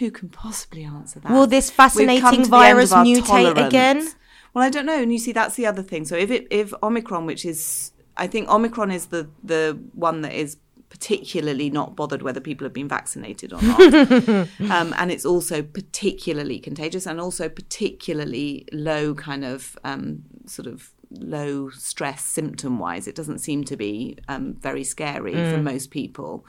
who 0.00 0.10
can 0.10 0.30
possibly 0.30 0.82
answer 0.82 1.20
that. 1.20 1.30
Will 1.30 1.46
this 1.46 1.70
fascinating 1.70 2.24
to 2.24 2.30
the 2.30 2.36
end 2.38 2.46
virus 2.48 2.92
mutate 2.92 3.26
tolerance. 3.26 3.60
again? 3.60 4.08
Well, 4.52 4.64
I 4.64 4.70
don't 4.70 4.86
know. 4.86 5.00
And 5.00 5.12
you 5.12 5.18
see, 5.18 5.32
that's 5.32 5.54
the 5.54 5.66
other 5.66 5.82
thing. 5.82 6.04
So 6.06 6.16
if 6.16 6.30
it 6.30 6.48
if 6.50 6.72
Omicron, 6.82 7.26
which 7.26 7.44
is 7.44 7.92
I 8.16 8.26
think 8.26 8.48
Omicron 8.48 8.90
is 8.90 9.06
the 9.06 9.28
the 9.44 9.78
one 9.92 10.22
that 10.22 10.32
is 10.32 10.56
particularly 10.88 11.70
not 11.70 11.94
bothered 11.94 12.22
whether 12.22 12.40
people 12.40 12.64
have 12.64 12.72
been 12.72 12.88
vaccinated 12.88 13.52
or 13.52 13.62
not, 13.62 13.80
um, 14.70 14.94
and 14.98 15.12
it's 15.12 15.26
also 15.26 15.62
particularly 15.62 16.58
contagious 16.58 17.06
and 17.06 17.20
also 17.20 17.48
particularly 17.48 18.66
low 18.72 19.14
kind 19.14 19.44
of 19.44 19.78
um, 19.84 20.22
sort 20.46 20.66
of 20.66 20.92
low 21.10 21.70
stress 21.70 22.22
symptom 22.24 22.78
wise. 22.78 23.06
It 23.06 23.14
doesn't 23.14 23.40
seem 23.40 23.64
to 23.64 23.76
be 23.76 24.16
um, 24.28 24.54
very 24.54 24.84
scary 24.84 25.34
for 25.34 25.58
most 25.58 25.90
people 25.90 26.44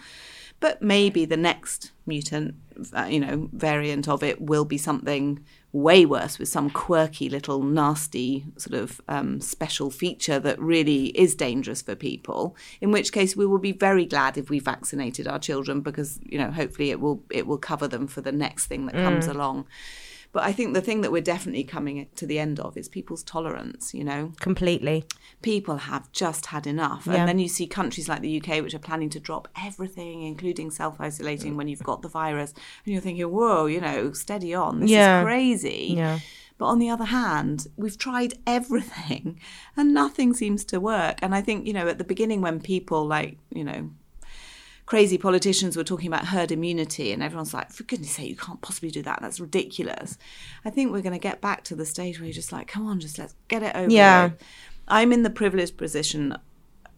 but 0.62 0.80
maybe 0.80 1.26
the 1.26 1.36
next 1.36 1.92
mutant, 2.06 2.54
uh, 2.96 3.06
you 3.06 3.20
know, 3.20 3.50
variant 3.52 4.08
of 4.08 4.22
it 4.22 4.40
will 4.40 4.64
be 4.64 4.78
something 4.78 5.44
way 5.74 6.06
worse 6.06 6.38
with 6.38 6.50
some 6.50 6.70
quirky 6.70 7.30
little 7.30 7.64
nasty 7.64 8.46
sort 8.58 8.80
of 8.80 9.02
um, 9.08 9.42
special 9.42 9.90
feature 9.90 10.40
that 10.40 10.60
really 10.60 11.06
is 11.18 11.34
dangerous 11.34 11.82
for 11.82 11.96
people. 11.96 12.56
In 12.80 12.92
which 12.92 13.12
case, 13.12 13.36
we 13.36 13.46
will 13.46 13.58
be 13.58 13.72
very 13.72 14.06
glad 14.06 14.38
if 14.38 14.52
we 14.52 14.60
vaccinated 14.60 15.28
our 15.28 15.40
children 15.40 15.82
because 15.82 16.20
you 16.24 16.38
know, 16.38 16.52
hopefully, 16.52 16.92
it 16.92 17.02
will 17.02 17.24
it 17.32 17.48
will 17.48 17.58
cover 17.58 17.88
them 17.88 18.06
for 18.06 18.22
the 18.22 18.32
next 18.32 18.68
thing 18.68 18.86
that 18.86 18.96
comes 18.96 19.26
along. 19.26 19.66
But 20.34 20.44
I 20.44 20.54
think 20.54 20.74
the 20.74 20.82
thing 20.82 21.02
that 21.02 21.12
we're 21.12 21.22
definitely 21.22 21.64
coming 21.66 22.08
to 22.16 22.26
the 22.26 22.40
end 22.40 22.60
of 22.60 22.78
is 22.78 22.88
people's 22.88 23.22
tolerance. 23.24 23.94
You 23.94 24.04
know, 24.06 24.32
Completely. 24.40 25.04
people 25.42 25.78
have 25.78 26.12
just 26.14 26.46
had 26.48 26.66
enough. 26.66 27.04
Yeah. 27.06 27.16
And 27.16 27.28
then 27.28 27.38
you 27.40 27.50
see 27.50 27.68
countries 27.68 28.08
like 28.08 28.22
the 28.22 28.42
UK 28.42 28.64
which 28.64 28.74
are 28.74 28.80
planning 28.80 29.10
to 29.10 29.20
drop 29.20 29.48
everything, 29.62 30.24
including 30.24 30.72
self 30.72 31.02
isolating 31.02 31.58
when 31.58 31.68
you've 31.68 31.84
got 31.84 32.02
the 32.02 32.08
virus. 32.10 32.54
And 32.86 32.94
you're 32.94 33.02
thinking, 33.02 33.26
whoa, 33.30 33.66
you 33.66 33.82
know, 33.82 34.14
steady 34.14 34.54
on. 34.54 34.80
This 34.80 34.90
Yeah. 34.92 35.20
is 35.22 35.26
crazy. 35.26 35.94
Yeah. 35.98 36.20
But 36.58 36.68
on 36.68 36.80
the 36.80 36.90
other 36.92 37.06
hand, 37.06 37.68
we've 37.76 37.98
tried 37.98 38.36
everything 38.48 39.40
and 39.76 39.94
nothing 39.94 40.34
seems 40.34 40.64
to 40.66 40.80
work. 40.80 41.18
And 41.22 41.34
I 41.36 41.42
think, 41.42 41.66
you 41.68 41.74
know, 41.74 41.88
at 41.88 41.98
the 41.98 42.04
beginning 42.04 42.42
when 42.42 42.60
people 42.62 43.06
like, 43.06 43.38
you 43.50 43.64
know, 43.64 43.90
crazy 44.92 45.18
politicians 45.18 45.78
were 45.78 45.86
talking 45.86 46.08
about 46.08 46.26
herd 46.26 46.52
immunity 46.52 47.14
and 47.14 47.24
everyone's 47.24 47.54
like 47.54 47.72
for 47.72 47.84
goodness 47.84 48.12
sake 48.12 48.28
you 48.30 48.36
can't 48.36 48.60
possibly 48.60 48.92
do 48.92 49.02
that 49.02 49.20
that's 49.22 49.40
ridiculous 49.40 50.18
i 50.66 50.70
think 50.70 50.92
we're 50.92 51.00
going 51.02 51.14
to 51.14 51.28
get 51.30 51.40
back 51.40 51.64
to 51.64 51.76
the 51.78 51.86
stage 51.86 52.20
where 52.20 52.26
you're 52.28 52.34
just 52.34 52.52
like 52.52 52.68
come 52.68 52.86
on 52.86 53.00
just 53.00 53.18
let's 53.18 53.34
get 53.48 53.64
it 53.64 53.74
over 53.74 53.90
Yeah. 53.90 54.24
with. 54.26 54.44
i'm 54.90 55.14
in 55.14 55.24
the 55.24 55.30
privileged 55.30 55.78
position 55.78 56.36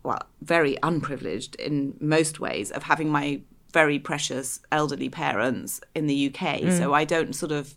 well 0.01 0.23
very 0.41 0.75
unprivileged 0.81 1.53
in 1.57 1.95
most 1.99 2.39
ways 2.39 2.71
of 2.71 2.81
having 2.81 3.09
my 3.11 3.41
very 3.73 3.99
precious 3.99 4.59
elderly 4.71 5.09
parents 5.09 5.79
in 5.93 6.07
the 6.07 6.33
uk 6.33 6.41
so 6.71 6.95
i 6.95 7.05
don't 7.05 7.35
sort 7.35 7.51
of 7.51 7.75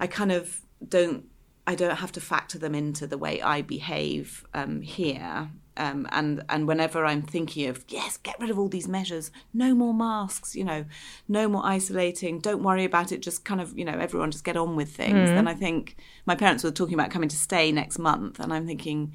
I 0.00 0.06
kind 0.06 0.32
of 0.32 0.60
don't 0.88 1.24
I 1.66 1.74
don't 1.74 1.96
have 1.96 2.12
to 2.12 2.20
factor 2.20 2.58
them 2.58 2.74
into 2.74 3.06
the 3.06 3.18
way 3.18 3.42
I 3.42 3.60
behave 3.60 4.46
um, 4.54 4.82
here. 4.82 5.50
Um, 5.76 6.06
and 6.10 6.42
and 6.48 6.66
whenever 6.66 7.04
I'm 7.04 7.22
thinking 7.22 7.68
of 7.68 7.84
yes, 7.88 8.16
get 8.16 8.38
rid 8.40 8.50
of 8.50 8.58
all 8.58 8.68
these 8.68 8.88
measures, 8.88 9.30
no 9.52 9.74
more 9.74 9.94
masks, 9.94 10.54
you 10.56 10.64
know, 10.64 10.84
no 11.28 11.48
more 11.48 11.64
isolating, 11.64 12.40
don't 12.40 12.62
worry 12.62 12.84
about 12.84 13.12
it, 13.12 13.20
just 13.22 13.44
kind 13.44 13.60
of 13.60 13.76
you 13.78 13.84
know 13.84 13.98
everyone 13.98 14.30
just 14.30 14.44
get 14.44 14.56
on 14.56 14.76
with 14.76 14.94
things. 14.94 15.30
Then 15.30 15.48
I 15.48 15.54
think 15.54 15.96
my 16.24 16.34
parents 16.34 16.64
were 16.64 16.70
talking 16.70 16.94
about 16.94 17.10
coming 17.10 17.28
to 17.28 17.36
stay 17.36 17.72
next 17.72 17.98
month, 17.98 18.40
and 18.40 18.52
I'm 18.52 18.66
thinking, 18.66 19.12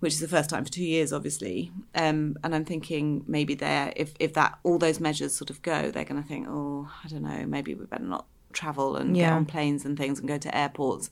which 0.00 0.12
is 0.12 0.20
the 0.20 0.28
first 0.28 0.50
time 0.50 0.64
for 0.64 0.72
two 0.72 0.84
years, 0.84 1.12
obviously. 1.12 1.72
Um, 1.94 2.36
and 2.44 2.54
I'm 2.54 2.64
thinking 2.64 3.24
maybe 3.26 3.54
they're 3.54 3.92
if 3.96 4.14
if 4.20 4.34
that 4.34 4.58
all 4.62 4.78
those 4.78 5.00
measures 5.00 5.34
sort 5.34 5.50
of 5.50 5.62
go, 5.62 5.90
they're 5.90 6.04
going 6.04 6.22
to 6.22 6.28
think, 6.28 6.46
oh, 6.48 6.90
I 7.04 7.08
don't 7.08 7.22
know, 7.22 7.46
maybe 7.46 7.74
we 7.74 7.86
better 7.86 8.04
not 8.04 8.26
travel 8.52 8.96
and 8.96 9.14
get 9.14 9.32
on 9.32 9.44
planes 9.46 9.84
and 9.84 9.96
things 9.96 10.18
and 10.18 10.28
go 10.28 10.38
to 10.38 10.56
airports 10.56 11.10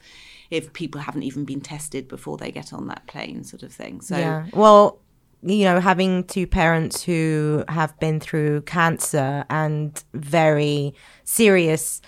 if 0.50 0.72
people 0.72 1.00
haven't 1.00 1.22
even 1.22 1.44
been 1.44 1.60
tested 1.60 2.08
before 2.08 2.36
they 2.38 2.50
get 2.50 2.72
on 2.72 2.86
that 2.88 3.06
plane, 3.06 3.44
sort 3.44 3.62
of 3.62 3.72
thing. 3.72 4.00
So 4.00 4.16
Yeah. 4.16 4.46
Well, 4.52 4.98
you 5.42 5.64
know, 5.64 5.78
having 5.78 6.24
two 6.24 6.46
parents 6.46 7.02
who 7.04 7.64
have 7.68 7.98
been 8.00 8.18
through 8.18 8.62
cancer 8.62 9.44
and 9.50 10.02
very 10.14 10.94
serious, 11.24 12.00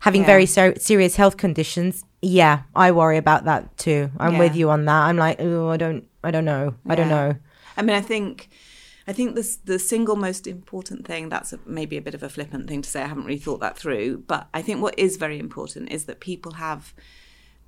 having 0.00 0.20
Yeah. 0.20 0.26
very 0.26 0.46
ser- 0.46 0.76
serious 0.78 1.16
health 1.16 1.36
conditions. 1.36 2.04
Yeah, 2.22 2.60
I 2.74 2.92
worry 2.92 3.16
about 3.16 3.44
that 3.46 3.76
too. 3.76 4.10
I'm 4.18 4.34
Yeah. 4.34 4.38
with 4.38 4.56
you 4.56 4.70
on 4.70 4.84
that. 4.84 5.02
I'm 5.06 5.16
like, 5.16 5.40
oh, 5.40 5.68
I 5.68 5.76
don't, 5.76 6.04
I 6.22 6.30
don't 6.30 6.44
know, 6.44 6.74
I 6.88 6.94
don't 6.94 7.08
know. 7.08 7.34
I 7.76 7.82
mean, 7.82 7.96
I 7.96 8.00
think, 8.00 8.48
I 9.08 9.12
think 9.12 9.34
this 9.34 9.56
the 9.56 9.78
single 9.78 10.16
most 10.16 10.46
important 10.46 11.06
thing. 11.06 11.28
That's 11.28 11.52
a, 11.52 11.60
maybe 11.64 11.96
a 11.96 12.02
bit 12.02 12.14
of 12.14 12.22
a 12.22 12.28
flippant 12.28 12.68
thing 12.68 12.82
to 12.82 12.90
say. 12.90 13.02
I 13.02 13.06
haven't 13.06 13.24
really 13.24 13.38
thought 13.38 13.60
that 13.60 13.78
through, 13.78 14.24
but 14.26 14.48
I 14.52 14.62
think 14.62 14.82
what 14.82 14.98
is 14.98 15.16
very 15.16 15.38
important 15.38 15.92
is 15.92 16.04
that 16.06 16.20
people 16.20 16.52
have 16.52 16.92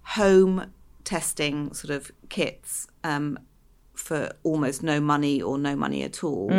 home 0.02 0.72
testing 1.04 1.72
sort 1.72 1.90
of 1.94 2.10
kits 2.28 2.86
um, 3.04 3.38
for 3.94 4.30
almost 4.42 4.82
no 4.82 5.00
money 5.00 5.40
or 5.40 5.58
no 5.58 5.74
money 5.76 6.02
at 6.02 6.22
all. 6.24 6.50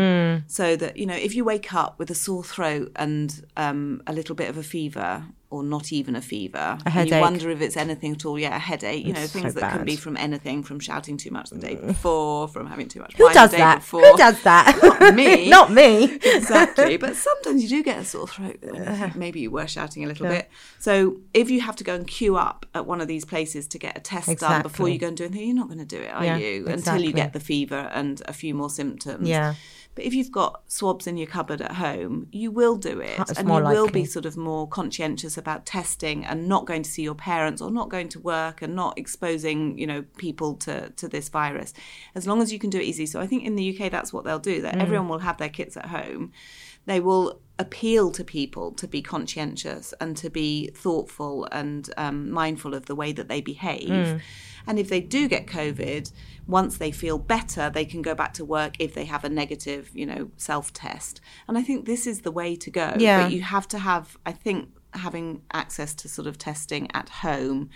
So 0.48 0.76
that 0.76 0.98
you 0.98 1.06
know, 1.06 1.16
if 1.16 1.36
you 1.36 1.44
wake 1.44 1.74
up 1.74 2.00
with 2.00 2.10
a 2.10 2.16
sore 2.16 2.44
throat 2.44 2.92
and 2.96 3.46
um, 3.58 4.02
a 4.08 4.14
little 4.14 4.36
bit 4.36 4.50
of 4.50 4.58
a 4.58 4.64
fever, 4.64 5.26
or 5.52 5.64
not 5.64 5.92
even 5.92 6.16
a 6.16 6.22
fever. 6.22 6.58
A 6.58 6.82
And 6.86 6.94
headache. 6.94 7.14
You 7.14 7.22
wonder 7.22 7.50
if 7.50 7.60
it's 7.62 7.76
anything 7.76 8.12
at 8.14 8.26
all. 8.26 8.38
Yeah, 8.38 8.56
a 8.56 8.60
headache. 8.60 9.04
You 9.04 9.14
know, 9.14 9.26
things 9.26 9.54
so 9.54 9.60
that 9.60 9.74
can 9.74 9.84
be 9.84 9.96
from 9.96 10.16
anything, 10.16 10.62
from 10.62 10.80
shouting 10.80 11.18
too 11.18 11.32
much 11.32 11.50
the 11.50 11.58
day 11.58 11.76
mm. 11.76 11.88
before, 11.88 12.48
from 12.48 12.68
having 12.68 12.88
too 12.88 13.00
much 13.00 13.16
Who 13.16 13.26
wine 13.26 13.34
does 13.34 13.52
the 13.52 13.58
day 13.58 13.64
that? 13.64 13.80
before. 13.80 14.02
Who 14.02 14.18
does 14.18 14.42
that? 14.44 14.80
Not 15.00 15.16
me. 15.16 15.50
Not 15.58 15.72
me. 15.72 16.04
exactly. 16.24 16.98
But 16.98 17.16
sometimes 17.16 17.64
you 17.64 17.70
do 17.70 17.84
get 17.84 17.98
a 17.98 18.06
sore 18.06 18.28
throat. 18.28 18.60
you 18.62 18.70
uh-huh. 18.74 19.10
Maybe 19.16 19.40
you 19.40 19.50
were 19.50 19.66
shouting 19.66 20.04
a 20.04 20.08
little 20.08 20.28
bit. 20.28 20.50
So 20.78 21.18
if 21.34 21.50
you 21.50 21.62
have 21.62 21.76
to 21.78 21.84
go 21.84 21.96
and 21.96 22.06
queue 22.06 22.38
up 22.38 22.68
at 22.76 22.86
one 22.86 23.02
of 23.02 23.08
these 23.08 23.26
places 23.26 23.68
to 23.70 23.80
get 23.80 23.98
a 23.98 24.02
test 24.02 24.38
done 24.40 24.62
before 24.62 24.88
you 24.88 25.00
go 25.00 25.08
and 25.08 25.18
do 25.18 25.26
anything, 25.26 25.48
you're 25.48 25.56
not 25.56 25.68
going 25.68 25.80
to 25.80 25.86
do 25.86 25.98
it, 25.98 26.10
are 26.10 26.24
Yeah, 26.24 26.38
you? 26.38 26.68
Until 26.68 27.02
you 27.02 27.12
get 27.12 27.34
the 27.34 27.40
fever 27.40 27.90
and 27.92 28.22
a 28.28 28.34
few 28.34 28.54
more 28.54 28.70
symptoms. 28.70 29.28
Yeah. 29.28 29.56
But 29.96 30.06
if 30.06 30.14
you've 30.14 30.32
got 30.32 30.62
swabs 30.68 31.08
in 31.08 31.18
your 31.18 31.28
cupboard 31.28 31.62
at 31.62 31.74
home, 31.74 32.28
you 32.32 32.52
will 32.52 32.78
do 32.78 33.02
it. 33.02 33.20
It's 33.20 33.38
and 33.38 33.50
you 33.50 33.56
will 33.56 33.90
be 33.90 34.06
sort 34.06 34.26
of 34.26 34.38
more 34.38 34.68
conscientious 34.68 35.38
about 35.38 35.66
testing 35.66 36.24
and 36.26 36.48
not 36.48 36.66
going 36.66 36.84
to 36.84 36.90
see 36.90 37.02
your 37.02 37.16
parents 37.16 37.62
or 37.62 37.70
not 37.70 37.90
going 37.90 38.08
to 38.10 38.20
work 38.20 38.62
and 38.62 38.76
not 38.76 38.98
exposing, 38.98 39.78
you 39.78 39.86
know, 39.88 40.04
people 40.18 40.56
to, 40.58 40.90
to 40.92 41.08
this 41.10 41.28
virus. 41.30 41.74
As 42.16 42.28
long 42.28 42.42
as 42.42 42.54
you 42.54 42.60
can 42.60 42.70
do 42.70 42.80
it 42.80 42.84
easy. 42.84 43.06
So 43.08 43.20
I 43.20 43.28
think 43.28 43.44
in 43.44 43.56
the 43.56 43.78
UK 43.78 43.92
that's 43.92 44.14
what 44.14 44.24
they'll 44.24 44.40
do, 44.40 44.60
Mm. 44.60 44.62
that 44.64 44.78
everyone 44.78 45.10
will 45.10 45.20
have 45.20 45.38
their 45.38 45.50
kits 45.50 45.78
at 45.78 45.86
home. 45.88 46.32
They 46.90 47.00
will 47.00 47.40
appeal 47.60 48.10
to 48.10 48.24
people 48.24 48.72
to 48.72 48.88
be 48.88 49.04
conscientious 49.04 49.94
and 50.02 50.18
to 50.18 50.28
be 50.28 50.72
thoughtful 50.74 51.48
and 51.52 51.88
um, 51.98 52.32
mindful 52.32 52.74
of 52.74 52.88
the 52.88 52.96
way 52.96 53.12
that 53.12 53.28
they 53.28 53.42
behave. 53.42 53.90
Mm. 53.90 54.22
And 54.66 54.80
if 54.80 54.90
they 54.90 55.00
do 55.00 55.28
get 55.28 55.46
COVID, 55.46 56.12
once 56.48 56.80
they 56.80 56.90
feel 56.90 57.20
better, 57.20 57.70
they 57.70 57.86
can 57.86 58.02
go 58.02 58.16
back 58.16 58.34
to 58.34 58.44
work 58.44 58.74
if 58.80 58.96
they 58.96 59.06
have 59.06 59.24
a 59.24 59.30
negative, 59.30 59.92
you 59.94 60.08
know, 60.08 60.32
self 60.36 60.74
test. 60.74 61.22
And 61.48 61.60
I 61.60 61.62
think 61.62 61.86
this 61.86 62.08
is 62.08 62.22
the 62.22 62.32
way 62.32 62.56
to 62.56 62.72
go. 62.72 62.96
Yeah. 62.98 63.22
But 63.22 63.34
you 63.34 63.44
have 63.44 63.68
to 63.68 63.78
have, 63.78 64.18
I 64.26 64.32
think, 64.32 64.70
having 64.94 65.44
access 65.54 65.94
to 65.94 66.10
sort 66.10 66.28
of 66.28 66.40
testing 66.40 66.90
at 66.96 67.10
home 67.10 67.70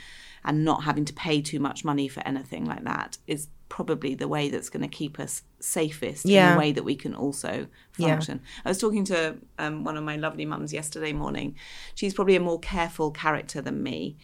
and 0.43 0.65
not 0.65 0.85
having 0.85 1.05
to 1.05 1.13
pay 1.13 1.39
too 1.39 1.59
much 1.59 1.85
money 1.85 2.07
for 2.07 2.25
anything 2.27 2.65
like 2.65 2.83
that 2.83 3.19
is 3.27 3.49
probably 3.77 4.13
the 4.13 4.27
way 4.27 4.49
that's 4.49 4.69
going 4.69 4.83
to 4.83 4.87
keep 5.01 5.19
us 5.19 5.41
safest 5.59 6.25
in 6.25 6.31
Yeah. 6.31 6.53
a 6.53 6.57
way 6.59 6.71
that 6.71 6.83
we 6.83 6.95
can 6.95 7.15
also 7.15 7.65
Yeah. 7.97 8.09
function. 8.09 8.39
I 8.63 8.69
was 8.69 8.77
talking 8.77 9.03
to 9.05 9.37
um, 9.57 9.83
one 9.83 9.97
of 9.97 10.03
my 10.03 10.15
lovely 10.15 10.45
mums 10.45 10.71
yesterday 10.71 11.11
morning. 11.11 11.55
She's 11.95 12.13
probably 12.13 12.35
a 12.35 12.39
more 12.39 12.59
careful 12.59 13.09
character 13.09 13.61
than 13.63 13.81
me, 13.81 14.15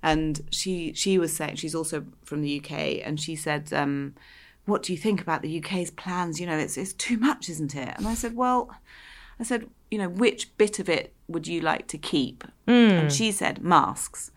and 0.00 0.42
she 0.50 0.92
she 0.94 1.18
was 1.18 1.34
saying 1.34 1.56
she's 1.56 1.74
also 1.74 2.04
from 2.24 2.40
the 2.42 2.52
UK, 2.60 2.72
and 3.06 3.18
she 3.18 3.34
said, 3.34 3.72
um, 3.72 4.14
"What 4.64 4.84
do 4.84 4.92
you 4.92 4.98
think 5.06 5.20
about 5.20 5.42
the 5.42 5.58
UK's 5.58 5.90
plans? 5.90 6.38
You 6.40 6.46
know, 6.46 6.56
it's 6.64 6.76
it's 6.76 6.92
too 6.92 7.18
much, 7.18 7.48
isn't 7.48 7.74
it?" 7.74 7.92
And 7.98 8.06
I 8.06 8.14
said, 8.14 8.36
"Well." 8.36 8.70
I 9.40 9.42
said, 9.42 9.68
you 9.90 9.98
know, 9.98 10.08
which 10.08 10.56
bit 10.56 10.78
of 10.78 10.88
it 10.88 11.12
would 11.26 11.48
you 11.48 11.60
like 11.60 11.88
to 11.88 11.98
keep? 11.98 12.44
And 12.68 13.10
she 13.10 13.32
said, 13.32 13.64
masks 13.64 14.30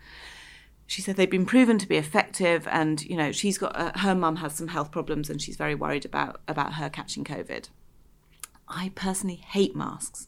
she 0.88 1.02
said 1.02 1.18
they've 1.18 1.30
been 1.30 1.46
proven 1.46 1.78
to 1.78 1.88
be 1.88 1.98
effective 1.98 2.68
and 2.72 3.04
you 3.04 3.18
know 3.18 3.32
she's 3.32 3.58
got 3.58 3.76
uh, 3.76 3.92
her 3.96 4.16
mum 4.16 4.38
has 4.38 4.54
some 4.54 4.70
health 4.70 4.90
problems 4.90 5.30
and 5.30 5.42
she's 5.42 5.58
very 5.58 5.76
worried 5.76 6.06
about 6.06 6.42
about 6.48 6.74
her 6.74 6.90
catching 6.90 7.24
covid. 7.24 7.68
I 8.70 8.92
personally 8.96 9.38
hate 9.38 9.78
masks. 9.78 10.28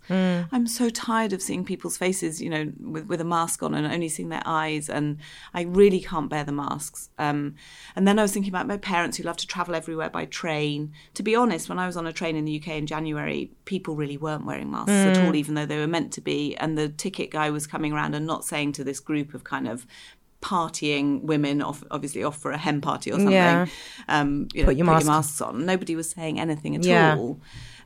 I'm 0.54 0.66
so 0.66 0.90
tired 0.90 1.34
of 1.34 1.42
seeing 1.42 1.66
people's 1.66 1.98
faces 1.98 2.42
you 2.42 2.50
know 2.50 2.72
with, 2.80 3.06
with 3.08 3.20
a 3.20 3.26
mask 3.26 3.64
on 3.64 3.74
and 3.74 3.86
only 3.88 4.08
seeing 4.08 4.30
their 4.30 4.44
eyes 4.46 4.90
and 4.90 5.18
i 5.54 5.64
really 5.64 6.00
can't 6.00 6.30
bear 6.30 6.44
the 6.44 6.52
masks. 6.52 7.10
Um, 7.18 7.56
and 7.96 8.08
then 8.08 8.20
i 8.20 8.22
was 8.22 8.34
thinking 8.34 8.52
about 8.52 8.68
my 8.68 8.78
parents 8.78 9.18
who 9.18 9.24
love 9.24 9.38
to 9.38 9.48
travel 9.48 9.76
everywhere 9.76 10.10
by 10.10 10.26
train. 10.26 10.92
To 11.16 11.24
be 11.24 11.36
honest 11.36 11.70
when 11.70 11.80
i 11.80 11.88
was 11.88 11.96
on 11.96 12.06
a 12.06 12.14
train 12.14 12.36
in 12.36 12.46
the 12.46 12.60
uk 12.60 12.68
in 12.68 12.86
january 12.86 13.52
people 13.66 13.96
really 13.96 14.18
weren't 14.18 14.46
wearing 14.46 14.72
masks 14.72 14.92
at 14.92 15.26
all 15.26 15.36
even 15.36 15.56
though 15.56 15.66
they 15.66 15.78
were 15.78 15.88
meant 15.88 16.12
to 16.14 16.22
be. 16.22 16.56
And 16.58 16.78
the 16.78 16.90
ticket 16.90 17.32
guy 17.32 17.50
was 17.50 17.68
coming 17.68 17.94
around 17.94 18.14
and 18.14 18.26
not 18.26 18.44
saying 18.44 18.74
to 18.74 18.84
this 18.84 19.00
group 19.00 19.34
of 19.34 19.44
kind 19.44 19.68
of 19.68 19.86
partying 20.42 21.22
women 21.24 21.62
off 21.62 21.84
obviously 21.92 22.24
off 22.24 22.38
for 22.38 22.52
a 22.52 22.58
hen 22.58 22.80
party 22.82 23.12
or 23.12 23.16
something 23.16 23.32
Yeah. 23.34 23.66
um 24.08 24.48
you 24.54 24.62
know, 24.64 24.68
Put 24.70 24.78
your 24.78 24.86
mask 24.86 25.08
on. 25.08 25.14
masks 25.16 25.42
on 25.42 25.66
nobody 25.66 25.96
was 25.96 26.10
saying 26.10 26.40
anything 26.40 26.76
at 26.76 26.84
Yeah. 26.86 27.16
all 27.18 27.40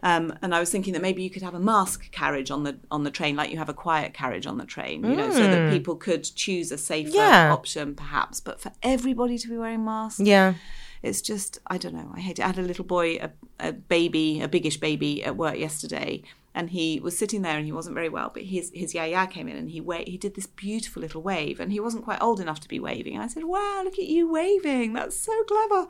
um, 0.05 0.33
and 0.41 0.53
I 0.53 0.59
was 0.59 0.69
thinking 0.69 0.91
that 0.93 1.01
maybe 1.01 1.23
you 1.23 1.29
could 1.29 1.43
have 1.43 1.53
a 1.53 1.61
mask 1.61 2.11
carriage 2.11 2.51
on 2.51 2.63
the 2.65 2.77
on 2.91 3.05
the 3.05 3.09
train, 3.09 3.37
like 3.37 3.51
you 3.51 3.57
have 3.57 3.69
a 3.69 3.73
quiet 3.73 4.13
carriage 4.13 4.45
on 4.45 4.57
the 4.57 4.65
train, 4.65 5.01
you 5.09 5.15
know, 5.15 5.31
so 5.31 5.43
that 5.47 5.71
people 5.71 5.95
could 5.95 6.25
choose 6.25 6.73
a 6.73 6.77
safer 6.77 7.09
Hmm. 7.11 7.15
Yeah. 7.15 7.53
option, 7.53 7.95
perhaps. 7.95 8.41
But 8.41 8.59
for 8.59 8.73
everybody 8.83 9.37
to 9.37 9.47
be 9.47 9.57
wearing 9.57 9.85
masks, 9.85 10.19
Yeah. 10.19 10.55
it's 11.03 11.21
just 11.21 11.57
I 11.67 11.77
don't 11.77 11.93
know. 11.93 12.11
I 12.13 12.19
hate 12.19 12.37
it. 12.39 12.43
I 12.43 12.47
had 12.47 12.59
a 12.59 12.63
little 12.63 12.83
boy, 12.83 13.15
a, 13.15 13.29
a 13.61 13.71
baby, 13.71 14.41
a 14.41 14.49
biggish 14.49 14.77
baby 14.81 15.23
at 15.23 15.37
work 15.37 15.57
yesterday, 15.57 16.21
and 16.55 16.69
he 16.69 16.99
was 16.99 17.17
sitting 17.17 17.41
there 17.41 17.57
and 17.57 17.65
he 17.65 17.71
wasn't 17.71 17.95
very 17.95 18.09
well. 18.09 18.31
But 18.33 18.43
his 18.43 18.71
his 18.73 18.93
yaya 18.93 19.27
came 19.27 19.47
in 19.47 19.57
and 19.57 19.69
he 19.69 19.81
wa- 19.81 20.03
he 20.05 20.17
did 20.17 20.35
this 20.35 20.47
beautiful 20.47 21.01
little 21.01 21.21
wave, 21.21 21.59
and 21.59 21.71
he 21.71 21.79
wasn't 21.79 22.03
quite 22.03 22.21
old 22.21 22.39
enough 22.39 22.59
to 22.61 22.67
be 22.67 22.79
waving. 22.79 23.17
I 23.17 23.27
said, 23.27 23.43
"Wow, 23.45 23.81
look 23.83 23.99
at 23.99 24.05
you 24.05 24.31
waving! 24.31 24.93
That's 24.93 25.17
so 25.17 25.43
clever." 25.43 25.87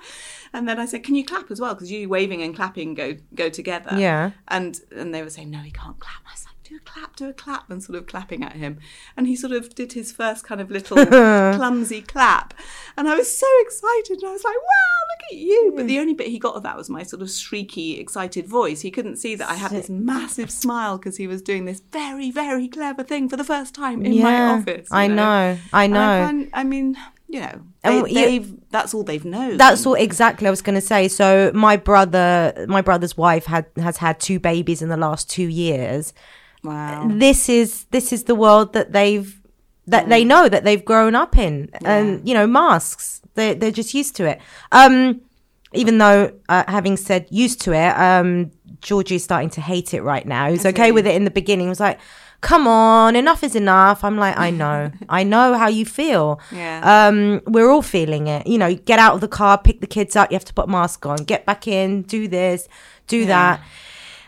And 0.53 0.67
then 0.67 0.79
I 0.79 0.85
said, 0.85 1.03
"Can 1.03 1.15
you 1.15 1.25
clap 1.25 1.51
as 1.51 1.59
well? 1.59 1.73
Because 1.73 1.91
you 1.91 2.07
waving 2.09 2.41
and 2.41 2.55
clapping 2.55 2.93
go 2.93 3.17
go 3.33 3.49
together." 3.49 3.97
Yeah. 3.97 4.31
And 4.47 4.79
and 4.95 5.13
they 5.13 5.21
were 5.21 5.29
saying, 5.29 5.49
"No, 5.49 5.59
he 5.59 5.71
can't 5.71 5.99
clap." 5.99 6.23
I 6.25 6.31
like, 6.45 6.52
"Do 6.73 6.77
a 6.77 6.89
clap, 6.89 7.15
do 7.15 7.29
a 7.29 7.33
clap," 7.33 7.69
and 7.69 7.83
sort 7.83 7.99
of 7.99 8.07
clapping 8.07 8.43
at 8.43 8.53
him. 8.53 8.79
And 9.15 9.27
he 9.27 9.35
sort 9.35 9.53
of 9.53 9.75
did 9.75 9.93
his 9.93 10.11
first 10.11 10.43
kind 10.43 10.59
of 10.59 10.71
little 10.71 11.05
clumsy 11.05 12.01
clap, 12.01 12.55
and 12.97 13.07
I 13.07 13.15
was 13.15 13.37
so 13.37 13.45
excited. 13.59 14.17
And 14.17 14.29
I 14.29 14.31
was 14.31 14.43
like, 14.43 14.55
"Wow, 14.55 15.03
look 15.11 15.31
at 15.31 15.37
you!" 15.37 15.73
But 15.75 15.87
the 15.87 15.99
only 15.99 16.15
bit 16.15 16.29
he 16.29 16.39
got 16.39 16.55
of 16.55 16.63
that 16.63 16.75
was 16.75 16.89
my 16.89 17.03
sort 17.03 17.21
of 17.21 17.27
shrieky, 17.27 17.99
excited 17.99 18.47
voice. 18.47 18.81
He 18.81 18.89
couldn't 18.89 19.17
see 19.17 19.35
that 19.35 19.49
I 19.49 19.53
had 19.53 19.69
this 19.69 19.89
massive 19.89 20.49
smile 20.49 20.97
because 20.97 21.17
he 21.17 21.27
was 21.27 21.43
doing 21.43 21.65
this 21.65 21.79
very, 21.91 22.31
very 22.31 22.67
clever 22.67 23.03
thing 23.03 23.29
for 23.29 23.37
the 23.37 23.43
first 23.43 23.75
time 23.75 24.03
in 24.03 24.19
my 24.19 24.45
office. 24.45 24.87
I 24.91 25.07
know, 25.07 25.57
I 25.71 25.85
know. 25.85 25.99
I, 25.99 26.25
find, 26.25 26.49
I 26.53 26.63
mean, 26.63 26.97
you 27.27 27.39
know, 27.39 27.61
they, 27.83 28.01
they've 28.13 28.69
that's 28.69 28.93
all 28.93 29.03
they've 29.03 29.25
known. 29.25 29.57
That's 29.57 29.85
all 29.85 29.95
exactly 29.95 30.47
I 30.47 30.49
was 30.49 30.61
going 30.61 30.75
to 30.75 30.81
say. 30.81 31.07
So 31.07 31.51
my 31.53 31.77
brother, 31.77 32.65
my 32.67 32.81
brother's 32.81 33.15
wife 33.15 33.45
had 33.45 33.65
has 33.77 33.97
had 33.97 34.19
two 34.19 34.39
babies 34.39 34.81
in 34.81 34.89
the 34.89 34.97
last 34.97 35.29
two 35.29 35.47
years. 35.47 36.13
Wow. 36.63 37.07
This 37.09 37.49
is 37.49 37.85
this 37.91 38.13
is 38.13 38.23
the 38.25 38.35
world 38.35 38.73
that 38.73 38.91
they've 38.93 39.39
that 39.87 40.07
they 40.09 40.23
know 40.23 40.47
that 40.47 40.63
they've 40.63 40.83
grown 40.83 41.15
up 41.15 41.37
in, 41.37 41.69
and 41.83 42.27
you 42.27 42.33
know 42.33 42.47
masks. 42.47 43.21
They 43.35 43.53
they're 43.53 43.71
just 43.71 43.93
used 43.93 44.15
to 44.17 44.25
it. 44.25 44.39
Um, 44.71 45.21
even 45.73 45.97
though 45.97 46.31
uh, 46.49 46.63
having 46.67 46.97
said 46.97 47.27
used 47.29 47.61
to 47.61 47.73
it, 47.73 47.97
um, 47.97 48.51
Georgie's 48.81 49.23
starting 49.23 49.49
to 49.51 49.61
hate 49.61 49.93
it 49.93 50.01
right 50.01 50.25
now. 50.25 50.49
He's 50.49 50.65
okay 50.65 50.91
with 50.91 51.07
it 51.07 51.15
in 51.15 51.25
the 51.25 51.31
beginning. 51.31 51.67
He 51.67 51.69
was 51.69 51.79
like. 51.79 51.99
Come 52.41 52.67
on, 52.67 53.15
enough 53.15 53.41
is 53.41 53.55
enough. 53.55 54.03
I'm 54.03 54.17
like, 54.17 54.37
I 54.37 54.49
know, 54.49 54.91
I 55.07 55.23
know 55.23 55.57
how 55.57 55.69
you 55.69 55.85
feel. 55.85 56.41
Yeah. 56.51 56.81
Um, 57.07 57.39
we're 57.47 57.69
all 57.69 57.81
feeling 57.81 58.27
it. 58.27 58.45
You 58.45 58.57
know, 58.57 58.75
get 58.75 58.99
out 58.99 59.13
of 59.13 59.21
the 59.21 59.29
car, 59.29 59.57
pick 59.57 59.79
the 59.79 59.87
kids 59.87 60.17
up. 60.17 60.29
You 60.29 60.35
have 60.35 60.43
to 60.43 60.53
put 60.53 60.65
a 60.65 60.69
mask 60.69 61.05
on. 61.05 61.23
Get 61.23 61.45
back 61.45 61.69
in. 61.69 62.01
Do 62.01 62.27
this. 62.27 62.67
Do 63.07 63.25
that. 63.27 63.61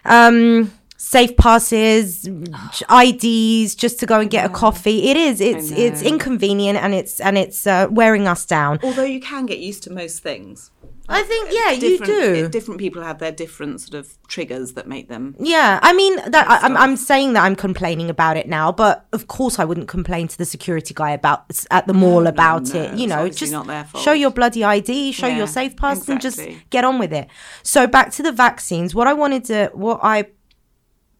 Um, 0.05 0.71
safe 1.05 1.37
passes, 1.37 2.27
IDs, 2.27 3.75
just 3.75 3.99
to 3.99 4.05
go 4.07 4.19
and 4.19 4.29
get 4.29 4.43
a 4.45 4.49
coffee. 4.49 5.09
It 5.09 5.17
is. 5.17 5.39
It's 5.39 5.71
it's 5.71 6.01
inconvenient 6.01 6.79
and 6.79 6.93
it's 6.95 7.19
and 7.19 7.37
it's 7.37 7.67
uh, 7.67 7.87
wearing 7.91 8.27
us 8.27 8.45
down. 8.45 8.79
Although 8.81 9.03
you 9.03 9.19
can 9.19 9.45
get 9.45 9.59
used 9.59 9.83
to 9.83 9.93
most 9.93 10.23
things. 10.23 10.71
I 11.07 11.21
think 11.21 11.49
yeah, 11.51 11.69
you 11.69 11.99
do. 11.99 12.49
Different 12.49 12.79
people 12.79 13.03
have 13.03 13.19
their 13.19 13.31
different 13.31 13.79
sort 13.81 13.93
of 13.93 14.17
triggers 14.27 14.73
that 14.73 14.87
make 14.87 15.07
them. 15.07 15.35
Yeah, 15.39 15.79
I 15.83 15.93
mean 15.93 16.15
that 16.15 16.49
I, 16.49 16.57
I'm 16.65 16.75
I'm 16.75 16.95
saying 16.95 17.33
that 17.33 17.43
I'm 17.43 17.55
complaining 17.55 18.09
about 18.09 18.37
it 18.37 18.47
now, 18.47 18.71
but 18.71 19.05
of 19.13 19.27
course 19.27 19.59
I 19.59 19.65
wouldn't 19.65 19.87
complain 19.87 20.27
to 20.29 20.37
the 20.37 20.45
security 20.45 20.95
guy 20.95 21.11
about 21.11 21.45
at 21.69 21.85
the 21.85 21.93
mall 21.93 22.25
about 22.25 22.73
no, 22.73 22.81
it. 22.81 22.95
You 22.95 23.03
it's 23.03 23.09
know, 23.09 23.29
just 23.29 23.51
not 23.51 23.67
their 23.67 23.83
fault. 23.83 24.03
show 24.03 24.13
your 24.13 24.31
bloody 24.31 24.63
ID, 24.63 25.11
show 25.11 25.27
Yeah, 25.27 25.37
your 25.37 25.47
safe 25.47 25.75
pass, 25.75 26.09
and 26.09 26.19
just 26.19 26.41
get 26.71 26.83
on 26.83 26.97
with 26.97 27.13
it. 27.13 27.27
So 27.61 27.85
back 27.85 28.09
to 28.13 28.23
the 28.23 28.31
vaccines. 28.31 28.95
What 28.95 29.05
I 29.05 29.13
wanted 29.13 29.45
to 29.45 29.69
what 29.75 29.99
I 30.01 30.25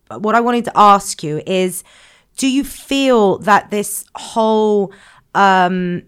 what 0.09 0.35
I 0.35 0.41
wanted 0.41 0.65
to 0.65 0.71
ask 0.75 1.23
you 1.23 1.41
is, 1.45 1.83
do 2.37 2.47
you 2.47 2.63
feel 2.63 3.37
that 3.39 3.69
this 3.71 4.05
whole 4.15 4.93
um 5.33 6.03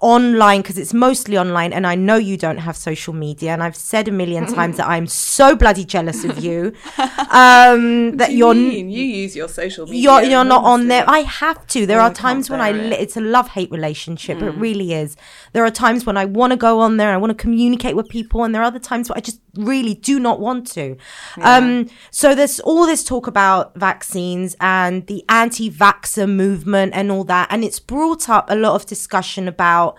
online 0.00 0.62
because 0.62 0.76
it's 0.78 0.92
mostly 0.92 1.38
online 1.38 1.72
and 1.72 1.86
I 1.86 1.94
know 1.94 2.16
you 2.16 2.36
don't 2.36 2.56
have 2.58 2.76
social 2.76 3.14
media 3.14 3.52
and 3.52 3.62
I've 3.62 3.76
said 3.76 4.08
a 4.08 4.10
million 4.10 4.46
times 4.52 4.76
that 4.78 4.88
I'm 4.88 5.06
so 5.06 5.54
bloody 5.54 5.84
jealous 5.84 6.24
of 6.24 6.38
you 6.42 6.72
um 7.30 8.16
that 8.16 8.30
you 8.32 8.38
you're 8.38 8.54
mean? 8.54 8.90
you 8.90 9.02
use 9.04 9.36
your 9.36 9.48
social 9.48 9.86
media. 9.86 10.00
you're 10.02 10.22
you're 10.22 10.44
not 10.44 10.64
on 10.64 10.88
there. 10.88 11.04
I 11.06 11.20
have 11.20 11.66
to. 11.68 11.86
There 11.86 12.00
Oh, 12.00 12.04
are 12.04 12.12
times 12.12 12.50
when 12.50 12.60
I 12.60 12.70
it. 12.70 12.74
Mm. 12.74 12.92
it's 13.00 13.16
a 13.16 13.20
love 13.20 13.48
hate 13.48 13.70
relationship. 13.70 14.42
It 14.42 14.50
really 14.52 14.92
is. 14.92 15.16
There 15.52 15.64
are 15.64 15.70
times 15.70 16.04
when 16.04 16.16
I 16.16 16.24
want 16.24 16.50
to 16.52 16.56
go 16.56 16.80
on 16.80 16.96
there. 16.96 17.10
I 17.12 17.16
want 17.16 17.30
to 17.30 17.34
communicate 17.40 17.94
with 17.94 18.08
people, 18.08 18.42
and 18.44 18.54
there 18.54 18.62
are 18.62 18.66
other 18.66 18.78
times 18.80 19.08
where 19.08 19.16
I 19.18 19.20
just 19.20 19.40
really 19.56 19.94
do 19.94 20.18
not 20.18 20.40
want 20.40 20.66
to. 20.72 20.96
Um, 21.40 21.90
so 22.10 22.34
there's 22.34 22.60
all 22.60 22.86
this 22.86 23.04
talk 23.04 23.26
about 23.26 23.74
vaccines 23.74 24.56
and 24.60 25.06
the 25.06 25.24
anti-vaxxer 25.28 26.28
movement 26.28 26.92
and 26.94 27.10
all 27.10 27.24
that, 27.24 27.48
and 27.50 27.64
it's 27.64 27.80
brought 27.80 28.28
up 28.28 28.50
a 28.50 28.56
lot 28.56 28.74
of 28.74 28.86
discussion 28.86 29.48
about 29.48 29.96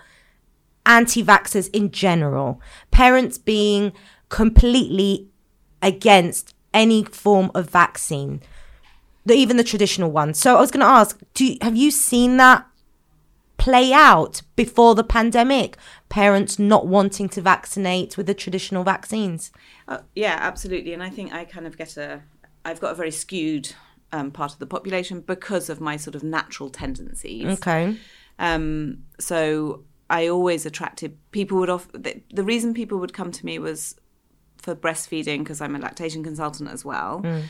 anti-vaxxers 0.86 1.70
in 1.72 1.90
general. 1.90 2.60
Parents 2.90 3.38
being 3.38 3.92
completely 4.28 5.28
against 5.80 6.54
any 6.72 7.04
form 7.04 7.50
of 7.54 7.70
vaccine 7.70 8.40
the, 9.26 9.34
even 9.34 9.56
the 9.56 9.64
traditional 9.64 10.10
ones. 10.10 10.38
So 10.38 10.56
I 10.56 10.60
was 10.60 10.70
going 10.70 10.84
to 10.84 10.86
ask, 10.86 11.20
do 11.34 11.46
you, 11.46 11.58
have 11.62 11.76
you 11.76 11.90
seen 11.90 12.36
that 12.36 12.66
play 13.56 13.92
out 13.92 14.42
before 14.56 14.94
the 14.94 15.04
pandemic? 15.04 15.76
Parents 16.08 16.58
not 16.58 16.86
wanting 16.86 17.28
to 17.30 17.40
vaccinate 17.40 18.16
with 18.16 18.26
the 18.26 18.34
traditional 18.34 18.84
vaccines. 18.84 19.52
Uh, 19.88 19.98
yeah, 20.14 20.38
absolutely. 20.40 20.92
And 20.92 21.02
I 21.02 21.10
think 21.10 21.32
I 21.32 21.44
kind 21.44 21.66
of 21.66 21.76
get 21.76 21.96
a, 21.96 22.22
I've 22.64 22.80
got 22.80 22.92
a 22.92 22.94
very 22.94 23.10
skewed 23.10 23.74
um, 24.12 24.30
part 24.30 24.52
of 24.52 24.58
the 24.58 24.66
population 24.66 25.20
because 25.20 25.68
of 25.68 25.80
my 25.80 25.96
sort 25.96 26.14
of 26.14 26.22
natural 26.22 26.70
tendencies. 26.70 27.46
Okay. 27.58 27.96
Um, 28.38 29.04
so 29.18 29.84
I 30.10 30.28
always 30.28 30.66
attracted 30.66 31.16
people 31.30 31.58
would 31.58 31.70
off 31.70 31.88
the, 31.92 32.20
the 32.32 32.44
reason 32.44 32.74
people 32.74 32.98
would 32.98 33.12
come 33.12 33.32
to 33.32 33.46
me 33.46 33.58
was 33.58 33.96
for 34.58 34.74
breastfeeding 34.74 35.38
because 35.38 35.60
I'm 35.60 35.74
a 35.74 35.78
lactation 35.78 36.22
consultant 36.22 36.70
as 36.70 36.84
well. 36.84 37.22
Mm. 37.22 37.42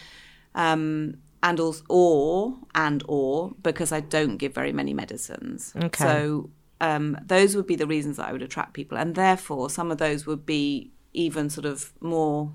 Um, 0.54 1.16
and 1.44 1.60
also 1.60 1.84
or 1.88 2.56
and 2.74 3.04
or 3.06 3.52
because 3.62 3.92
I 3.92 4.00
don't 4.00 4.38
give 4.38 4.54
very 4.54 4.72
many 4.72 4.94
medicines. 4.94 5.72
Okay. 5.76 6.02
So 6.02 6.50
um, 6.80 7.18
those 7.24 7.54
would 7.54 7.66
be 7.66 7.76
the 7.76 7.86
reasons 7.86 8.16
that 8.16 8.26
I 8.26 8.32
would 8.32 8.42
attract 8.42 8.72
people, 8.72 8.98
and 8.98 9.14
therefore 9.14 9.70
some 9.70 9.92
of 9.92 9.98
those 9.98 10.26
would 10.26 10.44
be 10.44 10.90
even 11.12 11.48
sort 11.50 11.66
of 11.66 11.92
more 12.00 12.52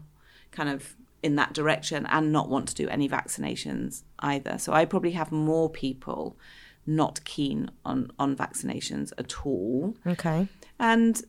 kind 0.52 0.70
of 0.70 0.96
in 1.22 1.36
that 1.36 1.54
direction 1.54 2.06
and 2.08 2.32
not 2.32 2.50
want 2.50 2.68
to 2.70 2.76
do 2.76 2.90
any 2.90 3.08
vaccinations 3.08 4.04
either. 4.20 4.58
So 4.58 4.74
I 4.74 4.86
probably 4.86 5.12
have 5.12 5.32
more 5.32 5.70
people 5.70 6.38
not 6.86 7.24
keen 7.24 7.70
on 7.86 8.12
on 8.18 8.36
vaccinations 8.36 9.14
at 9.20 9.46
all. 9.46 9.96
Okay. 10.06 10.48
And 10.80 11.22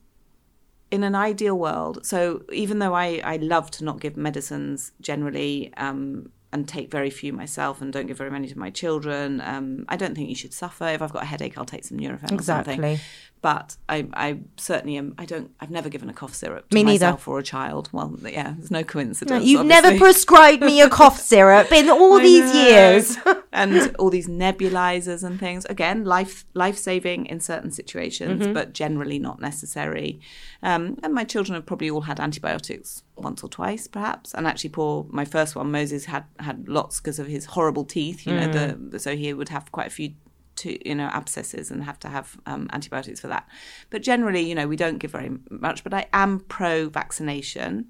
in 0.90 1.04
an 1.04 1.14
ideal 1.14 1.58
world, 1.58 2.04
so 2.06 2.42
even 2.52 2.78
though 2.78 2.94
I, 2.94 3.20
I 3.22 3.36
love 3.36 3.70
to 3.72 3.84
not 3.84 4.00
give 4.00 4.16
medicines 4.16 4.92
generally 5.00 5.72
um, 5.76 6.32
and 6.52 6.66
take 6.66 6.90
very 6.90 7.10
few 7.10 7.32
myself 7.32 7.80
and 7.80 7.92
don't 7.92 8.06
give 8.06 8.18
very 8.18 8.30
many 8.30 8.48
to 8.48 8.58
my 8.58 8.70
children, 8.70 9.40
um, 9.40 9.84
I 9.88 9.96
don't 9.96 10.14
think 10.16 10.28
you 10.28 10.34
should 10.34 10.52
suffer. 10.52 10.86
If 10.88 11.00
I've 11.02 11.12
got 11.12 11.22
a 11.22 11.26
headache, 11.26 11.56
I'll 11.56 11.64
take 11.64 11.84
some 11.84 11.98
Nurofen 11.98 12.32
Exactly. 12.32 12.74
or 12.74 12.76
something. 12.76 12.98
But 13.42 13.78
I, 13.88 14.06
I 14.12 14.38
certainly 14.58 14.96
am. 14.98 15.14
I 15.16 15.24
don't. 15.24 15.50
I've 15.60 15.70
never 15.70 15.88
given 15.88 16.10
a 16.10 16.12
cough 16.12 16.34
syrup 16.34 16.68
to 16.68 16.74
Me 16.74 16.82
neither. 16.82 17.06
myself 17.06 17.26
or 17.26 17.38
a 17.38 17.42
child. 17.42 17.88
Well, 17.90 18.14
yeah, 18.22 18.52
there's 18.58 18.70
no 18.70 18.84
coincidence. 18.84 19.46
You've 19.46 19.60
obviously. 19.60 19.82
never 19.90 19.98
prescribed 19.98 20.62
me 20.62 20.82
a 20.82 20.90
cough 20.90 21.18
syrup 21.32 21.72
in 21.72 21.88
all 21.88 22.18
I 22.18 22.22
these 22.22 22.52
know. 22.54 22.62
years. 22.62 23.16
and 23.52 23.96
all 23.96 24.10
these 24.10 24.28
nebulizers 24.28 25.24
and 25.24 25.40
things. 25.40 25.64
Again, 25.66 26.04
life 26.04 26.44
life 26.52 26.76
saving 26.76 27.26
in 27.26 27.40
certain 27.40 27.70
situations, 27.70 28.42
Mm-hmm. 28.42 28.52
but 28.52 28.74
generally 28.74 29.18
not 29.18 29.40
necessary. 29.40 30.20
Um, 30.62 30.98
and 31.02 31.14
my 31.14 31.24
children 31.24 31.54
have 31.54 31.64
probably 31.64 31.88
all 31.88 32.02
had 32.02 32.20
antibiotics 32.20 33.02
once 33.16 33.42
or 33.42 33.48
twice, 33.48 33.86
perhaps. 33.86 34.34
And 34.34 34.46
actually, 34.46 34.70
poor 34.70 35.06
my 35.10 35.24
first 35.24 35.56
one, 35.56 35.70
Moses 35.72 36.04
had 36.04 36.24
had 36.40 36.68
lots 36.68 37.00
because 37.00 37.18
of 37.18 37.26
his 37.26 37.46
horrible 37.46 37.84
teeth. 37.86 38.26
You 38.26 38.34
know, 38.34 38.48
Mm. 38.48 38.90
the 38.90 38.98
so 38.98 39.16
he 39.16 39.32
would 39.32 39.48
have 39.48 39.72
quite 39.72 39.86
a 39.86 39.90
few. 39.90 40.12
To, 40.60 40.88
you 40.88 40.94
know 40.94 41.08
abscesses 41.08 41.70
and 41.70 41.84
have 41.84 41.98
to 42.00 42.08
have 42.08 42.38
um, 42.46 42.68
antibiotics 42.72 43.20
for 43.20 43.28
that. 43.28 43.48
But 43.90 44.02
generally 44.02 44.42
you 44.48 44.54
know 44.54 44.66
we 44.66 44.76
don't 44.76 44.98
give 44.98 45.12
very 45.12 45.30
much 45.50 45.84
but 45.84 45.94
i 45.94 46.06
am 46.12 46.40
pro 46.40 46.88
vaccination 46.88 47.86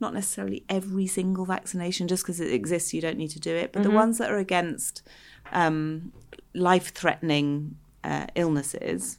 not 0.00 0.12
necessarily 0.12 0.64
every 0.68 1.06
single 1.06 1.46
vaccination 1.46 2.06
just 2.06 2.22
because 2.22 2.40
it 2.40 2.52
exists 2.52 2.92
you 2.92 3.00
don't 3.00 3.16
need 3.16 3.30
to 3.30 3.40
do 3.40 3.54
it. 3.54 3.72
But 3.72 3.82
the 3.82 3.90
ones 3.90 4.18
that 4.18 4.30
are 4.30 4.36
against 4.36 5.02
um, 5.52 6.12
life-threatening 6.54 7.76
uh, 8.04 8.26
illnesses 8.34 9.18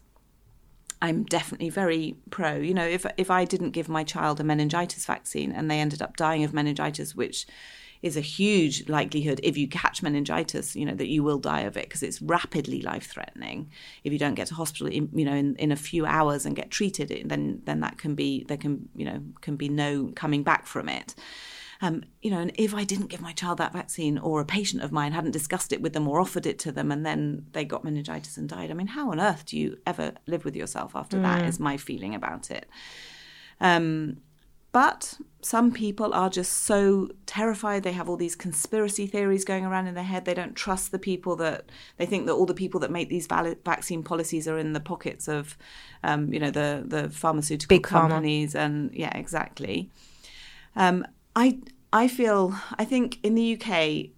i'm 1.02 1.24
definitely 1.24 1.70
very 1.70 2.16
pro. 2.30 2.56
You 2.56 2.74
know 2.74 2.86
if 2.86 3.06
if 3.18 3.30
i 3.30 3.46
didn't 3.46 3.72
give 3.72 3.88
my 3.90 4.04
child 4.04 4.40
a 4.40 4.44
meningitis 4.44 5.06
vaccine 5.06 5.52
and 5.52 5.70
they 5.70 5.80
ended 5.80 6.02
up 6.02 6.18
dying 6.18 6.44
of 6.44 6.54
meningitis 6.54 7.16
which 7.16 7.46
is 8.02 8.18
a 8.18 8.22
huge 8.22 8.88
likelihood 8.90 9.40
if 9.44 9.58
you 9.58 9.68
catch 9.68 10.02
meningitis 10.02 10.76
you 10.76 10.86
know 10.86 10.94
that 10.94 11.08
you 11.08 11.24
will 11.24 11.40
die 11.40 11.62
of 11.62 11.78
it 11.78 11.86
because 11.86 12.04
it's 12.04 12.22
rapidly 12.22 12.82
life 12.82 13.08
threatening 13.08 13.70
if 14.04 14.14
you 14.14 14.20
don't 14.20 14.36
get 14.36 14.48
to 14.48 14.56
hospital 14.56 14.88
in, 14.88 15.10
you 15.14 15.26
know 15.26 15.34
in, 15.34 15.56
in 15.58 15.72
a 15.72 15.76
few 15.76 16.06
hours 16.06 16.46
and 16.46 16.56
get 16.56 16.72
treated 16.72 17.10
then 17.26 17.62
then 17.66 17.80
that 17.80 17.98
can 17.98 18.16
be 18.16 18.44
there 18.46 18.58
can 18.58 18.90
you 18.96 19.06
know 19.06 19.22
can 19.42 19.56
be 19.56 19.70
no 19.70 20.12
coming 20.16 20.44
back 20.44 20.66
from 20.66 20.90
it 20.90 21.16
um, 21.82 22.04
you 22.22 22.32
know, 22.32 22.40
and 22.40 22.52
if 22.56 22.74
I 22.74 22.84
didn't 22.84 23.08
give 23.08 23.22
my 23.22 23.34
child 23.34 23.60
that 23.60 23.74
vaccine, 23.74 24.18
or 24.18 24.42
a 24.42 24.46
patient 24.46 24.82
of 24.82 24.92
mine 24.92 25.12
hadn't 25.12 25.32
discussed 25.32 25.72
it 25.72 25.82
with 25.82 25.94
them 25.94 26.08
or 26.08 26.20
offered 26.20 26.46
it 26.46 26.58
to 26.60 26.72
them, 26.72 26.92
and 26.92 27.06
then 27.06 27.46
they 27.52 27.66
got 27.66 27.84
meningitis 27.84 28.38
and 28.38 28.50
died, 28.50 28.72
I 28.72 28.74
mean, 28.74 28.88
how 28.88 29.12
on 29.12 29.20
earth 29.20 29.46
do 29.46 29.58
you 29.58 29.78
ever 29.86 30.14
live 30.26 30.44
with 30.44 30.56
yourself 30.56 30.96
after 30.96 31.20
that? 31.22 31.46
Is 31.46 31.60
my 31.60 31.78
feeling 31.78 32.16
about 32.16 32.50
it. 32.50 32.68
Um, 33.60 34.18
but 34.78 35.18
some 35.42 35.72
people 35.72 36.14
are 36.14 36.30
just 36.30 36.54
so 36.54 37.10
terrified. 37.26 37.82
They 37.82 37.94
have 37.94 38.08
all 38.08 38.16
these 38.16 38.36
conspiracy 38.36 39.08
theories 39.08 39.44
going 39.44 39.66
around 39.66 39.88
in 39.88 39.96
their 39.96 40.04
head. 40.04 40.26
They 40.26 40.36
don't 40.36 40.54
trust 40.54 40.92
the 40.92 41.00
people 41.00 41.36
that 41.38 41.66
they 41.98 42.06
think 42.06 42.28
that 42.28 42.34
all 42.34 42.46
the 42.46 42.54
people 42.54 42.80
that 42.82 42.92
make 42.92 43.10
these 43.10 43.26
valid 43.26 43.58
vaccine 43.66 44.04
policies 44.04 44.48
are 44.48 44.60
in 44.60 44.74
the 44.74 44.80
pockets 44.80 45.28
of, 45.28 45.58
um, 46.04 46.32
you 46.32 46.40
know, 46.40 46.52
the 46.52 46.84
the 46.86 47.10
pharmaceutical 47.10 47.76
Big 47.76 47.88
pharma. 47.88 48.10
companies. 48.10 48.54
And 48.54 48.94
yeah, 48.94 49.18
exactly. 49.18 49.90
Um, 50.76 51.04
I 51.36 51.58
I 51.92 52.08
feel 52.08 52.54
I 52.78 52.86
think 52.86 53.18
in 53.24 53.34
the 53.34 53.56
UK, 53.56 54.12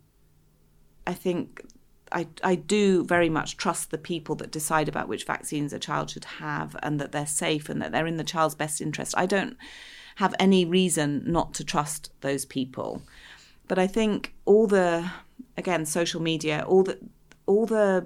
I 1.07 1.13
think 1.13 1.63
I 2.11 2.27
I 2.43 2.55
do 2.55 3.05
very 3.05 3.29
much 3.29 3.55
trust 3.55 3.91
the 3.91 3.97
people 3.97 4.35
that 4.35 4.51
decide 4.51 4.89
about 4.89 5.07
which 5.07 5.23
vaccines 5.23 5.71
a 5.71 5.79
child 5.79 6.09
should 6.09 6.25
have 6.25 6.75
and 6.83 6.99
that 6.99 7.13
they're 7.13 7.25
safe 7.25 7.69
and 7.69 7.81
that 7.81 7.93
they're 7.93 8.07
in 8.07 8.17
the 8.17 8.25
child's 8.25 8.55
best 8.55 8.81
interest. 8.81 9.13
I 9.15 9.25
don't 9.25 9.55
have 10.19 10.35
any 10.37 10.65
reason 10.65 11.23
not 11.25 11.53
to 11.53 11.63
trust 11.63 12.11
those 12.19 12.43
people. 12.43 13.01
But 13.69 13.79
I 13.79 13.87
think 13.87 14.33
all 14.43 14.67
the 14.67 15.09
again 15.55 15.85
social 15.85 16.21
media, 16.21 16.65
all 16.67 16.83
the 16.83 16.99
all 17.45 17.65
the 17.65 18.05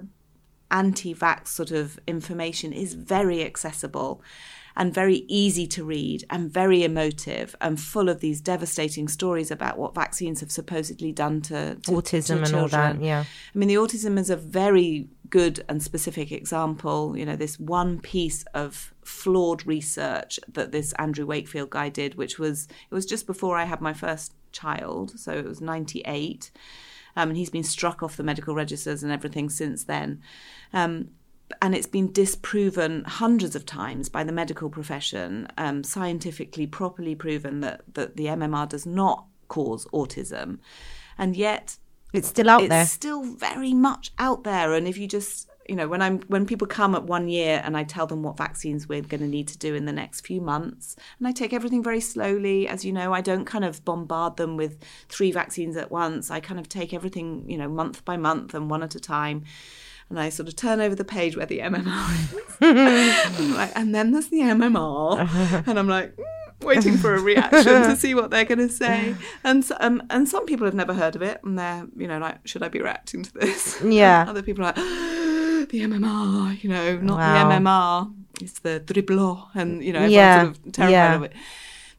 anti-vax 0.70 1.48
sort 1.48 1.72
of 1.72 1.98
information 2.06 2.72
is 2.72 2.94
very 2.94 3.44
accessible 3.44 4.22
and 4.76 4.94
very 4.94 5.24
easy 5.28 5.66
to 5.66 5.84
read 5.84 6.24
and 6.30 6.52
very 6.52 6.84
emotive 6.84 7.56
and 7.60 7.80
full 7.80 8.08
of 8.08 8.20
these 8.20 8.40
devastating 8.40 9.08
stories 9.08 9.50
about 9.50 9.76
what 9.76 9.94
vaccines 9.94 10.40
have 10.40 10.50
supposedly 10.50 11.12
done 11.12 11.40
to, 11.40 11.76
to 11.82 11.90
Autism 11.92 12.38
to 12.38 12.44
and 12.44 12.54
all 12.54 12.68
that, 12.68 13.00
yeah. 13.00 13.24
I 13.54 13.58
mean, 13.58 13.68
the 13.68 13.76
autism 13.76 14.18
is 14.18 14.30
a 14.30 14.36
very 14.36 15.08
good 15.34 15.64
and 15.68 15.82
specific 15.82 16.30
example. 16.30 17.18
You 17.18 17.26
know, 17.26 17.34
this 17.34 17.58
one 17.58 17.98
piece 17.98 18.44
of 18.54 18.94
flawed 19.02 19.66
research 19.66 20.38
that 20.46 20.70
this 20.70 20.92
Andrew 20.92 21.26
Wakefield 21.26 21.70
guy 21.70 21.88
did, 21.88 22.14
which 22.14 22.38
was 22.38 22.68
it 22.88 22.94
was 22.94 23.04
just 23.04 23.26
before 23.26 23.58
I 23.58 23.64
had 23.64 23.80
my 23.80 23.92
first 23.92 24.32
child, 24.52 25.18
so 25.18 25.32
it 25.32 25.44
was 25.44 25.60
ninety 25.60 26.02
eight, 26.06 26.52
um, 27.16 27.30
and 27.30 27.36
he's 27.36 27.50
been 27.50 27.64
struck 27.64 28.00
off 28.00 28.16
the 28.16 28.22
medical 28.22 28.54
registers 28.54 29.02
and 29.02 29.10
everything 29.10 29.50
since 29.50 29.82
then. 29.82 30.22
Um, 30.72 31.08
and 31.60 31.74
it's 31.74 31.88
been 31.88 32.12
disproven 32.12 33.02
hundreds 33.04 33.56
of 33.56 33.66
times 33.66 34.08
by 34.08 34.22
the 34.22 34.32
medical 34.32 34.70
profession, 34.70 35.48
um, 35.58 35.82
scientifically 35.82 36.68
properly 36.68 37.16
proven 37.16 37.58
that, 37.60 37.82
that 37.94 38.16
the 38.16 38.26
MMR 38.26 38.68
does 38.68 38.86
not 38.86 39.26
cause 39.48 39.84
autism. 39.86 40.58
And 41.18 41.36
yet 41.36 41.76
It's 42.14 42.28
still 42.28 42.48
out 42.48 42.62
it's 42.62 42.70
there. 42.70 42.86
still 42.86 43.22
very 43.24 43.74
much 43.74 44.12
out 44.18 44.44
there 44.44 44.72
and 44.74 44.86
if 44.86 44.96
you 44.96 45.06
just 45.06 45.48
you 45.68 45.74
know 45.74 45.88
when 45.88 46.02
i'm 46.02 46.20
when 46.28 46.46
people 46.46 46.66
come 46.66 46.94
at 46.94 47.04
one 47.04 47.28
year 47.28 47.60
and 47.64 47.76
i 47.76 47.82
tell 47.82 48.06
them 48.06 48.22
what 48.22 48.36
vaccines 48.36 48.88
we're 48.88 49.00
going 49.00 49.20
to 49.20 49.26
need 49.26 49.48
to 49.48 49.58
do 49.58 49.74
in 49.74 49.86
the 49.86 49.92
next 49.92 50.26
few 50.26 50.40
months 50.40 50.94
and 51.18 51.26
i 51.26 51.32
take 51.32 51.52
everything 51.52 51.82
very 51.82 52.00
slowly 52.00 52.68
as 52.68 52.84
you 52.84 52.92
know 52.92 53.12
i 53.14 53.20
don't 53.20 53.46
kind 53.46 53.64
of 53.64 53.84
bombard 53.84 54.36
them 54.36 54.56
with 54.56 54.78
three 55.08 55.32
vaccines 55.32 55.76
at 55.76 55.90
once 55.90 56.30
i 56.30 56.38
kind 56.38 56.60
of 56.60 56.68
take 56.68 56.92
everything 56.92 57.44
you 57.48 57.56
know 57.56 57.68
month 57.68 58.04
by 58.04 58.16
month 58.16 58.54
and 58.54 58.70
one 58.70 58.82
at 58.82 58.94
a 58.94 59.00
time 59.00 59.42
and 60.10 60.20
I 60.20 60.28
sort 60.28 60.48
of 60.48 60.56
turn 60.56 60.80
over 60.80 60.94
the 60.94 61.04
page 61.04 61.36
where 61.36 61.46
the 61.46 61.60
MMR 61.60 62.10
is. 62.60 63.54
Like, 63.56 63.72
and 63.74 63.94
then 63.94 64.12
there's 64.12 64.28
the 64.28 64.40
MMR. 64.40 65.64
And 65.66 65.78
I'm 65.78 65.88
like, 65.88 66.14
mm, 66.14 66.24
waiting 66.64 66.96
for 66.96 67.14
a 67.14 67.20
reaction 67.20 67.64
to 67.82 67.96
see 67.96 68.14
what 68.14 68.30
they're 68.30 68.44
going 68.44 68.58
to 68.58 68.68
say. 68.68 69.14
And 69.44 69.64
um, 69.80 70.02
and 70.10 70.28
some 70.28 70.46
people 70.46 70.64
have 70.66 70.74
never 70.74 70.94
heard 70.94 71.16
of 71.16 71.22
it, 71.22 71.40
and 71.44 71.58
they're 71.58 71.86
you 71.96 72.06
know 72.08 72.18
like, 72.18 72.46
should 72.46 72.62
I 72.62 72.68
be 72.68 72.80
reacting 72.80 73.22
to 73.24 73.32
this? 73.34 73.80
Yeah. 73.84 74.24
Other 74.30 74.42
people 74.42 74.64
are 74.64 74.68
like, 74.68 74.76
the 75.70 75.80
MMR, 75.80 76.62
you 76.62 76.70
know, 76.70 76.96
not 76.98 77.18
Wow. 77.18 77.48
the 77.48 77.54
MMR, 77.54 78.14
it's 78.40 78.58
the 78.60 78.80
dribble, 78.80 79.48
and 79.54 79.82
you 79.84 79.92
know, 79.92 80.00
everyone's 80.00 80.12
Yeah, 80.14 80.42
sort 80.44 80.56
of 80.66 80.72
terrified 80.72 80.92
yeah. 80.92 81.14
of 81.16 81.22
it. 81.24 81.32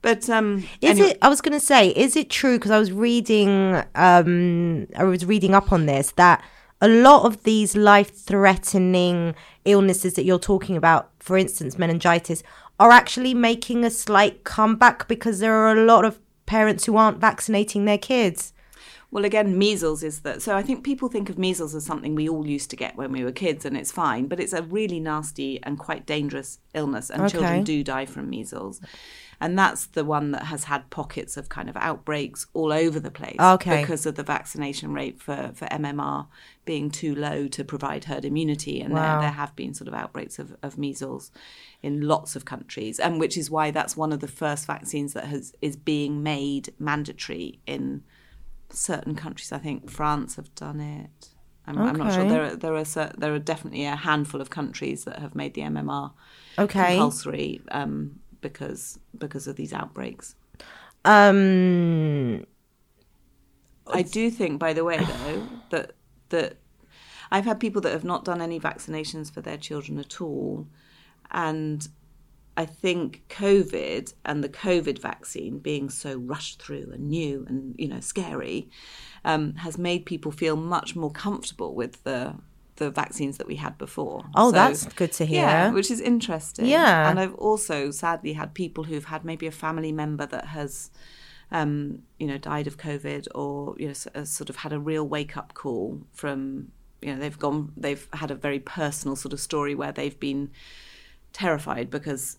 But 0.02 0.30
um, 0.30 0.58
Is 0.82 0.92
anyway- 0.92 1.10
it? 1.12 1.18
I 1.22 1.30
was 1.30 1.42
going 1.42 1.54
to 1.60 1.66
say, 1.66 1.90
is 1.90 2.16
it 2.16 2.30
true? 2.30 2.58
Because 2.58 2.70
I 2.72 2.78
was 2.78 2.92
reading, 2.92 3.82
um, 3.96 4.88
I 4.96 5.04
was 5.04 5.26
reading 5.26 5.56
up 5.56 5.72
on 5.72 5.88
this 5.88 6.12
that 6.12 6.44
a 6.82 6.88
lot 6.88 7.26
of 7.26 7.42
these 7.44 7.76
life-threatening 7.76 9.34
illnesses 9.66 10.14
that 10.14 10.24
you're 10.26 10.40
talking 10.40 10.78
about, 10.78 11.10
for 11.20 11.38
instance, 11.38 11.78
meningitis, 11.78 12.44
are 12.80 12.92
actually 12.92 13.34
making 13.34 13.84
a 13.84 13.90
slight 13.90 14.44
comeback 14.44 15.08
because 15.08 15.40
there 15.40 15.54
are 15.54 15.76
a 15.76 15.86
lot 15.86 16.06
of 16.06 16.20
parents 16.46 16.86
who 16.86 16.98
aren't 16.98 17.20
vaccinating 17.20 17.86
their 17.86 17.98
kids. 17.98 18.54
Well, 19.12 19.24
again, 19.24 19.58
measles 19.58 20.04
is 20.04 20.22
that. 20.22 20.42
So 20.42 20.58
I 20.58 20.62
think 20.62 20.84
people 20.84 21.08
think 21.08 21.30
of 21.30 21.38
measles 21.38 21.74
as 21.74 21.86
something 21.86 22.16
we 22.16 22.28
all 22.28 22.46
used 22.46 22.70
to 22.72 22.76
get 22.76 22.98
when 22.98 23.14
we 23.14 23.24
were 23.24 23.32
kids, 23.32 23.64
and 23.64 23.78
it's 23.78 23.92
fine. 23.92 24.28
But 24.28 24.42
it's 24.42 24.52
a 24.52 24.64
really 24.64 25.00
nasty 25.00 25.60
and 25.64 25.80
quite 25.80 26.06
dangerous 26.06 26.60
illness, 26.74 27.10
and 27.10 27.22
Okay. 27.22 27.32
children 27.32 27.64
do 27.64 27.82
die 27.82 28.06
from 28.06 28.30
measles. 28.30 28.82
And 29.42 29.58
that's 29.60 29.86
the 29.88 30.06
one 30.06 30.32
that 30.32 30.44
has 30.46 30.66
had 30.66 30.90
pockets 30.90 31.36
of 31.38 31.50
kind 31.50 31.70
of 31.70 31.76
outbreaks 31.78 32.48
all 32.54 32.72
over 32.72 33.00
the 33.00 33.12
place 33.12 33.36
Okay. 33.40 33.82
because 33.82 34.06
of 34.06 34.16
the 34.16 34.24
vaccination 34.24 34.94
rate 34.94 35.22
for, 35.22 35.52
for 35.54 35.66
MMR 35.66 36.28
being 36.64 36.90
too 36.90 37.14
low 37.14 37.48
to 37.50 37.64
provide 37.64 38.06
herd 38.06 38.26
immunity. 38.26 38.82
And 38.82 38.94
Wow. 38.94 39.02
there, 39.20 39.20
there 39.20 39.32
have 39.32 39.56
been 39.56 39.74
sort 39.74 39.88
of 39.88 39.94
outbreaks 39.94 40.40
of, 40.40 40.56
of 40.64 40.78
measles 40.78 41.32
in 41.84 42.02
lots 42.02 42.36
of 42.36 42.46
countries, 42.46 43.00
and 43.00 43.20
which 43.20 43.38
is 43.38 43.52
why 43.52 43.72
that's 43.72 43.96
one 43.98 44.12
of 44.14 44.20
the 44.22 44.28
first 44.28 44.66
vaccines 44.66 45.14
that 45.14 45.26
has 45.26 45.54
is 45.62 45.76
being 45.76 46.24
made 46.24 46.74
mandatory 46.80 47.60
in 47.68 48.04
certain 48.70 49.16
countries. 49.16 49.52
I 49.52 49.58
think 49.60 49.90
France 49.92 50.36
have 50.38 50.54
done 50.56 50.80
it. 50.80 51.30
I'm, 51.68 51.78
I'm 51.80 51.96
not 51.98 52.14
sure. 52.14 52.26
There 52.26 52.44
are 52.46 52.56
there 52.56 52.76
are 52.76 52.84
there 53.18 53.34
are 53.34 53.40
definitely 53.40 53.86
a 53.86 53.96
handful 53.96 54.40
of 54.42 54.50
countries 54.50 55.04
that 55.06 55.20
have 55.20 55.36
made 55.36 55.54
the 55.56 55.62
MMR 55.62 56.12
Okay. 56.58 56.96
compulsory 56.96 57.62
um, 57.72 58.20
because 58.50 59.00
because 59.18 59.48
of 59.48 59.56
these 59.56 59.74
outbreaks. 59.74 60.36
Um. 61.04 62.46
I 63.88 64.02
do 64.02 64.32
think, 64.32 64.60
by 64.60 64.74
the 64.74 64.84
way, 64.84 64.98
though, 64.98 65.48
that 65.70 65.92
that 66.30 66.58
I've 67.32 67.46
had 67.46 67.60
people 67.60 67.82
that 67.82 67.92
have 67.92 68.04
not 68.04 68.26
done 68.26 68.42
any 68.42 68.60
vaccinations 68.60 69.32
for 69.32 69.42
their 69.42 69.58
children 69.58 70.00
at 70.00 70.22
all, 70.22 70.68
and 71.32 71.88
I 72.58 72.66
think 72.66 73.24
COVID 73.30 74.14
and 74.24 74.44
the 74.44 74.50
COVID 74.50 75.00
vaccine 75.00 75.60
being 75.60 75.90
so 75.90 76.18
rushed 76.18 76.62
through 76.62 76.92
and 76.94 77.10
new 77.10 77.46
and 77.48 77.76
you 77.78 77.88
know 77.88 78.00
scary 78.00 78.70
um, 79.26 79.56
has 79.56 79.78
made 79.78 80.06
people 80.06 80.32
feel 80.32 80.56
much 80.56 80.96
more 80.96 81.12
comfortable 81.12 81.76
with 81.76 82.04
the 82.04 82.36
the 82.78 82.90
vaccines 82.92 83.38
that 83.38 83.48
we 83.48 83.56
had 83.56 83.78
before. 83.78 84.26
Oh, 84.36 84.50
So- 84.50 84.52
that's 84.54 84.86
good 84.94 85.12
to 85.14 85.26
hear. 85.26 85.42
Yeah, 85.42 85.72
which 85.72 85.90
is 85.92 86.02
interesting. 86.02 86.66
Yeah. 86.66 87.10
and 87.10 87.20
I've 87.20 87.36
also 87.36 87.92
sadly 87.92 88.34
had 88.34 88.54
people 88.54 88.84
who've 88.86 89.06
had 89.06 89.24
maybe 89.24 89.48
a 89.48 89.52
family 89.52 89.92
member 89.92 90.26
that 90.26 90.46
has 90.48 90.92
um, 91.52 92.00
you 92.18 92.26
know, 92.26 92.40
died 92.40 92.66
of 92.66 92.76
COVID 92.78 93.28
or, 93.36 93.76
you 93.78 93.86
know, 93.86 93.92
s- 93.92 94.08
uh, 94.16 94.26
sort 94.26 94.50
of 94.50 94.56
had 94.58 94.74
a 94.74 94.80
real 94.80 95.08
wake 95.08 95.38
up 95.38 95.54
call 95.54 96.02
from, 96.12 96.72
you 97.04 97.14
know, 97.14 97.20
they've 97.20 97.38
gone, 97.38 97.72
they've 97.78 98.08
had 98.14 98.32
a 98.32 98.36
very 98.36 98.60
personal 98.60 99.16
sort 99.16 99.32
of 99.32 99.40
story 99.40 99.76
where 99.76 99.92
they've 99.92 100.20
been 100.20 100.50
terrified 101.34 101.90
because 101.92 102.38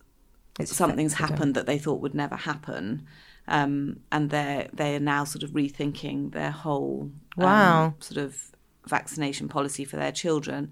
something's 0.65 1.15
happened 1.15 1.55
that 1.55 1.67
they 1.67 1.79
thought 1.79 2.01
would 2.01 2.15
never 2.15 2.35
happen. 2.37 3.07
Um, 3.49 4.01
and 4.11 4.31
they're, 4.31 4.69
they're 4.73 4.99
now 5.01 5.23
sort 5.23 5.45
of 5.45 5.51
rethinking 5.51 6.33
their 6.33 6.51
whole 6.51 7.11
um, 7.39 7.45
Wow. 7.45 7.95
sort 8.01 8.19
of 8.19 8.51
vaccination 8.89 9.49
policy 9.49 9.85
for 9.85 9.97
their 9.97 10.13
children. 10.13 10.71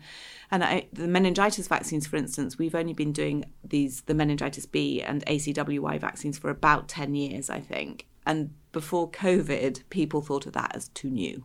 And 0.51 0.63
I, 0.63 0.87
the 0.93 1.09
meningitis 1.09 1.69
vaccines, 1.69 2.07
for 2.07 2.17
instance, 2.17 2.59
we've 2.59 2.75
only 2.75 2.93
been 2.93 3.13
doing 3.13 3.45
these, 3.63 4.03
the 4.03 4.15
meningitis 4.15 4.67
B 4.67 5.03
and 5.03 5.25
ACWY 5.27 6.01
vaccines 6.01 6.39
for 6.39 6.51
about 6.51 6.89
10 6.89 7.15
years, 7.15 7.51
I 7.51 7.61
think. 7.61 8.07
And 8.27 8.55
before 8.73 9.11
COVID, 9.11 9.83
people 9.91 10.21
thought 10.23 10.47
of 10.47 10.53
that 10.53 10.75
as 10.75 10.89
too 10.89 11.11
new, 11.11 11.45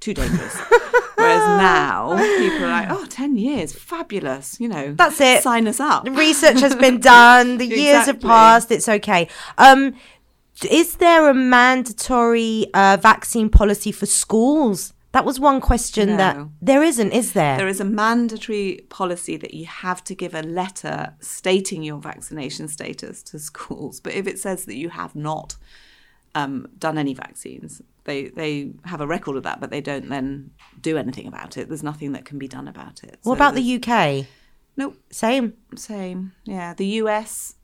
too 0.00 0.14
dangerous. 0.14 0.56
Whereas 1.16 1.60
now, 1.60 2.16
people 2.38 2.64
are 2.64 2.70
like, 2.70 2.90
oh, 2.90 3.06
10 3.06 3.36
years, 3.36 3.72
fabulous, 3.72 4.60
you 4.60 4.68
know. 4.68 4.92
That's 4.92 5.20
it. 5.20 5.42
Sign 5.42 5.66
us 5.66 5.80
up. 5.80 6.04
The 6.04 6.12
research 6.12 6.60
has 6.60 6.76
been 6.76 7.00
done. 7.00 7.58
The 7.58 7.66
years 7.66 8.06
have 8.06 8.20
passed. 8.20 8.70
It's 8.70 8.88
okay. 8.88 9.28
Um, 9.56 9.94
is 10.70 10.96
there 10.96 11.28
a 11.28 11.34
mandatory 11.34 12.66
uh, 12.74 12.98
vaccine 13.00 13.48
policy 13.48 13.92
for 13.92 14.06
schools? 14.06 14.92
That 15.12 15.24
was 15.24 15.40
one 15.40 15.60
question 15.60 16.18
that 16.18 16.36
there 16.60 16.82
isn't, 16.82 17.12
is 17.12 17.32
there? 17.32 17.56
There 17.56 17.68
is 17.68 17.80
a 17.80 17.84
mandatory 17.84 18.84
policy 18.90 19.38
that 19.38 19.54
you 19.54 19.64
have 19.64 20.04
to 20.04 20.14
give 20.14 20.34
a 20.34 20.42
letter 20.42 21.14
stating 21.20 21.82
your 21.82 21.98
vaccination 21.98 22.68
status 22.68 23.22
to 23.24 23.38
schools. 23.38 24.00
But 24.00 24.12
if 24.12 24.26
it 24.26 24.38
says 24.38 24.66
that 24.66 24.76
you 24.76 24.90
have 24.90 25.14
not 25.14 25.56
um, 26.34 26.68
done 26.78 26.98
any 26.98 27.14
vaccines, 27.14 27.80
they 28.04 28.28
they 28.28 28.72
have 28.84 29.00
a 29.00 29.06
record 29.06 29.36
of 29.36 29.44
that, 29.44 29.60
but 29.60 29.70
they 29.70 29.80
don't 29.80 30.08
then 30.08 30.50
do 30.80 30.98
anything 30.98 31.26
about 31.26 31.56
it. 31.56 31.68
There's 31.68 31.82
nothing 31.82 32.12
that 32.12 32.26
can 32.26 32.38
be 32.38 32.48
done 32.48 32.68
about 32.68 33.02
it. 33.02 33.18
what 33.22 33.32
So 33.32 33.32
about 33.32 33.54
the 33.54 33.82
UK? 33.82 34.26
Nope. 34.76 34.96
Same. 35.10 35.54
Same. 35.74 36.32
Yeah. 36.44 36.74
The 36.74 36.86
US, 37.02 37.54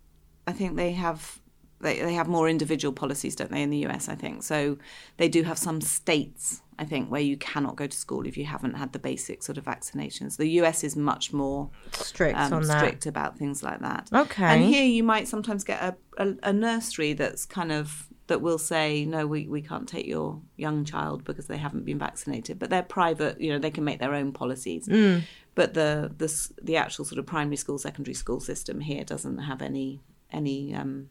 I 0.47 0.53
think 0.53 0.77
they 0.77 0.93
have 0.93 1.41
they, 1.81 2.01
they 2.01 2.15
have 2.15 2.27
more 2.27 2.49
individual 2.49 2.93
policies, 2.93 3.37
don't 3.37 3.51
they, 3.51 3.63
in 3.63 3.71
the 3.71 3.87
US, 3.87 4.09
I 4.09 4.15
think. 4.17 4.43
So 4.43 4.79
they 5.19 5.29
do 5.29 5.43
have 5.45 5.59
some 5.59 5.81
states, 5.81 6.63
I 6.79 6.85
think, 6.85 7.11
where 7.11 7.21
you 7.21 7.37
cannot 7.37 7.77
go 7.77 7.87
to 7.87 7.97
school 7.97 8.27
if 8.27 8.37
you 8.37 8.45
haven't 8.45 8.75
had 8.75 8.93
the 8.93 8.99
basic 8.99 9.43
sort 9.43 9.59
of 9.59 9.65
vaccinations. 9.65 10.37
The 10.37 10.49
US 10.61 10.83
is 10.85 10.97
much 10.97 11.33
more 11.33 11.71
Strict 11.93 12.39
um, 12.39 12.53
on 12.53 12.63
that. 12.67 12.79
strict 12.79 13.07
about 13.07 13.39
things 13.39 13.63
like 13.63 13.81
that. 13.81 14.09
Okay. 14.13 14.45
And 14.45 14.65
here 14.65 14.85
you 14.85 15.03
might 15.03 15.29
sometimes 15.29 15.65
get 15.65 15.81
a, 15.83 15.97
a, 16.19 16.35
a 16.45 16.53
nursery 16.53 17.13
that's 17.13 17.45
kind 17.47 17.71
of 17.73 18.09
that 18.27 18.41
will 18.41 18.57
say 18.57 19.05
no 19.05 19.27
we, 19.27 19.47
we 19.49 19.61
can't 19.61 19.87
take 19.87 20.07
your 20.07 20.41
young 20.57 20.83
child 20.87 21.25
because 21.25 21.47
they 21.47 21.59
haven't 21.59 21.85
been 21.85 21.99
vaccinated 21.99 22.59
but 22.59 22.71
they're 22.71 22.83
private 22.83 23.39
you 23.39 23.53
know 23.53 23.59
they 23.59 23.71
can 23.71 23.85
make 23.85 23.99
their 23.99 24.15
own 24.15 24.33
policies 24.33 24.89
Mm. 24.89 25.25
but 25.55 25.75
the 25.75 26.11
the 26.17 26.49
the 26.63 26.77
actual 26.79 27.05
sort 27.05 27.19
of 27.19 27.27
primary 27.27 27.57
school 27.57 27.77
secondary 27.77 28.15
school 28.15 28.41
system 28.41 28.81
here 28.81 29.05
doesn't 29.05 29.37
have 29.41 29.61
any 29.61 30.01
any 30.33 30.75
um 30.75 31.09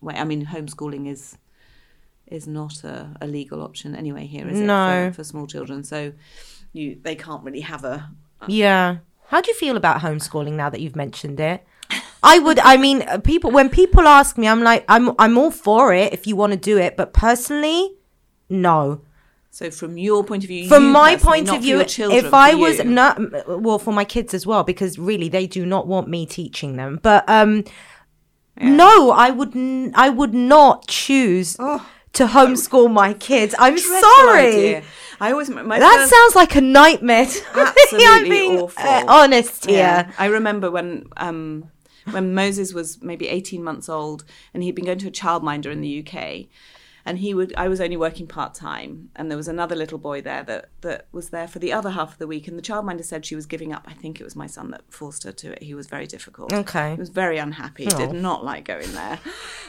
way 0.00 0.14
i 0.14 0.24
mean 0.24 0.46
homeschooling 0.46 1.06
is 1.06 1.36
is 2.26 2.46
not 2.46 2.84
a, 2.84 3.14
a 3.20 3.26
legal 3.26 3.62
option 3.62 3.94
anyway 3.94 4.26
here 4.26 4.48
is 4.48 4.58
No. 4.58 4.88
it 5.06 5.10
for, 5.10 5.14
for 5.16 5.24
small 5.24 5.46
children 5.46 5.84
so 5.84 6.12
you 6.72 6.98
they 7.02 7.14
can't 7.14 7.42
really 7.44 7.60
have 7.60 7.84
a 7.84 8.10
Yeah. 8.46 8.98
How 9.28 9.40
do 9.40 9.50
you 9.50 9.54
feel 9.56 9.76
about 9.76 10.00
homeschooling 10.00 10.52
now 10.52 10.68
that 10.70 10.80
you've 10.80 10.96
mentioned 10.96 11.40
it? 11.40 11.64
I 12.22 12.38
would. 12.38 12.58
I 12.58 12.76
mean, 12.76 13.02
uh, 13.02 13.18
people. 13.18 13.50
When 13.50 13.68
people 13.68 14.02
ask 14.06 14.36
me, 14.38 14.46
I'm 14.48 14.62
like, 14.62 14.84
I'm. 14.88 15.12
I'm 15.18 15.36
all 15.38 15.50
for 15.50 15.92
it 15.94 16.12
if 16.12 16.26
you 16.26 16.36
want 16.36 16.52
to 16.52 16.58
do 16.58 16.78
it, 16.78 16.96
but 16.96 17.12
personally, 17.12 17.94
no. 18.48 19.00
so 19.50 19.70
from 19.70 19.96
your 19.98 20.24
point 20.24 20.42
of 20.44 20.48
view 20.48 20.66
From 20.68 20.84
you 20.84 20.90
my 20.90 21.16
point 21.16 21.48
of 21.50 21.60
view, 21.62 21.82
children, 21.84 22.24
if 22.24 22.32
I 22.34 22.54
was 22.54 22.82
not, 22.84 23.18
well, 23.48 23.78
for 23.78 23.92
my 23.92 24.04
kids 24.04 24.32
as 24.34 24.46
well, 24.46 24.62
because 24.64 24.98
really 24.98 25.28
they 25.28 25.46
do 25.46 25.64
not 25.66 25.86
want 25.86 26.08
me 26.08 26.24
teaching 26.26 26.76
them. 26.76 26.98
But 27.02 27.24
um, 27.28 27.64
no, 28.60 29.10
I 29.10 29.30
would. 29.30 29.54
N- 29.56 29.92
I 29.94 30.08
would 30.10 30.34
not 30.34 30.86
choose 30.86 31.56
Oh. 31.58 31.86
To 32.14 32.26
homeschool 32.26 32.90
my 32.92 33.14
kids. 33.14 33.54
I'm 33.58 33.74
Dreadful 33.74 34.00
sorry. 34.00 34.46
idea. 34.48 34.82
I 35.20 35.30
always 35.32 35.48
my 35.50 35.78
That 35.78 35.96
first- 35.98 36.10
sounds 36.10 36.34
like 36.34 36.56
a 36.56 36.60
nightmare. 36.60 37.26
me. 37.26 37.32
I'm 37.54 37.66
Absolutely 37.68 38.30
being 38.30 38.58
awful. 38.60 38.82
uh, 38.84 39.04
honest 39.08 39.66
here. 39.66 39.78
Yeah. 39.78 40.12
I 40.18 40.26
remember 40.26 40.70
when 40.70 41.06
um, 41.16 41.70
when 42.10 42.34
Moses 42.34 42.74
was 42.74 43.00
maybe 43.02 43.28
18 43.28 43.62
months 43.62 43.88
old 43.88 44.24
and 44.52 44.62
he'd 44.62 44.74
been 44.74 44.84
going 44.84 44.98
to 44.98 45.08
a 45.08 45.12
childminder 45.12 45.66
in 45.72 45.80
the 45.80 46.06
UK. 46.06 46.46
And 47.06 47.18
he 47.18 47.34
would 47.34 47.52
I 47.56 47.68
was 47.68 47.80
only 47.80 47.96
working 47.98 48.26
part 48.26 48.54
time 48.54 49.10
and 49.14 49.30
there 49.30 49.36
was 49.36 49.46
another 49.48 49.74
little 49.76 49.98
boy 49.98 50.22
there 50.22 50.42
that, 50.44 50.70
that 50.80 51.06
was 51.12 51.28
there 51.28 51.46
for 51.46 51.58
the 51.58 51.72
other 51.72 51.90
half 51.90 52.12
of 52.12 52.18
the 52.18 52.26
week 52.26 52.48
and 52.48 52.58
the 52.58 52.62
childminder 52.62 53.04
said 53.04 53.26
she 53.26 53.34
was 53.36 53.44
giving 53.46 53.72
up. 53.72 53.84
I 53.86 53.92
think 53.92 54.20
it 54.20 54.24
was 54.24 54.34
my 54.34 54.46
son 54.46 54.70
that 54.70 54.82
forced 54.88 55.24
her 55.24 55.32
to 55.32 55.52
it. 55.52 55.62
He 55.62 55.74
was 55.74 55.86
very 55.86 56.06
difficult. 56.06 56.52
Okay. 56.52 56.92
He 56.94 56.98
was 57.00 57.10
very 57.10 57.36
unhappy, 57.38 57.86
Oh. 57.92 57.98
did 57.98 58.12
not 58.14 58.42
like 58.44 58.64
going 58.64 58.90
there. 58.92 59.18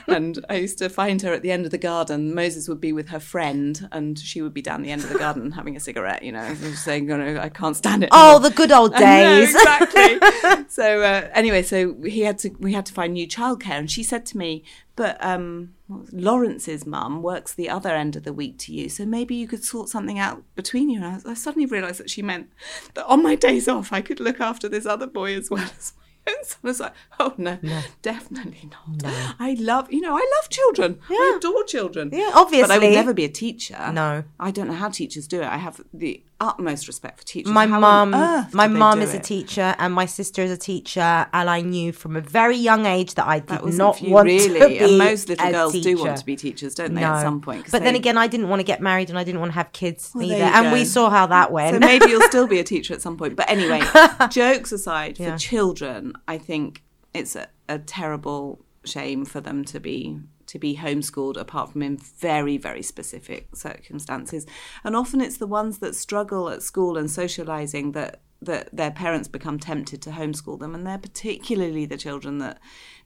and 0.08 0.44
I 0.50 0.56
used 0.56 0.78
to 0.78 0.88
find 0.90 1.22
her 1.24 1.34
at 1.34 1.42
the 1.42 1.52
end 1.52 1.66
of 1.66 1.72
the 1.72 1.78
garden. 1.78 2.34
Moses 2.34 2.70
would 2.70 2.80
be 2.80 2.94
with 2.94 3.10
her 3.10 3.20
friend 3.20 3.90
and 3.92 4.18
she 4.18 4.42
would 4.42 4.54
be 4.54 4.62
down 4.62 4.82
the 4.82 4.92
end 4.92 5.04
of 5.04 5.10
the 5.10 5.20
garden 5.20 5.52
having 5.52 5.76
a 5.76 5.80
cigarette, 5.80 6.24
you 6.24 6.32
know, 6.32 6.40
and 6.40 6.58
saying, 6.78 7.10
you 7.10 7.18
know, 7.18 7.38
I 7.40 7.50
can't 7.50 7.76
stand 7.76 8.04
it. 8.04 8.10
Oh, 8.12 8.40
the 8.40 8.50
good 8.50 8.72
old 8.72 8.94
I 8.96 9.00
know, 9.00 9.06
days. 9.46 9.56
exactly. 9.56 10.66
so 10.70 11.02
uh, 11.02 11.30
anyway, 11.34 11.64
so 11.64 11.96
he 12.04 12.22
had 12.22 12.40
to 12.40 12.50
we 12.60 12.74
had 12.74 12.86
to 12.88 12.94
find 12.94 13.14
new 13.14 13.28
childcare, 13.28 13.72
and 13.78 13.92
she 13.92 14.04
said 14.04 14.26
to 14.28 14.38
me, 14.38 14.64
"But 14.96 15.24
um, 15.24 15.74
Lawrence's 16.12 16.86
mum 16.86 17.22
works 17.22 17.54
the 17.54 17.70
other 17.70 17.90
end 17.90 18.16
of 18.16 18.24
the 18.24 18.34
week 18.34 18.58
to 18.60 18.74
you, 18.74 18.90
so 18.90 19.06
maybe 19.06 19.36
you 19.36 19.48
could 19.48 19.64
sort 19.64 19.90
something 19.90 20.18
out 20.20 20.44
between 20.56 20.90
you." 20.90 20.98
And 20.98 21.06
I, 21.06 21.14
was- 21.16 21.26
I 21.26 21.34
suddenly 21.36 21.66
realised 21.66 22.00
that 22.00 22.10
she 22.10 22.22
meant 22.22 22.50
that 22.96 23.06
on 23.06 23.22
my 23.24 23.36
days 23.36 23.68
off, 23.68 23.94
I 23.94 24.02
could 24.02 24.20
look 24.20 24.40
after 24.42 24.68
this 24.68 24.86
other 24.86 25.08
boy 25.08 25.36
as 25.36 25.50
well 25.50 25.64
as 25.78 25.94
my 26.26 26.34
own 26.34 26.44
son. 26.44 26.60
I 26.64 26.68
was 26.68 26.80
like, 26.80 26.94
"Oh 27.20 27.34
no, 27.38 27.60
definitely 28.02 28.70
not." 28.72 29.12
I 29.40 29.56
love, 29.60 29.92
you 29.94 30.02
know, 30.02 30.16
I 30.16 30.28
love 30.42 30.50
children. 30.50 31.00
Yeah. 31.10 31.18
I 31.18 31.34
adore 31.38 31.64
children. 31.66 32.10
Yeah, 32.12 32.32
obviously. 32.34 32.68
But 32.68 32.72
I 32.72 32.80
would 32.80 32.94
never 32.96 33.14
be 33.14 33.26
a 33.26 33.30
teacher. 33.30 33.92
No. 33.94 34.24
I 34.40 34.50
don't 34.52 34.68
know 34.68 34.74
how 34.74 34.90
teachers 34.90 35.28
do 35.28 35.42
it. 35.42 35.48
I 35.48 35.58
have 35.58 35.82
the 35.94 36.24
utmost 36.50 36.88
respect 36.88 37.20
for 37.20 37.26
teachers. 37.26 37.52
my 37.52 37.66
How 37.68 37.80
mum 37.80 38.12
my 38.54 38.68
mum 38.68 39.02
is 39.02 39.14
a 39.14 39.20
teacher 39.20 39.70
and 39.80 39.94
my 39.94 40.06
sister 40.06 40.42
is 40.48 40.52
a 40.52 40.58
teacher 40.72 41.10
and 41.38 41.50
i 41.50 41.60
knew 41.62 41.92
from 42.02 42.16
a 42.16 42.22
very 42.22 42.58
young 42.70 42.86
age 42.86 43.12
that 43.16 43.28
i 43.28 43.40
did 43.40 43.50
That 43.50 43.66
not 43.86 44.02
want 44.02 44.26
really. 44.28 44.60
to 44.60 44.68
be 44.68 44.78
and 44.80 44.98
most 44.98 45.30
little 45.30 45.52
girls 45.52 45.74
do 45.88 45.98
want 45.98 46.18
to 46.18 46.26
be 46.26 46.36
teachers, 46.36 46.76
don't 46.76 46.94
they? 46.94 47.02
no 47.02 47.14
At 47.14 47.22
some 47.22 47.42
point, 47.42 47.72
but 47.72 47.82
then 47.84 47.96
again 47.96 48.18
i 48.18 48.28
didn't 48.28 48.50
want 48.50 48.60
to 48.60 48.64
get 48.74 48.80
married 48.82 49.10
and 49.10 49.18
i 49.18 49.24
didn't 49.24 49.40
want 49.42 49.52
to 49.54 49.56
have 49.62 49.72
kids 49.72 50.12
Well, 50.14 50.26
either 50.32 50.44
and 50.56 50.66
go. 50.68 50.74
we 50.74 50.86
saw 50.86 51.10
how 51.10 51.26
that 51.28 51.52
went 51.52 51.74
so 51.76 51.80
maybe 51.80 52.06
you'll 52.12 52.30
still 52.34 52.48
be 52.48 52.60
a 52.60 52.64
teacher 52.74 52.94
at 52.94 53.02
some 53.02 53.18
point. 53.18 53.36
But 53.36 53.50
anyway, 53.50 53.82
jokes 54.30 54.72
aside, 54.72 55.18
for 55.18 55.24
Yeah. 55.24 55.38
children, 55.38 56.14
I 56.28 56.38
think 56.38 56.84
it's 57.14 57.36
a, 57.36 57.48
a 57.68 57.80
terrible 57.80 58.60
shame 58.86 59.26
for 59.26 59.42
them 59.42 59.66
to 59.66 59.80
be 59.80 60.20
to 60.48 60.60
be 60.60 60.78
homeschooled 60.78 61.38
apart 61.38 61.72
from 61.72 61.82
in 61.82 61.98
very 61.98 62.58
very 62.58 62.82
specific 62.82 63.56
circumstances. 63.56 64.46
And 64.84 64.96
often 64.96 65.22
it's 65.22 65.38
the 65.38 65.48
ones 65.48 65.80
that 65.80 65.96
struggle 65.96 66.50
at 66.50 66.64
school 66.64 66.98
and 66.98 67.10
socializing 67.10 67.92
that 67.94 68.22
that 68.42 68.70
their 68.76 68.92
parents 68.92 69.28
become 69.28 69.60
tempted 69.60 70.02
to 70.02 70.12
homeschool 70.12 70.60
them. 70.60 70.76
And 70.76 70.86
they're 70.86 70.98
particularly 70.98 71.86
the 71.86 71.98
children 71.98 72.38
that 72.40 72.60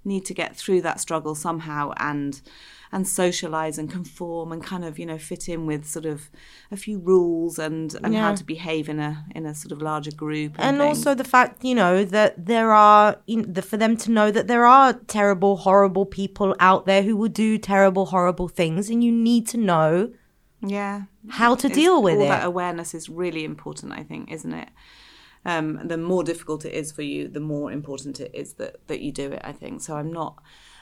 need 0.04 0.26
to 0.26 0.34
get 0.34 0.56
through 0.56 0.82
that 0.82 1.00
struggle 1.00 1.36
somehow 1.36 1.92
and 1.98 2.42
and 2.92 3.08
socialize 3.08 3.78
and 3.78 3.92
conform 3.92 4.52
and 4.52 4.64
kind 4.64 4.84
of 4.84 4.98
you 4.98 5.06
know 5.06 5.18
fit 5.18 5.48
in 5.48 5.66
with 5.68 5.86
sort 5.86 6.06
of 6.06 6.30
a 6.72 6.78
few 6.78 6.98
rules 7.00 7.60
and 7.60 7.96
and 8.04 8.14
Yeah. 8.14 8.22
how 8.22 8.36
to 8.36 8.44
behave 8.44 8.90
in 8.90 9.00
a 9.00 9.26
in 9.36 9.46
a 9.46 9.54
sort 9.54 9.72
of 9.72 9.82
larger 9.82 10.12
group 10.12 10.54
and, 10.58 10.78
and 10.78 10.82
also 10.82 11.14
the 11.14 11.24
fact 11.24 11.64
you 11.64 11.76
know 11.76 12.04
that 12.06 12.46
there 12.46 12.72
are 12.72 13.18
the, 13.28 13.62
for 13.62 13.78
them 13.78 13.96
to 13.98 14.12
know 14.12 14.32
that 14.32 14.48
there 14.48 14.66
are 14.66 14.94
terrible 14.94 15.58
horrible 15.58 16.06
people 16.06 16.56
out 16.60 16.86
there 16.86 17.04
who 17.04 17.16
will 17.16 17.30
do 17.30 17.58
terrible 17.58 18.08
horrible 18.08 18.48
things 18.48 18.90
and 18.90 19.04
you 19.04 19.12
need 19.12 19.48
to 19.48 19.58
know 19.58 20.12
yeah. 20.62 21.04
how 21.30 21.56
to 21.56 21.68
It's- 21.68 21.76
deal 21.82 22.02
with 22.02 22.18
all 22.18 22.24
it. 22.26 22.30
that 22.30 22.44
awareness 22.46 22.94
is 22.94 23.08
really 23.08 23.44
important 23.46 23.94
i 23.94 24.04
think 24.04 24.32
isn't 24.32 24.54
it? 24.54 24.70
Um, 25.46 25.88
the 25.88 25.98
more 25.98 26.24
difficult 26.24 26.66
it 26.66 26.74
is 26.74 26.92
for 26.92 27.02
you 27.02 27.28
the 27.30 27.40
more 27.40 27.72
important 27.72 28.20
it 28.20 28.32
is 28.34 28.54
that 28.56 28.74
that 28.88 29.00
you 29.00 29.12
do 29.14 29.28
it 29.32 29.42
i 29.46 29.54
think. 29.54 29.82
So 29.82 29.96
i'm 29.96 30.12
not 30.12 30.34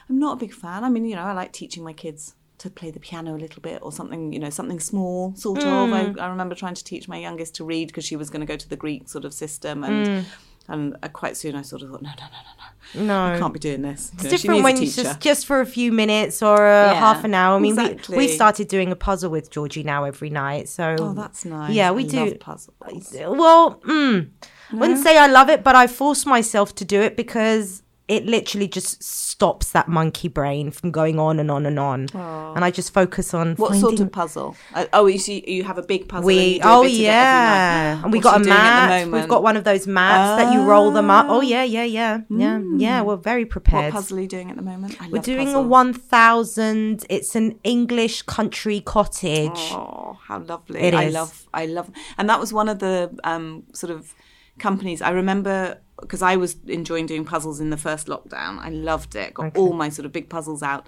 i'm 0.08 0.18
not 0.18 0.34
a 0.34 0.36
big 0.36 0.52
fan 0.52 0.84
i 0.84 0.88
mean 0.88 1.04
you 1.04 1.14
know 1.16 1.22
i 1.22 1.32
like 1.32 1.52
teaching 1.52 1.84
my 1.84 1.92
kids 1.92 2.34
to 2.58 2.68
play 2.68 2.90
the 2.90 2.98
piano 2.98 3.36
a 3.36 3.38
little 3.38 3.62
bit 3.62 3.78
or 3.82 3.92
something 3.92 4.32
you 4.32 4.38
know 4.38 4.50
something 4.50 4.80
small 4.80 5.32
sort 5.36 5.64
of 5.64 5.92
I, 5.92 6.12
I 6.20 6.28
remember 6.28 6.54
trying 6.56 6.74
to 6.74 6.82
teach 6.84 7.06
my 7.08 7.16
youngest 7.16 7.54
to 7.56 7.64
read 7.64 7.86
because 7.88 8.04
she 8.04 8.16
was 8.16 8.30
going 8.30 8.40
to 8.40 8.46
go 8.46 8.56
to 8.56 8.68
the 8.68 8.76
greek 8.76 9.08
sort 9.08 9.24
of 9.24 9.32
system 9.32 9.84
and 9.84 10.26
and 10.66 10.96
uh, 11.02 11.08
quite 11.08 11.36
soon 11.36 11.54
i 11.54 11.62
sort 11.62 11.82
of 11.82 11.90
thought 11.90 12.02
no 12.02 12.10
no 12.10 12.14
no 12.16 12.28
no 12.30 13.04
no 13.04 13.06
no 13.06 13.34
I 13.34 13.38
can't 13.38 13.52
be 13.52 13.60
doing 13.60 13.82
this 13.82 14.10
You 14.16 14.24
know, 14.24 14.30
it's 14.30 14.42
different 14.42 14.64
when 14.64 14.82
it's 14.82 14.96
just 14.96 15.20
just 15.20 15.46
for 15.46 15.60
a 15.60 15.66
few 15.66 15.92
minutes 15.92 16.42
or 16.42 16.56
uh, 16.66 16.92
Yeah, 16.92 16.94
half 16.94 17.22
an 17.22 17.34
hour. 17.34 17.56
I 17.56 17.60
mean, 17.60 17.76
we, 17.76 17.84
exactly. 17.84 18.16
we've 18.16 18.30
started 18.30 18.66
doing 18.68 18.90
a 18.90 18.96
puzzle 18.96 19.30
with 19.30 19.50
Georgie 19.50 19.82
now 19.82 20.04
every 20.04 20.30
night. 20.30 20.68
So 20.70 20.96
oh 20.98 21.12
that's 21.12 21.44
nice 21.44 21.74
Yeah, 21.74 21.90
we 21.90 22.04
I 22.04 22.06
do. 22.06 22.16
love 22.24 22.40
puzzles. 22.40 23.14
Well, 23.14 23.80
mm, 23.86 24.30
wouldn't 24.72 25.02
say 25.02 25.18
I 25.18 25.26
love 25.26 25.50
it, 25.50 25.62
but 25.62 25.74
I 25.76 25.86
force 25.86 26.24
myself 26.24 26.74
to 26.76 26.84
do 26.86 27.00
it 27.02 27.14
because 27.14 27.82
it 28.08 28.24
literally 28.26 28.66
just 28.66 29.02
stops 29.02 29.72
that 29.72 29.86
monkey 29.86 30.28
brain 30.28 30.70
from 30.70 30.90
going 30.90 31.18
on 31.18 31.38
and 31.38 31.50
on 31.50 31.66
and 31.66 31.78
on, 31.78 32.08
and 32.14 32.64
I 32.64 32.70
just 32.70 32.92
focus 32.94 33.34
on 33.34 33.54
What 33.56 33.70
finding. 33.72 33.80
sort 33.82 34.00
of 34.00 34.10
puzzle? 34.12 34.56
Uh, 34.74 34.86
oh, 34.94 35.06
you 35.06 35.18
see, 35.18 35.44
you 35.46 35.62
have 35.64 35.76
a 35.78 35.82
big 35.82 36.08
puzzle. 36.08 36.26
we 36.26 36.54
you 36.56 36.60
oh 36.64 36.82
bit 36.82 36.92
of 36.92 36.98
it 37.00 37.04
every 37.04 37.04
yeah, 37.04 37.94
night. 37.94 38.02
and 38.04 38.12
we 38.12 38.18
What 38.18 38.22
got 38.24 38.36
a 38.36 38.38
you 38.38 38.44
doing 38.44 38.56
the 38.56 38.60
mat. 38.62 39.08
We've 39.12 39.28
got 39.28 39.42
one 39.42 39.56
of 39.56 39.64
those 39.64 39.86
mats 39.86 40.42
that 40.42 40.52
you 40.54 40.62
roll 40.62 40.90
them 40.90 41.10
up. 41.10 41.26
Oh 41.28 41.38
Ah. 41.38 41.42
yeah, 41.42 41.62
yeah, 41.64 41.84
yeah, 41.84 42.20
yeah, 42.30 42.60
yeah. 42.76 43.02
We're 43.02 43.16
very 43.16 43.44
What 43.44 43.50
prepared. 43.52 43.92
puzzle 43.92 44.18
are 44.18 44.20
you 44.22 44.28
doing 44.28 44.50
at 44.50 44.56
the 44.56 44.62
moment? 44.62 44.96
I 45.00 45.06
We're 45.08 45.16
love 45.16 45.24
doing 45.24 45.54
a 45.54 45.60
one 45.62 45.92
thousand. 45.92 47.04
It's 47.10 47.36
an 47.36 47.58
English 47.62 48.22
country 48.22 48.80
cottage. 48.80 49.60
Oh, 49.72 50.18
how 50.26 50.38
lovely! 50.40 50.80
It 50.80 50.94
I 50.94 51.04
is. 51.04 51.14
love, 51.14 51.46
I 51.52 51.66
love, 51.66 51.90
and 52.16 52.28
that 52.30 52.40
was 52.40 52.52
one 52.52 52.68
of 52.68 52.78
the 52.78 53.10
um, 53.24 53.64
sort 53.74 53.90
of 53.92 54.14
companies 54.58 55.00
I 55.02 55.10
remember 55.10 55.78
because 56.00 56.22
I 56.22 56.36
was 56.36 56.56
enjoying 56.66 57.06
doing 57.06 57.24
puzzles 57.24 57.60
in 57.60 57.70
the 57.70 57.76
first 57.76 58.06
lockdown. 58.06 58.58
I 58.58 58.70
loved 58.70 59.14
it. 59.14 59.34
Got 59.34 59.56
all 59.56 59.72
my 59.72 59.88
sort 59.88 60.06
of 60.06 60.12
big 60.12 60.28
puzzles 60.28 60.62
out. 60.62 60.86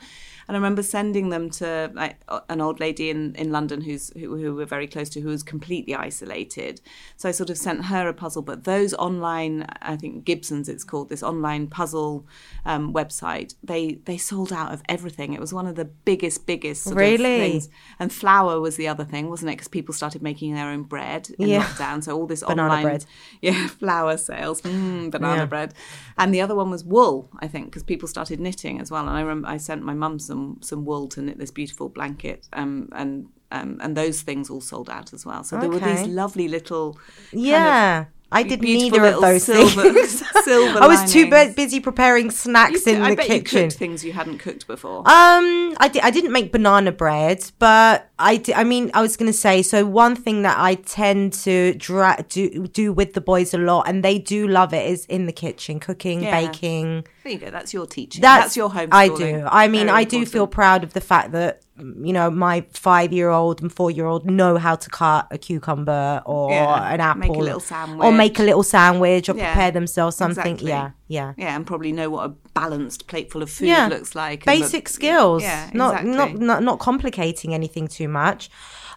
And 0.48 0.56
I 0.56 0.58
remember 0.58 0.82
sending 0.82 1.28
them 1.30 1.50
to 1.50 1.90
like, 1.94 2.16
an 2.48 2.60
old 2.60 2.80
lady 2.80 3.10
in, 3.10 3.34
in 3.36 3.50
London 3.52 3.80
who's 3.82 4.10
who, 4.14 4.36
who 4.36 4.54
we're 4.54 4.66
very 4.66 4.86
close 4.86 5.08
to, 5.10 5.20
who 5.20 5.28
was 5.28 5.42
completely 5.42 5.94
isolated. 5.94 6.80
So 7.16 7.28
I 7.28 7.32
sort 7.32 7.50
of 7.50 7.58
sent 7.58 7.86
her 7.86 8.08
a 8.08 8.14
puzzle. 8.14 8.42
But 8.42 8.64
those 8.64 8.94
online, 8.94 9.66
I 9.82 9.96
think 9.96 10.24
Gibson's 10.24 10.68
it's 10.68 10.84
called, 10.84 11.08
this 11.08 11.22
online 11.22 11.66
puzzle 11.68 12.26
um, 12.64 12.92
website, 12.92 13.54
they 13.62 13.98
they 14.04 14.16
sold 14.18 14.52
out 14.52 14.72
of 14.72 14.82
everything. 14.88 15.32
It 15.32 15.40
was 15.40 15.52
one 15.54 15.66
of 15.66 15.76
the 15.76 15.84
biggest, 15.84 16.46
biggest 16.46 16.84
sort 16.84 16.96
Really? 16.96 17.34
of 17.36 17.40
things. 17.40 17.68
And 17.98 18.12
flour 18.12 18.60
was 18.60 18.76
the 18.76 18.88
other 18.88 19.04
thing, 19.04 19.28
wasn't 19.28 19.50
it? 19.50 19.56
Because 19.56 19.68
people 19.68 19.94
started 19.94 20.22
making 20.22 20.54
their 20.54 20.68
own 20.70 20.82
bread 20.84 21.30
in 21.38 21.48
Yeah. 21.48 21.62
lockdown. 21.64 22.02
So 22.04 22.16
all 22.18 22.26
this 22.26 22.42
Banana 22.42 22.62
online, 22.62 22.84
bread. 22.84 23.04
yeah, 23.42 23.66
flour 23.68 24.16
sales, 24.16 24.62
mm, 24.62 25.10
banana 25.10 25.42
Yeah. 25.42 25.46
bread, 25.46 25.74
and 26.18 26.32
the 26.34 26.40
other 26.40 26.54
one 26.54 26.70
was 26.70 26.84
wool. 26.84 27.28
I 27.40 27.46
think 27.48 27.66
because 27.66 27.82
people 27.82 28.08
started 28.08 28.40
knitting 28.40 28.80
as 28.80 28.90
well. 28.90 29.06
And 29.06 29.16
I 29.16 29.20
remember 29.20 29.48
I 29.48 29.56
sent 29.58 29.82
my 29.82 29.94
mum 29.94 30.18
some 30.18 30.39
some 30.60 30.84
wool 30.84 31.08
to 31.08 31.22
knit 31.22 31.38
this 31.38 31.50
beautiful 31.50 31.88
blanket, 31.88 32.48
um, 32.52 32.88
and 32.92 33.26
um, 33.52 33.78
and 33.82 33.96
those 33.96 34.22
things 34.22 34.48
all 34.50 34.60
sold 34.60 34.88
out 34.88 35.12
as 35.12 35.26
well. 35.26 35.42
So 35.44 35.56
there 35.62 35.70
were 35.70 35.80
these 36.04 36.06
lovely 36.22 36.48
little, 36.48 36.98
Yeah, 37.32 38.06
I 38.32 38.42
did 38.44 38.62
neither 38.62 39.04
of 39.06 39.20
those 39.20 39.44
silver- 39.44 39.92
things. 39.92 40.22
silver 40.44 40.78
I 40.82 40.86
was 40.86 41.12
too 41.12 41.28
linings. 41.28 41.54
busy 41.56 41.80
preparing 41.80 42.30
snacks 42.30 42.86
in 42.86 43.02
I 43.02 43.10
the 43.10 43.16
bet 43.16 43.28
you 43.28 43.34
kitchen. 43.42 43.62
cooked 43.68 43.78
things 43.78 44.04
you 44.04 44.12
hadn't 44.12 44.38
cooked 44.38 44.66
before. 44.66 44.98
Um, 45.00 45.74
I, 45.78 45.90
di- 45.92 46.00
I 46.00 46.10
didn't 46.10 46.32
make 46.32 46.52
banana 46.52 46.92
bread, 46.92 47.50
but 47.58 48.08
I, 48.18 48.36
di- 48.36 48.54
I 48.54 48.64
mean, 48.64 48.90
I 48.94 49.02
was 49.02 49.16
going 49.16 49.30
to 49.30 49.36
say, 49.36 49.62
so 49.62 49.84
one 49.84 50.14
thing 50.14 50.42
that 50.42 50.56
I 50.58 50.76
tend 50.76 51.32
to 51.44 51.74
dra- 51.74 52.24
do, 52.28 52.66
do 52.68 52.92
with 52.92 53.14
the 53.14 53.20
boys 53.20 53.52
a 53.52 53.58
lot, 53.58 53.88
and 53.88 54.04
they 54.04 54.18
do 54.18 54.46
love 54.46 54.72
it, 54.72 54.86
is 54.88 55.06
in 55.06 55.26
the 55.26 55.32
kitchen, 55.32 55.80
cooking, 55.80 56.22
Yeah. 56.22 56.40
baking. 56.46 57.06
there 57.24 57.32
you 57.32 57.38
go. 57.38 57.50
That's 57.50 57.74
your 57.74 57.86
teaching. 57.86 58.22
That's, 58.22 58.44
That's, 58.44 58.56
your 58.56 58.70
home. 58.70 58.90
I 58.92 59.08
do. 59.08 59.44
I 59.50 59.66
mean, 59.68 59.86
Very 59.86 59.98
I 59.98 60.04
do 60.04 60.24
feel 60.24 60.46
proud 60.46 60.84
of 60.84 60.92
the 60.92 61.00
fact 61.00 61.32
that, 61.32 61.62
you 61.80 62.12
know, 62.12 62.30
my 62.30 62.64
five 62.72 63.12
year 63.12 63.28
old 63.30 63.60
and 63.62 63.72
four 63.72 63.90
year 63.90 64.06
old 64.06 64.24
know 64.30 64.56
how 64.58 64.74
to 64.76 64.88
cut 64.90 65.26
a 65.30 65.38
cucumber 65.38 66.22
or 66.26 66.50
Yeah, 66.52 66.92
an 66.94 67.00
apple. 67.00 67.20
make 67.20 67.30
a 67.30 67.40
little 67.40 67.62
Or 68.04 68.12
make 68.12 68.38
a 68.38 68.42
little 68.42 68.62
sandwich 68.62 69.28
or 69.28 69.36
Yeah, 69.36 69.52
prepare 69.52 69.70
themselves 69.70 70.16
something. 70.16 70.54
exactly. 70.54 70.70
Yeah, 70.70 70.90
yeah. 71.08 71.32
Yeah, 71.36 71.56
and 71.56 71.66
probably 71.66 71.92
know 71.92 72.10
what 72.10 72.26
a 72.26 72.34
balanced 72.54 73.06
plateful 73.06 73.42
of 73.42 73.50
food 73.50 73.68
Yeah. 73.68 73.88
looks 73.88 74.14
like. 74.14 74.44
basic 74.44 74.88
skills 74.88 75.42
Yeah, 75.42 75.70
not, 75.74 76.04
exactly. 76.04 76.16
not 76.16 76.34
not 76.38 76.62
not 76.62 76.78
complicating 76.78 77.54
anything 77.54 77.88
too 77.88 78.08
much 78.08 78.50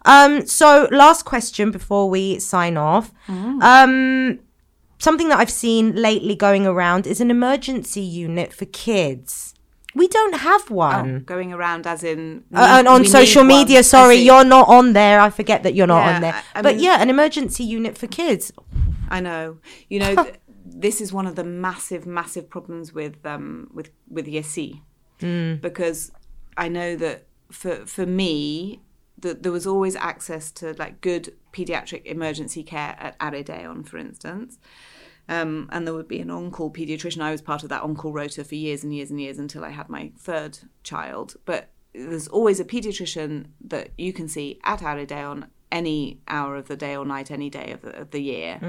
um 0.06 0.46
so 0.46 0.88
last 0.92 1.24
question 1.24 1.72
before 1.72 2.10
we 2.10 2.38
sign 2.40 2.76
off 2.76 3.12
Mm. 3.30 3.64
um 3.64 4.40
something 5.00 5.30
that 5.30 5.40
i've 5.40 5.50
seen 5.66 5.96
lately 5.96 6.36
going 6.36 6.66
around 6.68 7.08
is 7.08 7.22
an 7.22 7.30
emergency 7.32 8.02
unit 8.02 8.52
for 8.54 8.66
kids 8.66 9.54
we 9.96 10.08
don't 10.08 10.36
have 10.36 10.64
Oh, 10.72 10.76
one. 10.76 11.24
going 11.26 11.54
around 11.54 11.86
as 11.88 12.04
in 12.04 12.44
Uh, 12.54 12.68
and 12.80 12.88
on 12.88 13.06
social 13.06 13.44
media 13.44 13.80
I 13.80 13.82
sorry 13.82 14.16
you're 14.16 14.46
not 14.46 14.68
on 14.68 14.94
there. 14.94 15.20
I 15.20 15.30
forget 15.30 15.64
that 15.64 15.74
you're 15.76 15.88
not 15.88 16.06
Yeah, 16.06 16.16
on 16.16 16.22
there. 16.22 16.34
I- 16.34 16.60
I 16.60 16.62
but 16.62 16.76
mean- 16.76 16.84
yeah 16.86 17.02
an 17.02 17.10
emergency 17.10 17.64
unit 17.64 17.98
for 17.98 18.08
kids. 18.08 18.52
I 19.10 19.20
know. 19.20 19.58
You 19.90 20.00
know, 20.00 20.16
th- 20.24 20.36
this 20.66 21.02
is 21.02 21.14
one 21.14 21.28
of 21.28 21.36
the 21.36 21.44
massive, 21.44 22.06
massive 22.06 22.50
problems 22.50 22.94
with 22.94 23.16
um, 23.26 23.70
with 23.74 23.90
with 24.10 24.26
GESY, 24.28 24.82
Mm. 25.22 25.62
because 25.62 26.12
I 26.58 26.68
know 26.70 26.96
that 26.96 27.28
for 27.52 27.86
for 27.86 28.06
me, 28.06 28.82
that 29.20 29.44
there 29.44 29.52
was 29.52 29.66
always 29.68 29.96
access 29.96 30.52
to 30.60 30.74
like 30.84 31.00
good 31.02 31.34
pediatric 31.54 32.04
emergency 32.06 32.64
care 32.64 32.96
at 33.00 33.18
Aredeon, 33.20 33.84
for 33.88 33.98
instance. 33.98 34.58
Um, 35.30 35.70
and 35.72 35.88
there 35.88 35.94
would 35.94 36.08
be 36.08 36.20
an 36.20 36.30
on-call 36.30 36.72
pediatrician. 36.72 37.22
I 37.22 37.32
was 37.32 37.42
part 37.42 37.64
of 37.64 37.70
that 37.70 37.82
on-call 37.82 38.12
rota 38.12 38.44
for 38.44 38.56
years 38.56 38.84
and 38.84 38.94
years 38.94 39.10
and 39.10 39.22
years 39.22 39.40
until 39.40 39.64
I 39.64 39.70
had 39.70 39.88
my 39.90 40.12
third 40.18 40.60
child. 40.84 41.36
But 41.46 41.70
there's 41.94 42.28
always 42.28 42.60
a 42.60 42.66
pediatrician 42.66 43.46
that 43.66 43.92
you 43.98 44.12
can 44.12 44.28
see 44.28 44.60
at 44.64 44.82
Aredeon 44.82 45.46
any 45.72 46.20
hour 46.28 46.56
of 46.56 46.68
the 46.68 46.76
day 46.76 46.96
or 46.96 47.06
night, 47.06 47.32
any 47.32 47.50
day 47.50 47.72
of 47.72 47.82
the, 47.82 47.96
of 48.00 48.12
the 48.12 48.22
year. 48.22 48.60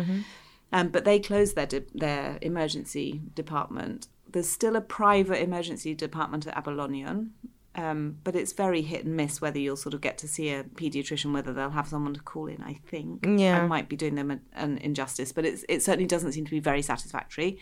Um, 0.72 0.88
but 0.88 1.04
they 1.04 1.18
closed 1.18 1.54
their 1.56 1.66
de- 1.66 1.86
their 1.94 2.38
emergency 2.40 3.22
department. 3.34 4.08
There's 4.28 4.48
still 4.48 4.74
a 4.74 4.80
private 4.80 5.40
emergency 5.42 5.94
department 5.94 6.46
at 6.46 6.56
Apollonion, 6.56 7.32
um, 7.74 8.18
but 8.24 8.36
it's 8.36 8.52
very 8.52 8.82
hit 8.82 9.04
and 9.04 9.16
miss 9.16 9.40
whether 9.40 9.58
you'll 9.58 9.76
sort 9.76 9.94
of 9.94 10.00
get 10.00 10.18
to 10.18 10.28
see 10.28 10.50
a 10.50 10.64
paediatrician, 10.64 11.32
whether 11.32 11.52
they'll 11.52 11.70
have 11.70 11.88
someone 11.88 12.14
to 12.14 12.20
call 12.20 12.46
in. 12.46 12.62
I 12.62 12.74
think 12.86 13.26
Yeah. 13.26 13.62
I 13.62 13.66
might 13.66 13.88
be 13.88 13.96
doing 13.96 14.14
them 14.14 14.30
an, 14.30 14.40
an 14.54 14.78
injustice, 14.78 15.32
but 15.32 15.44
it's, 15.44 15.64
it 15.68 15.82
certainly 15.82 16.06
doesn't 16.06 16.32
seem 16.32 16.44
to 16.44 16.50
be 16.50 16.60
very 16.60 16.82
satisfactory. 16.82 17.58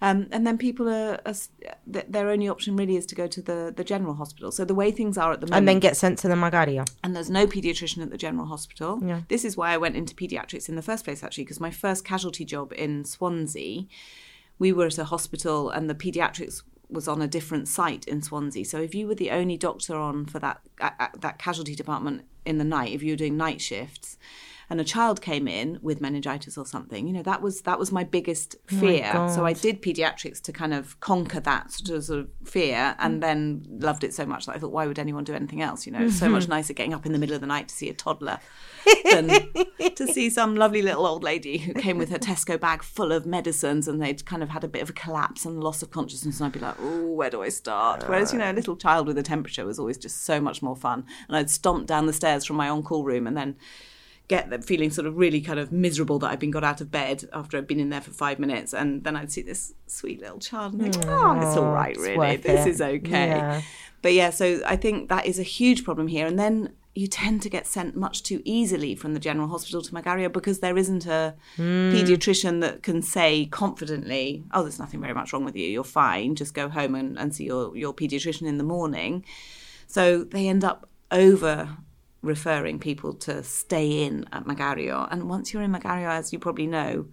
Um, 0.00 0.26
and 0.32 0.44
then 0.44 0.58
people 0.58 0.88
are, 0.88 1.20
are 1.24 1.34
their 1.86 2.28
only 2.28 2.48
option 2.48 2.74
really 2.76 2.96
is 2.96 3.06
to 3.06 3.14
go 3.14 3.28
to 3.28 3.40
the, 3.40 3.72
the 3.74 3.84
general 3.84 4.14
hospital. 4.14 4.50
So 4.50 4.64
the 4.64 4.74
way 4.74 4.90
things 4.90 5.16
are 5.16 5.30
at 5.32 5.40
the 5.40 5.46
moment, 5.46 5.58
and 5.58 5.68
then 5.68 5.78
get 5.78 5.96
sent 5.96 6.18
to 6.18 6.28
the 6.28 6.34
magaria 6.34 6.90
and 7.04 7.14
there's 7.14 7.30
no 7.30 7.46
pediatrician 7.46 8.02
at 8.02 8.10
the 8.10 8.18
general 8.18 8.46
hospital. 8.46 9.00
Yeah. 9.00 9.20
This 9.28 9.44
is 9.44 9.56
why 9.56 9.72
I 9.72 9.76
went 9.76 9.94
into 9.96 10.12
pediatrics 10.16 10.68
in 10.68 10.74
the 10.74 10.82
first 10.82 11.04
place, 11.04 11.22
actually, 11.22 11.44
because 11.44 11.60
my 11.60 11.70
first 11.70 12.04
casualty 12.04 12.44
job 12.44 12.72
in 12.76 13.04
Swansea, 13.04 13.84
we 14.58 14.72
were 14.72 14.86
at 14.86 14.98
a 14.98 15.04
hospital 15.04 15.70
and 15.70 15.88
the 15.88 15.94
pediatrics 15.94 16.62
was 16.92 17.08
on 17.08 17.22
a 17.22 17.28
different 17.28 17.68
site 17.68 18.06
in 18.06 18.22
Swansea. 18.22 18.64
So 18.64 18.80
if 18.80 18.94
you 18.94 19.06
were 19.06 19.14
the 19.14 19.30
only 19.30 19.56
doctor 19.56 19.96
on 19.96 20.26
for 20.26 20.38
that 20.38 20.60
uh, 20.80 20.90
uh, 20.98 21.08
that 21.18 21.38
casualty 21.38 21.74
department 21.74 22.24
in 22.44 22.58
the 22.58 22.64
night, 22.64 22.92
if 22.92 23.02
you 23.02 23.12
were 23.12 23.16
doing 23.16 23.36
night 23.36 23.60
shifts, 23.60 24.18
and 24.72 24.80
a 24.80 24.84
child 24.84 25.20
came 25.20 25.46
in 25.46 25.78
with 25.82 26.00
meningitis 26.00 26.56
or 26.56 26.64
something, 26.64 27.06
you 27.06 27.12
know, 27.12 27.22
that 27.22 27.42
was 27.42 27.60
that 27.60 27.78
was 27.78 27.92
my 27.92 28.04
biggest 28.04 28.56
oh 28.72 28.76
fear. 28.78 29.28
so 29.28 29.44
I 29.44 29.52
did 29.52 29.82
pediatrics 29.82 30.40
to 30.44 30.50
kind 30.50 30.72
of 30.72 30.98
conquer 30.98 31.40
that 31.40 31.70
sort 31.70 31.90
of, 31.90 32.04
sort 32.04 32.20
of 32.20 32.30
fear, 32.42 32.96
and 32.98 33.18
mm. 33.18 33.20
then 33.20 33.66
loved 33.68 34.02
it 34.02 34.14
so 34.14 34.24
much 34.24 34.46
that 34.46 34.56
I 34.56 34.58
thought, 34.58 34.72
why 34.72 34.86
would 34.86 34.98
anyone 34.98 35.24
do 35.24 35.34
anything 35.34 35.60
else? 35.60 35.84
You 35.84 35.92
know, 35.92 36.00
it's 36.00 36.18
so 36.18 36.24
mm-hmm. 36.24 36.36
much 36.36 36.48
nicer 36.48 36.72
getting 36.72 36.94
up 36.94 37.04
in 37.04 37.12
the 37.12 37.18
middle 37.18 37.34
of 37.34 37.42
the 37.42 37.46
night 37.46 37.68
to 37.68 37.74
see 37.74 37.90
a 37.90 37.92
toddler 37.92 38.38
than 39.04 39.28
to 39.94 40.06
see 40.06 40.30
some 40.30 40.56
lovely 40.56 40.80
little 40.80 41.06
old 41.06 41.22
lady 41.22 41.58
who 41.58 41.74
came 41.74 41.98
with 41.98 42.08
her 42.08 42.18
Tesco 42.18 42.58
bag 42.58 42.82
full 42.82 43.12
of 43.12 43.26
medicines, 43.26 43.86
and 43.86 44.00
they'd 44.00 44.24
kind 44.24 44.42
of 44.42 44.48
had 44.48 44.64
a 44.64 44.68
bit 44.68 44.80
of 44.80 44.88
a 44.88 44.94
collapse 44.94 45.44
and 45.44 45.62
loss 45.62 45.82
of 45.82 45.90
consciousness, 45.90 46.40
and 46.40 46.46
I'd 46.46 46.52
be 46.52 46.60
like, 46.60 46.76
oh, 46.80 47.12
where 47.12 47.28
do 47.28 47.42
I 47.42 47.50
start? 47.50 48.08
Whereas 48.08 48.32
you 48.32 48.38
know, 48.38 48.50
a 48.50 48.54
little 48.54 48.76
child 48.76 49.06
with 49.06 49.18
a 49.18 49.22
temperature 49.22 49.66
was 49.66 49.78
always 49.78 49.98
just 49.98 50.24
so 50.24 50.40
much 50.40 50.62
more 50.62 50.76
fun, 50.76 51.04
and 51.28 51.36
I'd 51.36 51.50
stomp 51.50 51.86
down 51.86 52.06
the 52.06 52.14
stairs 52.14 52.46
from 52.46 52.56
my 52.56 52.70
on-call 52.70 53.04
room, 53.04 53.26
and 53.26 53.36
then 53.36 53.56
get 54.32 54.48
them 54.48 54.62
feeling 54.62 54.90
sort 54.90 55.06
of 55.06 55.18
really 55.18 55.42
kind 55.42 55.60
of 55.60 55.70
miserable 55.70 56.18
that 56.18 56.30
I'd 56.30 56.38
been 56.38 56.50
got 56.50 56.64
out 56.64 56.80
of 56.80 56.90
bed 56.90 57.28
after 57.34 57.58
I'd 57.58 57.66
been 57.66 57.78
in 57.78 57.90
there 57.90 58.00
for 58.00 58.12
five 58.12 58.38
minutes, 58.38 58.72
and 58.72 59.04
then 59.04 59.14
I'd 59.14 59.30
see 59.30 59.42
this 59.42 59.74
sweet 59.86 60.22
little 60.22 60.38
child 60.38 60.72
and 60.72 60.80
think, 60.80 60.96
oh, 61.06 61.36
it's 61.36 61.54
mm, 61.54 61.56
all 61.58 61.70
right, 61.70 61.94
really, 61.98 62.36
this 62.36 62.64
it. 62.64 62.70
is 62.70 62.80
okay. 62.80 63.26
Yeah. 63.26 63.60
But 64.00 64.14
yeah, 64.14 64.30
so 64.30 64.62
I 64.66 64.76
think 64.76 65.10
that 65.10 65.26
is 65.26 65.38
a 65.38 65.42
huge 65.42 65.84
problem 65.84 66.08
here, 66.08 66.26
and 66.26 66.38
then. 66.38 66.72
You 66.94 67.06
tend 67.06 67.40
to 67.40 67.48
get 67.48 67.66
sent 67.66 67.96
much 67.96 68.22
too 68.22 68.42
easily 68.44 68.94
from 68.94 69.14
the 69.14 69.18
general 69.18 69.48
hospital 69.48 69.80
to 69.80 69.92
Makario 69.92 70.30
because 70.30 70.58
there 70.58 70.76
isn't 70.76 71.06
a 71.06 71.34
mm. 71.56 71.90
paediatrician 71.90 72.60
that 72.60 72.82
can 72.82 73.00
say 73.00 73.46
confidently, 73.46 74.44
"Oh, 74.52 74.60
there's 74.60 74.78
nothing 74.78 75.00
very 75.00 75.14
much 75.14 75.32
wrong 75.32 75.46
with 75.46 75.56
you. 75.56 75.66
You're 75.66 75.84
fine. 75.84 76.34
Just 76.34 76.52
go 76.52 76.68
home 76.68 76.94
and, 76.94 77.18
and 77.18 77.34
see 77.34 77.44
your 77.44 77.74
your 77.74 77.94
paediatrician 77.94 78.46
in 78.46 78.58
the 78.58 78.68
morning." 78.76 79.24
So 79.86 80.24
they 80.24 80.48
end 80.48 80.64
up 80.64 80.86
over 81.10 81.78
referring 82.22 82.78
people 82.78 83.12
to 83.14 83.42
stay 83.42 84.04
in 84.04 84.24
at 84.32 84.44
Makario. 84.44 85.08
And 85.10 85.28
once 85.28 85.52
you're 85.52 85.62
in 85.62 85.72
Makario, 85.72 86.08
as 86.08 86.32
you 86.32 86.38
probably 86.38 86.66
know, 86.66 87.06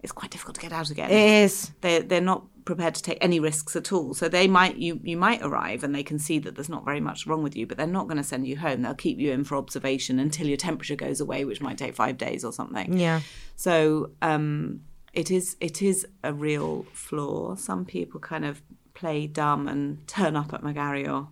it's 0.00 0.12
quite 0.12 0.30
difficult 0.30 0.54
to 0.56 0.62
get 0.62 0.72
out 0.72 0.90
again. 0.90 1.10
It 1.10 1.44
is. 1.44 1.72
They're, 1.80 2.02
they're 2.02 2.20
not 2.20 2.44
prepared 2.64 2.94
to 2.94 3.02
take 3.02 3.18
any 3.20 3.40
risks 3.40 3.74
at 3.76 3.92
all. 3.92 4.14
So 4.14 4.28
they 4.28 4.46
might 4.46 4.76
you 4.76 5.00
you 5.02 5.16
might 5.16 5.42
arrive 5.42 5.82
and 5.82 5.94
they 5.94 6.02
can 6.02 6.18
see 6.18 6.38
that 6.40 6.54
there's 6.54 6.68
not 6.68 6.84
very 6.84 7.00
much 7.00 7.26
wrong 7.26 7.42
with 7.42 7.56
you, 7.56 7.66
but 7.66 7.76
they're 7.76 7.86
not 7.86 8.06
going 8.06 8.18
to 8.18 8.22
send 8.22 8.46
you 8.46 8.58
home. 8.58 8.82
They'll 8.82 8.94
keep 8.94 9.18
you 9.18 9.32
in 9.32 9.44
for 9.44 9.56
observation 9.56 10.18
until 10.18 10.46
your 10.46 10.56
temperature 10.58 10.94
goes 10.94 11.20
away, 11.20 11.44
which 11.44 11.60
might 11.60 11.78
take 11.78 11.94
five 11.94 12.18
days 12.18 12.44
or 12.44 12.52
something. 12.52 12.96
Yeah. 12.98 13.20
So 13.56 14.10
um, 14.22 14.82
it 15.12 15.30
is 15.30 15.56
it 15.60 15.82
is 15.82 16.06
a 16.22 16.32
real 16.32 16.84
flaw. 16.92 17.54
Some 17.56 17.84
people 17.84 18.20
kind 18.20 18.44
of 18.44 18.62
play 18.94 19.26
dumb 19.26 19.66
and 19.66 20.06
turn 20.06 20.36
up 20.36 20.52
at 20.52 20.62
Makario 20.62 21.28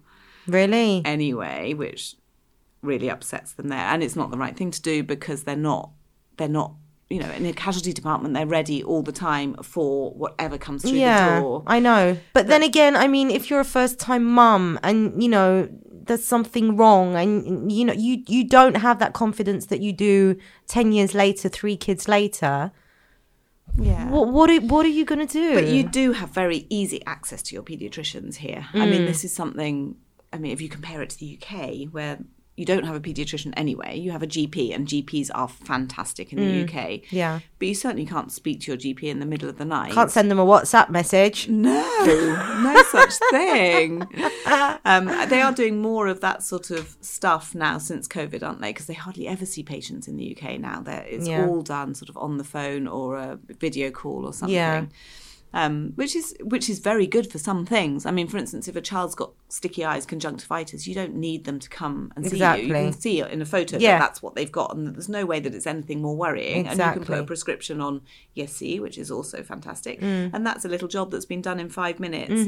Really? 0.46 1.02
anyway, 1.04 1.74
which 1.74 2.16
really 2.87 3.11
upsets 3.11 3.53
them 3.53 3.68
there. 3.68 3.78
And 3.93 4.03
it's 4.03 4.16
not 4.16 4.30
the 4.30 4.39
right 4.39 4.57
thing 4.57 4.70
to 4.70 4.80
do 4.80 5.03
because 5.03 5.43
they're 5.45 5.57
not 5.57 5.91
they're 6.39 6.49
not 6.49 6.72
you 7.09 7.18
know 7.20 7.30
in 7.30 7.47
a 7.47 7.53
casualty 7.53 7.93
department 7.93 8.34
they're 8.34 8.47
ready 8.47 8.82
all 8.82 9.03
the 9.03 9.12
time 9.12 9.55
for 9.62 10.11
whatever 10.12 10.59
comes 10.59 10.82
through 10.82 10.99
yeah, 10.99 11.37
the 11.37 11.41
door. 11.41 11.62
I 11.66 11.78
know. 11.80 12.16
But 12.32 12.47
then 12.49 12.62
again, 12.62 12.97
I 12.97 13.07
mean, 13.09 13.30
if 13.30 13.49
you're 13.51 13.61
a 13.61 13.64
first 13.64 13.99
time 13.99 14.24
mum 14.24 14.78
and, 14.82 15.22
you 15.22 15.28
know, 15.28 15.68
there's 16.07 16.24
something 16.24 16.76
wrong 16.76 17.16
and, 17.16 17.70
you 17.72 17.84
know, 17.84 17.93
you, 17.93 18.22
you 18.28 18.45
don't 18.45 18.76
have 18.76 18.99
that 19.01 19.12
confidence 19.12 19.66
that 19.66 19.80
you 19.80 19.93
do 19.93 20.37
10 20.68 20.93
years 20.93 21.14
later, 21.14 21.49
three 21.49 21.76
kids 21.76 22.07
later, 22.07 22.70
Yeah. 23.78 24.09
what, 24.11 24.28
what, 24.28 24.51
are, 24.51 24.61
what 24.61 24.87
are 24.87 24.91
you 24.91 25.05
going 25.05 25.26
to 25.26 25.32
do? 25.32 25.55
But 25.55 25.66
you 25.66 25.82
do 25.82 26.12
have 26.12 26.30
very 26.30 26.66
easy 26.70 27.05
access 27.07 27.43
to 27.45 27.55
your 27.55 27.62
paediatricians 27.62 28.37
here. 28.37 28.66
I 28.72 28.78
Mm. 28.87 28.91
mean, 28.91 29.05
this 29.05 29.24
is 29.24 29.32
something, 29.34 29.97
I 30.32 30.39
mean, 30.39 30.53
if 30.53 30.61
you 30.61 30.68
compare 30.68 31.03
it 31.03 31.11
to 31.11 31.18
the 31.18 31.39
UK, 31.41 31.87
where 31.93 32.18
you 32.57 32.64
don't 32.64 32.84
have 32.84 32.94
a 32.96 33.00
paediatrician 33.00 33.52
anyway, 33.57 33.98
you 33.98 34.11
have 34.11 34.22
a 34.22 34.26
GP, 34.26 34.74
and 34.74 34.88
GPs 34.88 35.30
are 35.34 35.46
fantastic 35.48 36.32
in 36.32 36.38
the 36.38 36.62
UK. 36.64 36.72
Mm. 36.88 37.04
Yeah. 37.11 37.40
But 37.59 37.68
you 37.68 37.74
certainly 37.74 38.07
can't 38.07 38.32
speak 38.32 38.61
to 38.62 38.72
your 38.72 38.78
GP 38.78 39.04
in 39.04 39.20
the 39.20 39.26
middle 39.26 39.48
of 39.48 39.59
the 39.59 39.64
night. 39.64 39.92
Can't 39.92 40.11
send 40.11 40.30
them 40.30 40.38
a 40.38 40.44
WhatsApp 40.46 40.88
message. 40.88 41.48
No, 41.48 41.82
no 42.62 42.82
such 42.90 43.14
thing. 43.30 44.02
Um, 44.84 45.07
they 45.28 45.42
are 45.42 45.52
doing 45.52 45.80
more 45.82 46.07
of 46.07 46.20
that 46.22 46.42
sort 46.42 46.70
of 46.70 46.96
stuff 47.00 47.54
now 47.54 47.78
since 47.78 48.09
COVID, 48.09 48.42
aren't 48.42 48.61
they? 48.61 48.70
Because 48.72 48.86
they 48.86 48.94
hardly 48.94 49.28
ever 49.28 49.44
see 49.44 49.62
patients 49.62 50.09
in 50.09 50.16
the 50.16 50.36
UK 50.36 50.59
now. 50.59 50.80
They're, 50.80 51.04
it's 51.09 51.28
Yeah. 51.28 51.46
all 51.46 51.62
done 51.62 51.94
sort 51.94 52.09
of 52.09 52.16
on 52.16 52.38
the 52.38 52.44
phone 52.44 52.86
or 52.86 53.16
a 53.16 53.38
video 53.61 53.90
call 53.90 54.24
or 54.26 54.32
something. 54.32 54.54
Yeah. 54.54 54.86
Um, 55.62 55.92
which 55.94 56.14
is 56.14 56.36
which 56.42 56.68
is 56.68 56.78
very 56.80 57.07
good 57.07 57.26
for 57.32 57.38
some 57.38 57.64
things. 57.64 58.04
I 58.04 58.11
mean, 58.11 58.28
for 58.28 58.36
instance, 58.36 58.68
if 58.68 58.76
a 58.76 58.80
child's 58.82 59.14
got 59.14 59.30
sticky 59.48 59.84
eyes, 59.90 60.04
conjunctivitis, 60.04 60.86
you 60.86 60.94
don't 60.94 61.14
need 61.14 61.44
them 61.44 61.59
to 61.61 61.68
come 61.70 62.12
and 62.14 62.28
see 62.28 62.36
you. 62.38 62.52
You 62.68 62.74
can 62.74 62.92
see 62.92 63.20
it 63.22 63.30
in 63.30 63.40
a 63.40 63.46
photo 63.46 63.78
Yeah. 63.78 63.92
that 63.98 64.04
that's 64.07 64.20
what 64.22 64.34
they've 64.34 64.52
got, 64.61 64.76
and 64.76 64.94
there's 64.94 65.09
no 65.09 65.24
way 65.24 65.38
that 65.40 65.54
it's 65.54 65.66
anything 65.66 66.02
more 66.02 66.14
worrying. 66.24 66.66
And 66.68 66.78
you 66.78 66.84
can 66.92 67.04
put 67.04 67.18
a 67.18 67.24
prescription 67.24 67.80
on 67.80 68.02
GESY, 68.36 68.80
which 68.80 68.98
is 68.98 69.11
also 69.11 69.42
fantastic, 69.42 70.00
Mm. 70.02 70.30
and 70.34 70.46
that's 70.46 70.64
a 70.66 70.68
little 70.68 70.88
job 70.88 71.11
that's 71.11 71.24
been 71.34 71.42
done 71.42 71.59
in 71.64 71.68
five 71.70 71.96
minutes, 72.07 72.40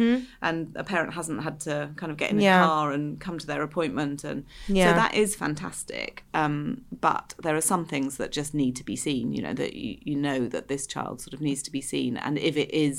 and 0.48 0.59
a 0.76 0.84
parent 0.84 1.14
hasn't 1.14 1.42
had 1.42 1.61
to 1.61 1.90
kind 1.96 2.12
of 2.12 2.18
get 2.18 2.30
in 2.30 2.36
a 2.36 2.40
Mm-hmm. 2.40 2.44
Yeah. 2.44 2.64
car 2.64 2.92
and 2.92 3.18
come 3.18 3.38
to 3.38 3.46
their 3.46 3.62
appointment, 3.62 4.22
and 4.24 4.44
Yeah. 4.68 4.90
so 4.90 4.96
that 5.02 5.14
is 5.14 5.34
fantastic. 5.34 6.24
Um, 6.34 6.82
but 7.09 7.26
there 7.42 7.56
are 7.56 7.66
some 7.72 7.84
things 7.86 8.16
that 8.18 8.32
just 8.32 8.52
need 8.62 8.74
to 8.76 8.84
be 8.84 8.96
seen. 8.96 9.32
You 9.32 9.42
know 9.46 9.54
that 9.54 9.72
you, 9.82 9.96
you 10.11 10.16
know 10.16 10.46
that 10.54 10.68
this 10.68 10.86
child 10.86 11.20
sort 11.22 11.32
of 11.32 11.40
needs 11.40 11.62
to 11.62 11.70
be 11.78 11.80
seen, 11.80 12.16
and 12.18 12.36
if 12.38 12.56
it 12.64 12.70
is 12.74 12.97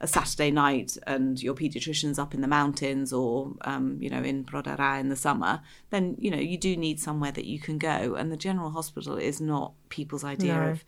a 0.00 0.06
Saturday 0.06 0.50
night 0.50 0.90
and 1.06 1.40
your 1.42 1.54
paediatrician's 1.54 2.18
up 2.18 2.34
in 2.34 2.40
the 2.40 2.48
mountains 2.48 3.12
or 3.12 3.52
um, 3.62 3.96
you 4.00 4.10
know 4.10 4.22
in 4.22 4.44
Prodara 4.44 5.00
in 5.00 5.08
the 5.08 5.16
summer, 5.16 5.60
then 5.90 6.16
you 6.18 6.30
know 6.30 6.42
you 6.50 6.58
do 6.58 6.76
need 6.76 6.98
somewhere 7.00 7.32
that 7.32 7.46
you 7.52 7.58
can 7.66 7.78
go. 7.78 8.14
And 8.18 8.30
the 8.32 8.36
general 8.48 8.70
hospital 8.70 9.16
is 9.16 9.40
not 9.40 9.72
people's 9.88 10.24
idea 10.24 10.54
No. 10.54 10.70
of 10.72 10.84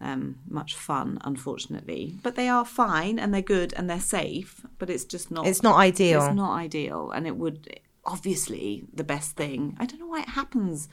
um, 0.00 0.38
much 0.48 0.74
fun, 0.74 1.18
unfortunately. 1.22 2.02
But 2.22 2.34
they 2.34 2.48
are 2.48 2.64
fine 2.64 3.18
and 3.20 3.32
they're 3.32 3.40
good 3.56 3.72
and 3.76 3.88
they're 3.88 4.00
safe. 4.00 4.66
But 4.78 4.90
it's 4.90 5.04
just 5.04 5.30
not. 5.30 5.46
It's 5.46 5.62
not 5.62 5.76
ideal. 5.76 6.26
It's 6.26 6.34
not 6.34 6.54
ideal, 6.66 7.10
and 7.12 7.26
it 7.26 7.36
would 7.36 7.80
obviously 8.04 8.84
the 8.92 9.04
best 9.04 9.36
thing. 9.36 9.76
I 9.78 9.86
don't 9.86 10.00
know 10.00 10.08
why 10.08 10.22
it 10.22 10.30
happens. 10.30 10.88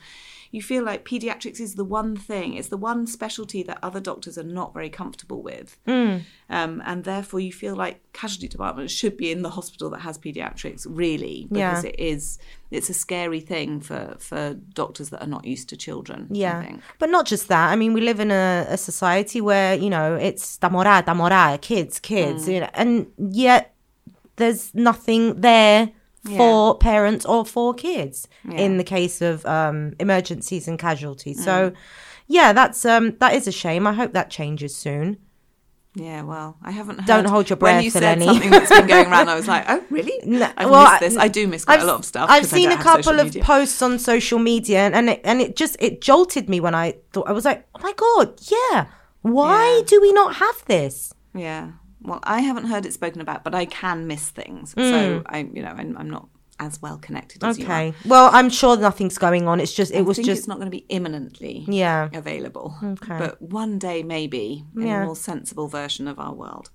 You 0.52 0.60
feel 0.62 0.82
like 0.84 1.04
pediatrics 1.04 1.60
is 1.60 1.76
the 1.76 1.84
one 1.84 2.16
thing, 2.16 2.54
it's 2.54 2.68
the 2.68 2.76
one 2.76 3.06
specialty 3.06 3.62
that 3.62 3.78
other 3.82 4.00
doctors 4.00 4.36
are 4.36 4.42
not 4.42 4.74
very 4.74 4.90
comfortable 4.90 5.42
with. 5.42 5.78
Hmm. 5.86 6.18
Um, 6.48 6.82
and 6.84 7.04
therefore, 7.04 7.38
you 7.38 7.52
feel 7.52 7.76
like 7.76 8.00
casualty 8.12 8.48
departments 8.48 8.92
should 8.92 9.16
be 9.16 9.30
in 9.30 9.42
the 9.42 9.50
hospital 9.50 9.90
that 9.90 10.00
has 10.00 10.18
pediatrics, 10.18 10.86
really, 10.88 11.46
because 11.50 11.84
Yeah. 11.84 11.90
it 11.90 12.00
is 12.00 12.38
it's 12.72 12.88
a 12.88 12.94
scary 12.94 13.40
thing 13.40 13.80
for, 13.80 14.16
for 14.20 14.54
doctors 14.74 15.10
that 15.10 15.20
are 15.20 15.26
not 15.26 15.44
used 15.44 15.68
to 15.68 15.76
children. 15.76 16.28
Yeah. 16.30 16.76
But 17.00 17.10
not 17.10 17.26
just 17.26 17.48
that. 17.48 17.70
I 17.72 17.76
mean, 17.76 17.92
we 17.94 18.00
live 18.00 18.20
in 18.20 18.30
a, 18.30 18.64
a 18.68 18.76
society 18.76 19.40
where, 19.40 19.74
you 19.74 19.90
know, 19.90 20.14
it's 20.14 20.56
tamora, 20.58 21.04
tamora, 21.04 21.60
kids, 21.60 21.98
kids, 21.98 22.46
Mm. 22.46 22.52
you 22.54 22.60
know, 22.60 22.70
and 22.74 23.06
yet 23.18 23.74
there's 24.36 24.72
nothing 24.74 25.40
there 25.40 25.90
for 26.36 26.76
parents 26.78 27.24
or 27.24 27.44
for 27.46 27.72
kids 27.74 28.28
in 28.52 28.76
the 28.76 28.84
case 28.84 29.20
of 29.22 29.44
um, 29.46 29.94
emergencies 29.98 30.68
and 30.68 30.78
casualties. 30.78 31.40
Mm. 31.40 31.44
So, 31.44 31.72
yeah, 32.26 32.52
that's 32.52 32.84
um, 32.84 33.16
that 33.20 33.34
is 33.34 33.46
a 33.48 33.52
shame. 33.52 33.86
I 33.86 33.92
hope 33.94 34.12
that 34.12 34.30
changes 34.30 34.74
soon. 34.74 35.16
Yeah, 35.96 36.22
well, 36.22 36.56
I 36.62 36.70
haven't. 36.70 36.98
Heard, 37.00 37.06
Don't 37.06 37.24
hold 37.24 37.50
your 37.50 37.56
When 37.56 37.74
breath, 37.74 37.84
you 37.84 37.90
said 37.90 38.18
Eleni. 38.20 38.24
something 38.26 38.50
that's 38.50 38.68
been 38.70 38.86
going 38.86 39.08
around, 39.08 39.28
I 39.28 39.34
was 39.34 39.48
like, 39.48 39.64
"Oh, 39.68 39.82
really? 39.90 40.22
I've 40.56 40.70
well, 40.70 40.84
missed 40.88 41.00
this. 41.00 41.16
I 41.16 41.26
do 41.26 41.48
miss 41.48 41.64
quite 41.64 41.80
a 41.80 41.84
lot 41.84 41.98
of 41.98 42.04
stuff." 42.04 42.30
I've 42.30 42.46
seen 42.46 42.70
a 42.70 42.76
couple 42.76 43.18
of 43.18 43.34
posts 43.40 43.82
on 43.82 43.98
social 43.98 44.38
media, 44.38 44.78
and, 44.80 44.94
and 44.94 45.10
it 45.10 45.20
and 45.24 45.40
it 45.40 45.56
just 45.56 45.76
it 45.80 46.00
jolted 46.00 46.48
me 46.48 46.60
when 46.60 46.76
I 46.76 46.94
thought 47.12 47.26
I 47.26 47.32
was 47.32 47.44
like, 47.44 47.66
oh 47.74 47.80
my 47.82 47.92
god, 47.94 48.40
yeah. 48.42 48.86
Why 49.22 49.78
Yeah. 49.78 49.82
do 49.86 50.00
we 50.00 50.12
not 50.12 50.36
have 50.36 50.64
this? 50.66 51.12
Yeah. 51.34 51.72
Well, 52.02 52.20
I 52.22 52.40
haven't 52.40 52.66
heard 52.66 52.86
it 52.86 52.92
spoken 52.92 53.20
about, 53.20 53.44
but 53.44 53.54
I 53.54 53.66
can 53.66 54.06
miss 54.06 54.30
things. 54.30 54.74
Mm. 54.74 54.90
So 54.90 55.22
I, 55.26 55.38
you 55.52 55.62
know, 55.62 55.68
I'm, 55.68 55.96
I'm 55.96 56.10
not 56.10 56.28
as 56.60 56.80
well 56.82 56.98
connected 56.98 57.42
as 57.42 57.58
you 57.58 57.66
are. 57.66 57.70
Okay. 57.72 57.94
Well, 58.04 58.30
I'm 58.32 58.50
sure 58.50 58.76
nothing's 58.76 59.18
going 59.18 59.48
on. 59.48 59.60
It's 59.60 59.72
just 59.72 59.92
it 59.92 59.98
I 59.98 60.02
was 60.02 60.18
just 60.18 60.28
it's 60.28 60.48
not 60.48 60.58
going 60.58 60.66
to 60.66 60.70
be 60.70 60.84
imminently 60.88 61.64
yeah. 61.66 62.08
available. 62.12 62.76
Okay. 62.84 63.18
But 63.18 63.40
one 63.40 63.78
day, 63.78 64.02
maybe 64.02 64.64
in 64.76 64.82
Yeah. 64.86 65.02
a 65.02 65.06
more 65.06 65.16
sensible 65.16 65.68
version 65.68 66.06
of 66.06 66.18
our 66.18 66.34
world, 66.34 66.70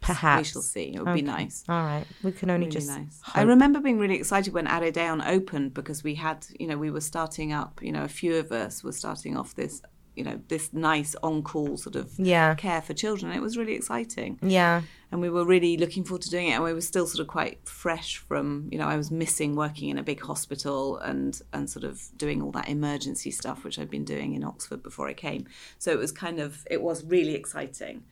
perhaps. 0.00 0.20
Perhaps. 0.20 0.40
we 0.40 0.52
shall 0.52 0.62
see. 0.62 0.94
It 0.94 1.04
would 1.04 1.14
be 1.14 1.22
nice. 1.22 1.64
All 1.68 1.82
right. 1.82 2.06
We 2.22 2.32
can 2.32 2.50
only 2.50 2.66
Really 2.66 2.76
just 2.78 2.88
nice. 2.88 3.20
I 3.34 3.42
remember 3.42 3.80
being 3.80 3.98
really 3.98 4.16
excited 4.16 4.54
when 4.54 4.66
Aredeon 4.66 5.20
opened 5.26 5.74
because 5.74 6.02
we 6.02 6.14
had, 6.14 6.46
you 6.58 6.66
know, 6.66 6.78
we 6.78 6.90
were 6.90 7.02
starting 7.02 7.52
up. 7.52 7.80
You 7.82 7.92
know, 7.92 8.04
a 8.04 8.08
few 8.08 8.36
of 8.36 8.50
us 8.52 8.82
were 8.82 8.92
starting 8.92 9.36
off 9.36 9.54
this, 9.54 9.82
you 10.16 10.24
know, 10.24 10.40
this 10.48 10.72
nice 10.72 11.14
on-call 11.22 11.76
sort 11.76 11.94
of 11.96 12.10
Yeah. 12.18 12.54
care 12.54 12.80
for 12.82 12.94
children. 12.94 13.32
It 13.32 13.40
was 13.42 13.56
really 13.56 13.74
exciting. 13.74 14.38
yeah. 14.42 14.82
and 15.12 15.20
we 15.20 15.30
were 15.30 15.44
really 15.44 15.76
looking 15.76 16.02
forward 16.04 16.22
to 16.22 16.30
doing 16.30 16.48
it 16.48 16.52
and 16.52 16.64
we 16.64 16.72
were 16.72 16.80
still 16.80 17.06
sort 17.06 17.20
of 17.20 17.28
quite 17.28 17.60
fresh 17.68 18.16
from 18.16 18.68
you 18.72 18.76
know 18.78 18.86
i 18.88 18.96
was 18.96 19.08
missing 19.10 19.54
working 19.54 19.88
in 19.88 19.98
a 19.98 20.02
big 20.02 20.20
hospital 20.20 20.98
and 20.98 21.40
and 21.52 21.70
sort 21.70 21.84
of 21.84 21.94
doing 22.16 22.42
all 22.42 22.50
that 22.50 22.68
emergency 22.68 23.30
stuff 23.30 23.62
which 23.62 23.78
i'd 23.78 23.88
been 23.88 24.04
doing 24.04 24.34
in 24.34 24.42
oxford 24.42 24.82
before 24.82 25.06
i 25.06 25.14
came 25.14 25.46
so 25.78 25.92
it 25.92 25.98
was 25.98 26.10
kind 26.10 26.40
of 26.40 26.66
it 26.68 26.82
was 26.82 27.04
really 27.04 27.34
exciting 27.34 28.02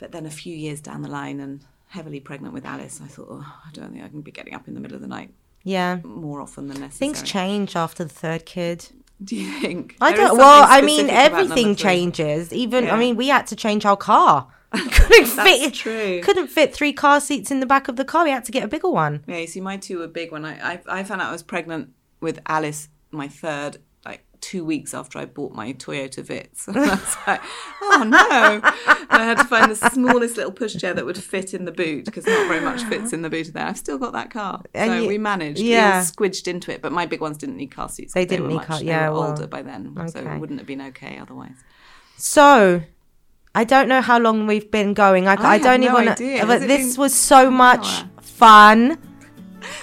but 0.00 0.10
then 0.10 0.26
a 0.26 0.30
few 0.30 0.54
years 0.56 0.80
down 0.80 1.00
the 1.02 1.08
line 1.08 1.38
and 1.38 1.64
heavily 1.86 2.18
pregnant 2.18 2.52
with 2.52 2.64
alice 2.66 3.00
i 3.04 3.06
thought 3.06 3.28
oh, 3.30 3.54
i 3.68 3.70
don't 3.72 3.92
think 3.92 4.04
i 4.04 4.08
can 4.08 4.20
be 4.20 4.32
getting 4.32 4.52
up 4.54 4.66
in 4.66 4.74
the 4.74 4.80
middle 4.80 4.96
of 4.96 5.00
the 5.02 5.06
night 5.18 5.30
Yeah. 5.62 6.00
more 6.02 6.40
often 6.40 6.66
than 6.66 6.80
necessary 6.80 7.12
Things 7.12 7.22
change 7.22 7.76
after 7.76 8.02
the 8.02 8.10
third 8.24 8.44
kid. 8.46 8.88
Do 9.22 9.36
you 9.36 9.50
think? 9.60 9.96
I 10.00 10.12
There 10.12 10.28
don't. 10.28 10.38
Well, 10.38 10.66
I 10.68 10.80
mean, 10.80 11.08
everything 11.10 11.76
changes. 11.76 12.52
Even 12.52 12.84
Yeah. 12.84 12.94
I 12.94 12.98
mean, 12.98 13.16
we 13.16 13.28
had 13.28 13.46
to 13.48 13.56
change 13.56 13.84
our 13.84 13.96
car. 13.96 14.48
couldn't 14.72 15.36
That's 15.36 15.60
fit. 15.60 15.74
true. 15.74 16.20
Couldn't 16.22 16.48
fit 16.48 16.74
three 16.74 16.92
car 16.94 17.20
seats 17.20 17.50
in 17.50 17.60
the 17.60 17.66
back 17.66 17.88
of 17.88 17.96
the 17.96 18.04
car. 18.06 18.24
We 18.24 18.30
had 18.30 18.44
to 18.46 18.52
get 18.52 18.64
a 18.64 18.68
bigger 18.68 18.88
one. 18.88 19.22
Yeah, 19.26 19.36
you 19.38 19.46
see, 19.46 19.60
my 19.60 19.76
two 19.76 19.98
were 19.98 20.08
big 20.08 20.32
when 20.32 20.44
I, 20.46 20.72
I 20.72 20.80
I 20.88 21.04
found 21.04 21.20
out 21.20 21.28
I 21.28 21.32
was 21.32 21.42
pregnant 21.42 21.90
with 22.20 22.40
Alice, 22.46 22.88
my 23.10 23.28
third, 23.28 23.78
two 24.42 24.64
weeks 24.64 24.92
after 24.92 25.18
I 25.18 25.24
bought 25.24 25.52
my 25.54 25.72
Toyota 25.72 26.22
Vitz. 26.22 26.66
And 26.72 26.76
I 26.76 26.94
was 26.96 27.16
like, 27.26 27.40
oh 27.80 28.04
no! 28.06 28.60
And 29.10 29.22
I 29.22 29.24
had 29.24 29.38
to 29.38 29.44
find 29.44 29.70
the 29.70 29.76
smallest 29.90 30.36
little 30.36 30.52
pushchair 30.52 30.94
that 30.94 31.06
would 31.06 31.16
fit 31.16 31.54
in 31.54 31.64
the 31.64 31.72
boot 31.72 32.04
because 32.04 32.26
not 32.26 32.48
very 32.48 32.60
much 32.60 32.82
fits 32.82 33.14
in 33.14 33.22
the 33.22 33.30
boot 33.30 33.48
of 33.48 33.54
there. 33.54 33.66
I've 33.66 33.78
still 33.78 33.96
got 33.98 34.12
that 34.12 34.30
car, 34.30 34.62
And 34.74 34.90
so 34.90 35.00
you- 35.00 35.08
we 35.08 35.16
managed. 35.16 35.60
yeah. 35.60 36.00
we 36.00 36.04
squidged 36.04 36.46
into 36.48 36.70
it, 36.72 36.82
but 36.82 36.92
my 36.92 37.06
big 37.06 37.20
ones 37.20 37.38
didn't 37.38 37.56
need 37.56 37.68
car 37.70 37.88
seats. 37.88 38.12
They 38.12 38.24
they 38.24 38.36
didn't 38.36 38.48
were 38.48 38.58
need 38.58 38.66
car- 38.66 38.80
they 38.80 38.86
yeah, 38.86 39.08
were 39.08 39.20
well, 39.20 39.30
older 39.30 39.46
by 39.46 39.62
then, 39.62 39.94
so 40.08 40.20
okay. 40.20 40.34
it 40.34 40.40
wouldn't 40.40 40.58
have 40.60 40.66
been 40.66 40.82
okay 40.82 41.18
otherwise. 41.18 41.56
So, 42.18 42.82
I 43.54 43.64
don't 43.64 43.88
know 43.88 44.00
how 44.00 44.18
long 44.18 44.46
we've 44.46 44.70
been 44.70 44.92
going. 44.94 45.28
I, 45.28 45.34
I, 45.34 45.54
have 45.54 45.62
don't 45.62 45.80
no 45.80 45.92
even. 45.98 46.08
idea. 46.08 46.46
But 46.46 46.60
this 46.62 46.98
was 46.98 47.14
so 47.14 47.50
much 47.50 48.04
fun, 48.20 48.98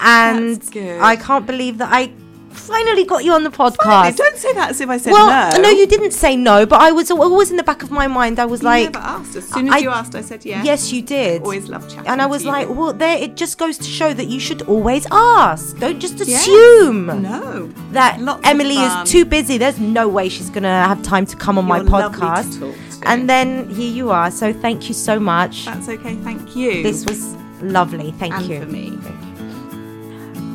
and 0.01 0.61
I 1.01 1.15
can't 1.15 1.45
believe 1.45 1.77
that 1.79 1.89
I 1.91 2.11
finally 2.51 3.03
got 3.05 3.23
you 3.23 3.33
on 3.33 3.43
the 3.43 3.51
Finally, 3.51 3.77
podcast. 3.77 4.17
don't 4.17 4.37
say 4.37 4.53
that 4.53 4.69
as 4.71 4.81
if 4.81 4.89
I 4.89 4.97
said 4.97 5.13
well, 5.13 5.61
no. 5.61 5.69
you 5.69 5.87
didn't 5.87 6.11
say 6.11 6.35
no, 6.35 6.65
but 6.65 6.81
I 6.81 6.91
was 6.91 7.09
always 7.11 7.51
in 7.51 7.57
the 7.57 7.63
back 7.63 7.83
of 7.83 7.91
my 7.91 8.07
mind. 8.07 8.39
I 8.39 8.45
was 8.45 8.61
You 8.61 8.65
like, 8.67 8.93
never 8.93 9.05
asked. 9.05 9.35
As 9.35 9.47
soon 9.47 9.67
as 9.67 9.73
I- 9.75 9.77
you 9.79 9.89
asked, 9.89 10.15
I 10.15 10.21
said 10.21 10.43
yes. 10.45 10.65
yes, 10.65 10.91
you 10.91 11.01
did. 11.01 11.41
Always 11.41 11.69
love 11.69 11.87
chatting. 11.89 12.07
and 12.07 12.21
I 12.21 12.25
to 12.25 12.29
was 12.29 12.43
you. 12.43 12.49
like, 12.51 12.69
well, 12.69 12.93
there. 12.93 13.17
It 13.17 13.35
just 13.35 13.57
goes 13.57 13.77
to 13.77 13.83
show 13.85 14.13
that 14.13 14.27
you 14.27 14.39
should 14.39 14.61
always 14.63 15.05
ask. 15.11 15.77
Don't 15.77 15.99
just 15.99 16.17
Yes. 16.19 16.41
assume 16.43 17.05
no. 17.21 17.69
that 17.91 18.19
Lots 18.21 18.41
Emily 18.47 18.77
is 18.77 19.09
too 19.11 19.25
busy. 19.25 19.57
There's 19.57 19.79
no 19.79 20.07
way 20.07 20.29
she's 20.29 20.49
gonna 20.49 20.83
have 20.85 21.01
time 21.03 21.25
to 21.27 21.35
come 21.35 21.57
on 21.57 21.65
my 21.65 21.77
You're 21.77 21.85
to 21.85 21.91
podcast. 21.91 22.59
talk 22.59 22.73
to. 22.73 22.75
And 23.03 23.29
then 23.29 23.69
here 23.69 23.91
you 23.91 24.11
are. 24.11 24.29
So 24.31 24.51
thank 24.51 24.87
you 24.89 24.93
so 24.93 25.19
much. 25.19 25.65
That's 25.65 25.87
okay. 25.87 26.15
Thank 26.17 26.55
you. 26.55 26.83
This 26.83 27.05
was 27.05 27.33
lovely. 27.61 28.11
Thank 28.19 28.33
and 28.33 28.45
you. 28.45 28.59
for 28.59 28.65
me. 28.65 28.97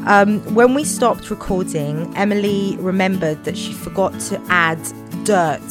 Um, 0.06 0.40
when 0.54 0.74
we 0.74 0.84
stopped 0.84 1.30
recording, 1.30 2.14
Emily 2.16 2.76
remembered 2.78 3.44
that 3.44 3.56
she 3.56 3.72
forgot 3.72 4.18
to 4.20 4.40
add 4.48 4.78
dirt 5.24 5.62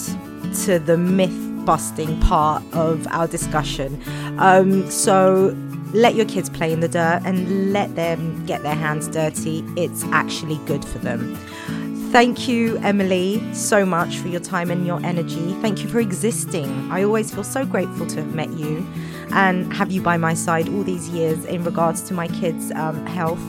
to 0.65 0.79
the 0.79 0.97
myth 0.97 1.39
busting 1.65 2.19
part 2.21 2.63
of 2.73 3.07
our 3.07 3.27
discussion. 3.27 4.01
Um, 4.39 4.89
so 4.89 5.55
let 5.93 6.15
your 6.15 6.25
kids 6.25 6.49
play 6.49 6.73
in 6.73 6.79
the 6.79 6.87
dirt 6.87 7.21
and 7.25 7.71
let 7.71 7.95
them 7.95 8.45
get 8.45 8.63
their 8.63 8.75
hands 8.75 9.07
dirty. 9.07 9.63
It's 9.77 10.03
actually 10.05 10.57
good 10.65 10.83
for 10.83 10.97
them. 10.97 11.35
Thank 12.11 12.47
you, 12.47 12.77
Emily, 12.77 13.41
so 13.53 13.85
much 13.85 14.17
for 14.17 14.27
your 14.27 14.39
time 14.39 14.69
and 14.69 14.85
your 14.85 15.03
energy. 15.03 15.53
Thank 15.61 15.81
you 15.81 15.89
for 15.89 15.99
existing. 15.99 16.91
I 16.91 17.03
always 17.03 17.33
feel 17.33 17.43
so 17.43 17.65
grateful 17.65 18.05
to 18.07 18.17
have 18.17 18.35
met 18.35 18.51
you 18.51 18.85
and 19.31 19.73
have 19.73 19.91
you 19.91 20.01
by 20.01 20.17
my 20.17 20.33
side 20.33 20.69
all 20.69 20.83
these 20.83 21.09
years 21.09 21.45
in 21.45 21.63
regards 21.63 22.01
to 22.03 22.13
my 22.13 22.27
kids' 22.27 22.71
um, 22.71 23.05
health. 23.05 23.41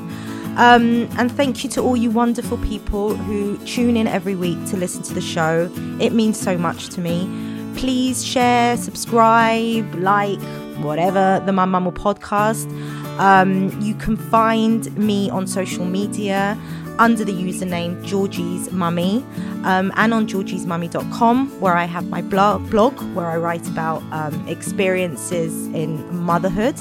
Um, 0.57 1.09
and 1.19 1.31
thank 1.33 1.65
you 1.65 1.71
to 1.71 1.83
all 1.83 1.97
you 1.97 2.11
wonderful 2.11 2.59
people 2.59 3.17
who 3.17 3.59
tune 3.67 3.97
in 3.97 4.07
every 4.07 4.37
week 4.37 4.65
to 4.67 4.77
listen 4.77 5.03
to 5.03 5.15
the 5.15 5.21
show. 5.21 5.71
It 6.01 6.13
means 6.13 6.39
so 6.39 6.57
much 6.57 6.89
to 6.91 7.01
me. 7.01 7.29
Please 7.77 8.25
share, 8.25 8.77
subscribe, 8.77 9.93
like, 9.97 10.41
whatever 10.79 11.43
the 11.45 11.53
Mum 11.53 11.71
Mumble 11.73 11.93
podcast. 11.93 12.71
Um, 13.19 13.81
you 13.81 13.95
can 13.95 14.17
find 14.17 14.97
me 14.97 15.31
on 15.31 15.47
social 15.47 15.85
media 15.85 16.59
under 16.99 17.25
the 17.25 17.33
username 17.33 18.05
Georgie's 18.05 18.71
Mummy 18.71 19.25
um, 19.65 19.93
and 19.97 20.15
on 20.15 20.29
georgiesmummy.com 20.29 21.61
where 21.61 21.75
I 21.75 21.85
have 21.85 22.09
my 22.09 22.23
blog, 22.23 22.71
blog 22.71 23.01
where 23.15 23.27
I 23.27 23.37
write 23.37 23.67
about 23.69 24.03
um, 24.13 24.47
experiences 24.47 25.67
in 25.69 26.17
motherhood. 26.17 26.77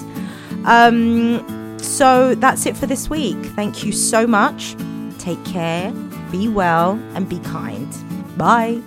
Um, 0.65 1.62
so 1.83 2.35
that's 2.35 2.65
it 2.65 2.75
for 2.77 2.85
this 2.85 3.09
week. 3.09 3.37
Thank 3.55 3.83
you 3.83 3.91
so 3.91 4.25
much. 4.25 4.75
Take 5.19 5.43
care, 5.45 5.91
be 6.31 6.47
well, 6.47 6.99
and 7.13 7.27
be 7.27 7.39
kind. 7.39 7.93
Bye. 8.37 8.81